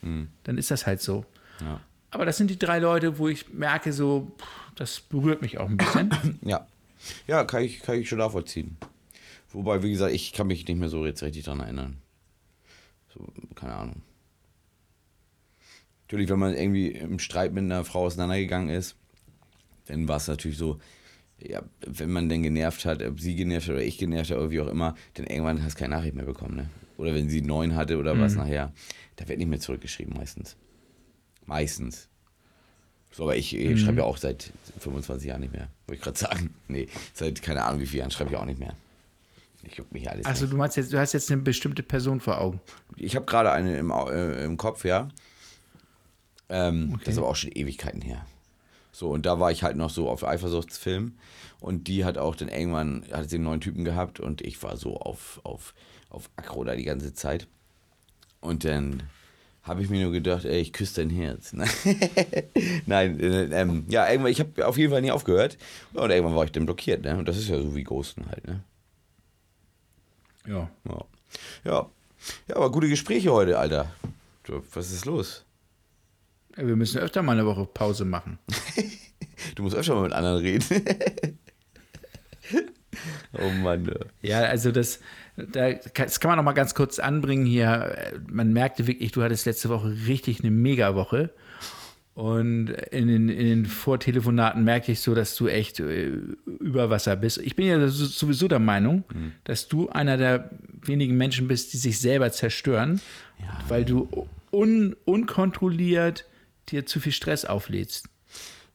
[0.45, 1.25] Dann ist das halt so.
[1.61, 1.81] Ja.
[2.13, 4.33] Aber das sind die drei Leute, wo ich merke, so,
[4.75, 6.11] das berührt mich auch ein bisschen.
[6.45, 6.67] Ja.
[7.27, 8.77] Ja, kann ich, kann ich schon nachvollziehen.
[9.53, 11.97] Wobei, wie gesagt, ich kann mich nicht mehr so jetzt richtig dran erinnern.
[13.55, 14.03] Keine Ahnung.
[16.07, 18.97] Natürlich, wenn man irgendwie im Streit mit einer Frau auseinandergegangen ist,
[19.87, 20.79] dann war es natürlich so,
[21.39, 24.51] ja, wenn man denn genervt hat, ob sie genervt hat oder ich genervt hat oder
[24.51, 26.71] wie auch immer, dann irgendwann hast du keine Nachricht mehr bekommen, ne?
[26.97, 28.75] Oder wenn sie neuen hatte oder was nachher,
[29.17, 30.57] da wird nicht mehr zurückgeschrieben meistens.
[31.47, 32.09] Meistens.
[33.11, 36.19] So, aber ich, ich schreibe ja auch seit 25 Jahren nicht mehr, wollte ich gerade
[36.19, 36.55] sagen.
[36.69, 38.75] Nee, seit keine Ahnung wie vielen Jahren schreibe ich auch nicht mehr.
[39.63, 40.53] Ich juckt mich alles Also nicht.
[40.53, 42.61] du meinst jetzt, du hast jetzt eine bestimmte Person vor Augen.
[42.97, 45.09] Ich habe gerade eine im, äh, im Kopf, ja.
[46.49, 48.25] Ähm, Das ist aber auch schon Ewigkeiten her.
[48.93, 51.13] So, und da war ich halt noch so auf Eifersuchtsfilm.
[51.61, 54.77] Und die hat auch dann irgendwann, hat sie einen neuen Typen gehabt und ich war
[54.79, 55.75] so auf, auf,
[56.09, 57.47] auf Aggro da die ganze Zeit.
[58.41, 59.03] Und dann
[59.63, 61.53] habe ich mir nur gedacht, ey, ich küsse dein Herz.
[62.87, 65.59] Nein, äh, ähm, ja, irgendwann, ich habe auf jeden Fall nie aufgehört.
[65.93, 67.17] Und irgendwann war ich dann blockiert, ne?
[67.19, 68.65] Und das ist ja so wie Ghosten halt, ne?
[70.47, 70.71] Ja.
[70.89, 71.05] Ja.
[71.65, 71.91] Ja.
[72.49, 73.91] Ja, aber gute Gespräche heute, Alter.
[74.75, 75.45] Was ist los?
[76.57, 78.39] Ja, Wir müssen öfter mal eine Woche Pause machen.
[79.55, 80.65] Du musst öfter mal mit anderen reden.
[83.33, 83.91] oh Mann.
[84.21, 85.01] Ja, also das,
[85.37, 88.21] da, das kann man noch mal ganz kurz anbringen hier.
[88.29, 91.31] Man merkte wirklich, du hattest letzte Woche richtig eine Mega-Woche.
[92.21, 96.11] Und in den, in den Vortelefonaten merke ich so, dass du echt äh,
[96.61, 97.39] über Wasser bist.
[97.39, 99.05] Ich bin ja so- sowieso der Meinung,
[99.45, 100.51] dass du einer der
[100.83, 103.01] wenigen Menschen bist, die sich selber zerstören,
[103.69, 106.27] weil du un, unkontrolliert
[106.69, 108.07] dir zu viel Stress auflädst.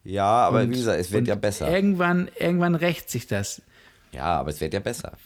[0.03, 1.71] Ja, aber Und- wie gesagt, es wird ja besser.
[1.71, 3.61] Irgendwann, irgendwann rächt sich das.
[4.11, 5.17] Ja, aber es wird ja besser.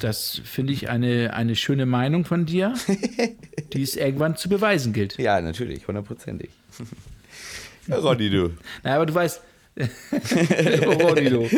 [0.00, 2.74] Das finde ich eine, eine schöne Meinung von dir,
[3.72, 5.18] die es irgendwann zu beweisen gilt.
[5.18, 6.50] Ja, natürlich, hundertprozentig.
[7.88, 8.50] Ja, Ronny, du.
[8.82, 9.40] Na, aber du weißt,
[9.78, 11.48] Ronny, du.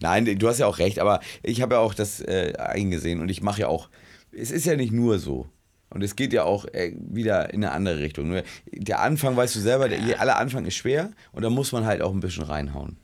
[0.00, 3.28] Nein, du hast ja auch recht, aber ich habe ja auch das äh, eingesehen und
[3.28, 3.88] ich mache ja auch,
[4.32, 5.48] es ist ja nicht nur so.
[5.90, 8.28] Und es geht ja auch äh, wieder in eine andere Richtung.
[8.28, 11.84] Nur der Anfang, weißt du selber, der, aller Anfang ist schwer und da muss man
[11.84, 12.96] halt auch ein bisschen reinhauen.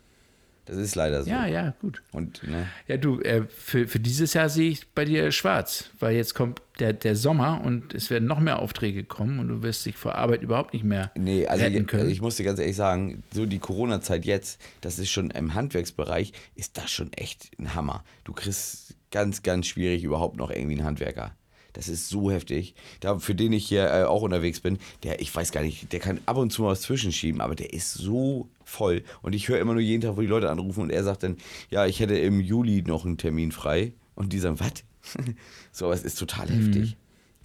[0.71, 1.31] Das ist leider so.
[1.31, 2.01] Ja, ja, gut.
[2.13, 6.15] Und ne, Ja, du, äh, für, für dieses Jahr sehe ich bei dir schwarz, weil
[6.15, 9.85] jetzt kommt der, der Sommer und es werden noch mehr Aufträge kommen und du wirst
[9.85, 12.09] dich vor Arbeit überhaupt nicht mehr Nee, also retten ich, können.
[12.09, 16.33] ich muss dir ganz ehrlich sagen, so die Corona-Zeit jetzt, das ist schon im Handwerksbereich,
[16.55, 18.05] ist das schon echt ein Hammer.
[18.23, 21.33] Du kriegst ganz, ganz schwierig überhaupt noch irgendwie einen Handwerker.
[21.73, 22.75] Das ist so heftig.
[23.01, 26.01] Da, für den ich hier äh, auch unterwegs bin, der, ich weiß gar nicht, der
[26.01, 29.03] kann ab und zu mal was zwischenschieben, aber der ist so voll.
[29.23, 31.37] Und ich höre immer nur jeden Tag, wo die Leute anrufen und er sagt dann,
[31.71, 33.93] ja, ich hätte im Juli noch einen Termin frei.
[34.15, 34.73] Und die sagen, was?
[35.73, 36.97] so, aber es ist total heftig.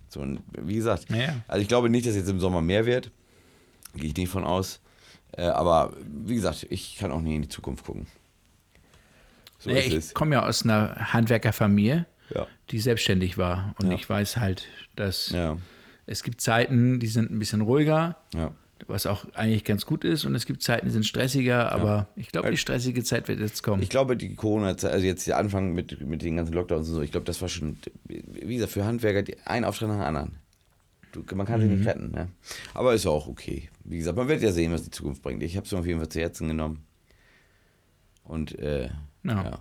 [0.09, 3.11] So, und wie gesagt, Ja, also ich glaube nicht, dass jetzt im Sommer mehr wird.
[3.95, 4.80] Gehe ich nicht von aus.
[5.32, 5.93] Äh, aber
[6.26, 8.07] wie gesagt, ich kann auch nicht in die Zukunft gucken.
[9.59, 12.47] So naja, ich komme ja aus einer Handwerkerfamilie, Ja.
[12.71, 13.73] die selbstständig war.
[13.80, 13.95] Und Ja.
[13.95, 15.34] ich weiß halt, dass
[16.07, 18.51] es gibt Zeiten, die sind ein bisschen ruhiger, ja.
[18.88, 20.26] Was auch eigentlich ganz gut ist.
[20.26, 23.63] Und es gibt Zeiten, die sind stressiger, aber ich glaube, die stressige Zeit wird jetzt
[23.63, 23.82] kommen.
[23.82, 27.01] Ich glaube, die Corona-Zeit, also jetzt der Anfang mit, mit den ganzen Lockdowns und so,
[27.01, 30.36] ich glaube, das war schon, wie gesagt, für Handwerker ein Auftrag nach dem anderen.
[31.13, 31.78] Du, man kann sich Mhm.
[31.78, 32.28] nicht retten, ne?
[32.73, 33.69] Aber ist ja auch okay.
[33.86, 35.41] Wie gesagt, man wird ja sehen, was die Zukunft bringt.
[35.43, 36.84] Ich habe es mir auf jeden Fall zu Herzen genommen.
[38.26, 38.89] Und, äh,
[39.23, 39.43] Ja.
[39.43, 39.59] ja.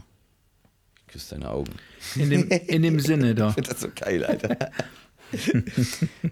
[1.06, 1.70] Ich küsse deine Augen.
[2.16, 3.50] In dem, in dem Sinne doch.
[3.50, 4.70] Ich finde das so geil, Alter.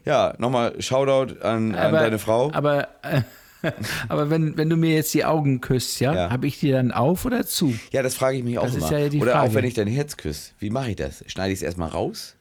[0.04, 2.50] ja, nochmal Shoutout an, an Aber- deine Frau.
[2.52, 3.22] Aber, äh,
[4.08, 6.30] aber wenn, wenn du mir jetzt die Augen küsst, ja, Ja.
[6.30, 7.74] habe ich die dann auf oder zu?
[7.92, 8.98] Ja, das frage ich mich auch Das ist immer.
[8.98, 9.54] ja die Oder auch Frage.
[9.54, 10.52] wenn ich dein Herz küsse.
[10.58, 11.22] Wie mache ich das?
[11.28, 12.36] Schneide ich es erstmal raus?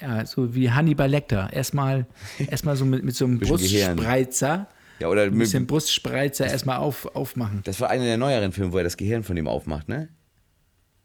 [0.00, 1.48] Ja, so wie Hannibal Lecter.
[1.52, 2.06] Erstmal,
[2.50, 3.38] erstmal so mit, mit so einem.
[3.38, 4.66] Brustspreizer,
[4.98, 7.60] Ja, oder ein mit, bisschen Brustspreizer erstmal auf, aufmachen.
[7.64, 10.08] das war einer der neueren Filme, wo er das Gehirn von ihm aufmacht, ne?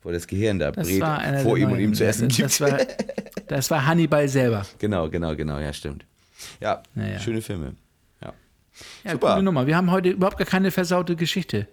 [0.03, 1.03] Wo das Gehirn da Das brät
[1.43, 2.49] vor ihm und ihm zu essen das, gibt.
[2.49, 2.79] das, war,
[3.47, 4.65] das war Hannibal selber.
[4.79, 6.05] genau, genau, genau, ja, stimmt.
[6.59, 7.19] Ja, Ja, ja.
[7.19, 7.75] schöne Filme.
[8.21, 8.33] Ja.
[9.03, 9.31] Ja, Super.
[9.33, 9.67] coole Nummer.
[9.67, 11.67] Wir haben heute überhaupt gar keine versaute Geschichte.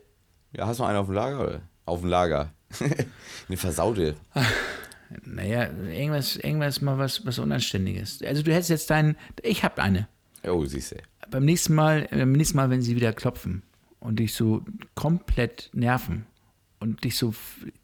[0.52, 1.40] ja, hast du noch einen auf dem Lager?
[1.40, 1.60] Oder?
[1.86, 2.52] Auf dem Lager.
[3.48, 4.14] Eine versaute.
[5.24, 8.22] Naja, irgendwas, irgendwas mal was, was Unanständiges.
[8.22, 10.06] Also du hättest jetzt deinen, ich habe eine.
[10.46, 10.96] Oh, siehst du.
[11.30, 13.62] Beim nächsten Mal, beim nächsten Mal, wenn sie wieder klopfen
[14.00, 14.62] und dich so
[14.94, 16.26] komplett nerven
[16.80, 17.34] und dich so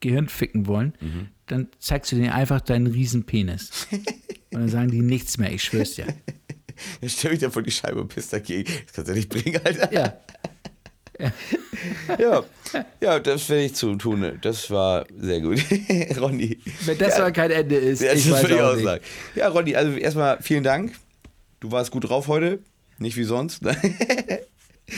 [0.01, 1.29] Gehirn ficken wollen, Mhm.
[1.47, 3.87] dann zeigst du denen einfach deinen Riesenpenis.
[3.91, 6.07] und dann sagen die nichts mehr, ich schwör's dir.
[7.01, 8.65] Dann stell mich da vor die Scheibe und piss dagegen.
[8.87, 9.93] Das kannst du nicht bringen, Alter.
[9.93, 10.19] Ja,
[12.19, 12.45] Ja,
[13.01, 14.39] ja das werde ich zu tun.
[14.43, 15.65] Das war sehr gut.
[16.21, 16.59] Ronny.
[16.85, 18.85] wenn das ja, mal kein Ende ist, Ja, ich das weiß ich auch nicht.
[18.85, 19.05] sagen.
[19.37, 20.93] Ja, Ronny, also erstmal vielen Dank.
[21.61, 22.59] Du warst gut drauf heute.
[22.99, 23.61] Nicht wie sonst.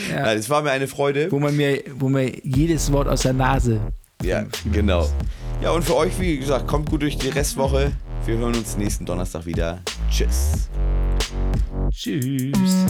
[0.09, 0.21] Ja.
[0.21, 1.31] Nein, es war mir eine Freude.
[1.31, 3.79] Wo man mir, wo mir jedes Wort aus der Nase.
[4.23, 5.07] Ja, genau.
[5.61, 7.91] Ja, und für euch, wie gesagt, kommt gut durch die Restwoche.
[8.25, 9.79] Wir hören uns nächsten Donnerstag wieder.
[10.09, 10.69] Tschüss.
[11.91, 12.85] Tschüss.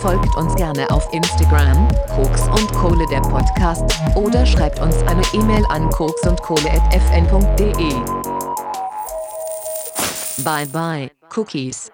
[0.00, 5.64] Folgt uns gerne auf Instagram, Koks und Kohle der Podcast, oder schreibt uns eine E-Mail
[5.68, 7.92] an koksundkohle.fn.de.
[10.42, 11.92] Bye bye, Cookies.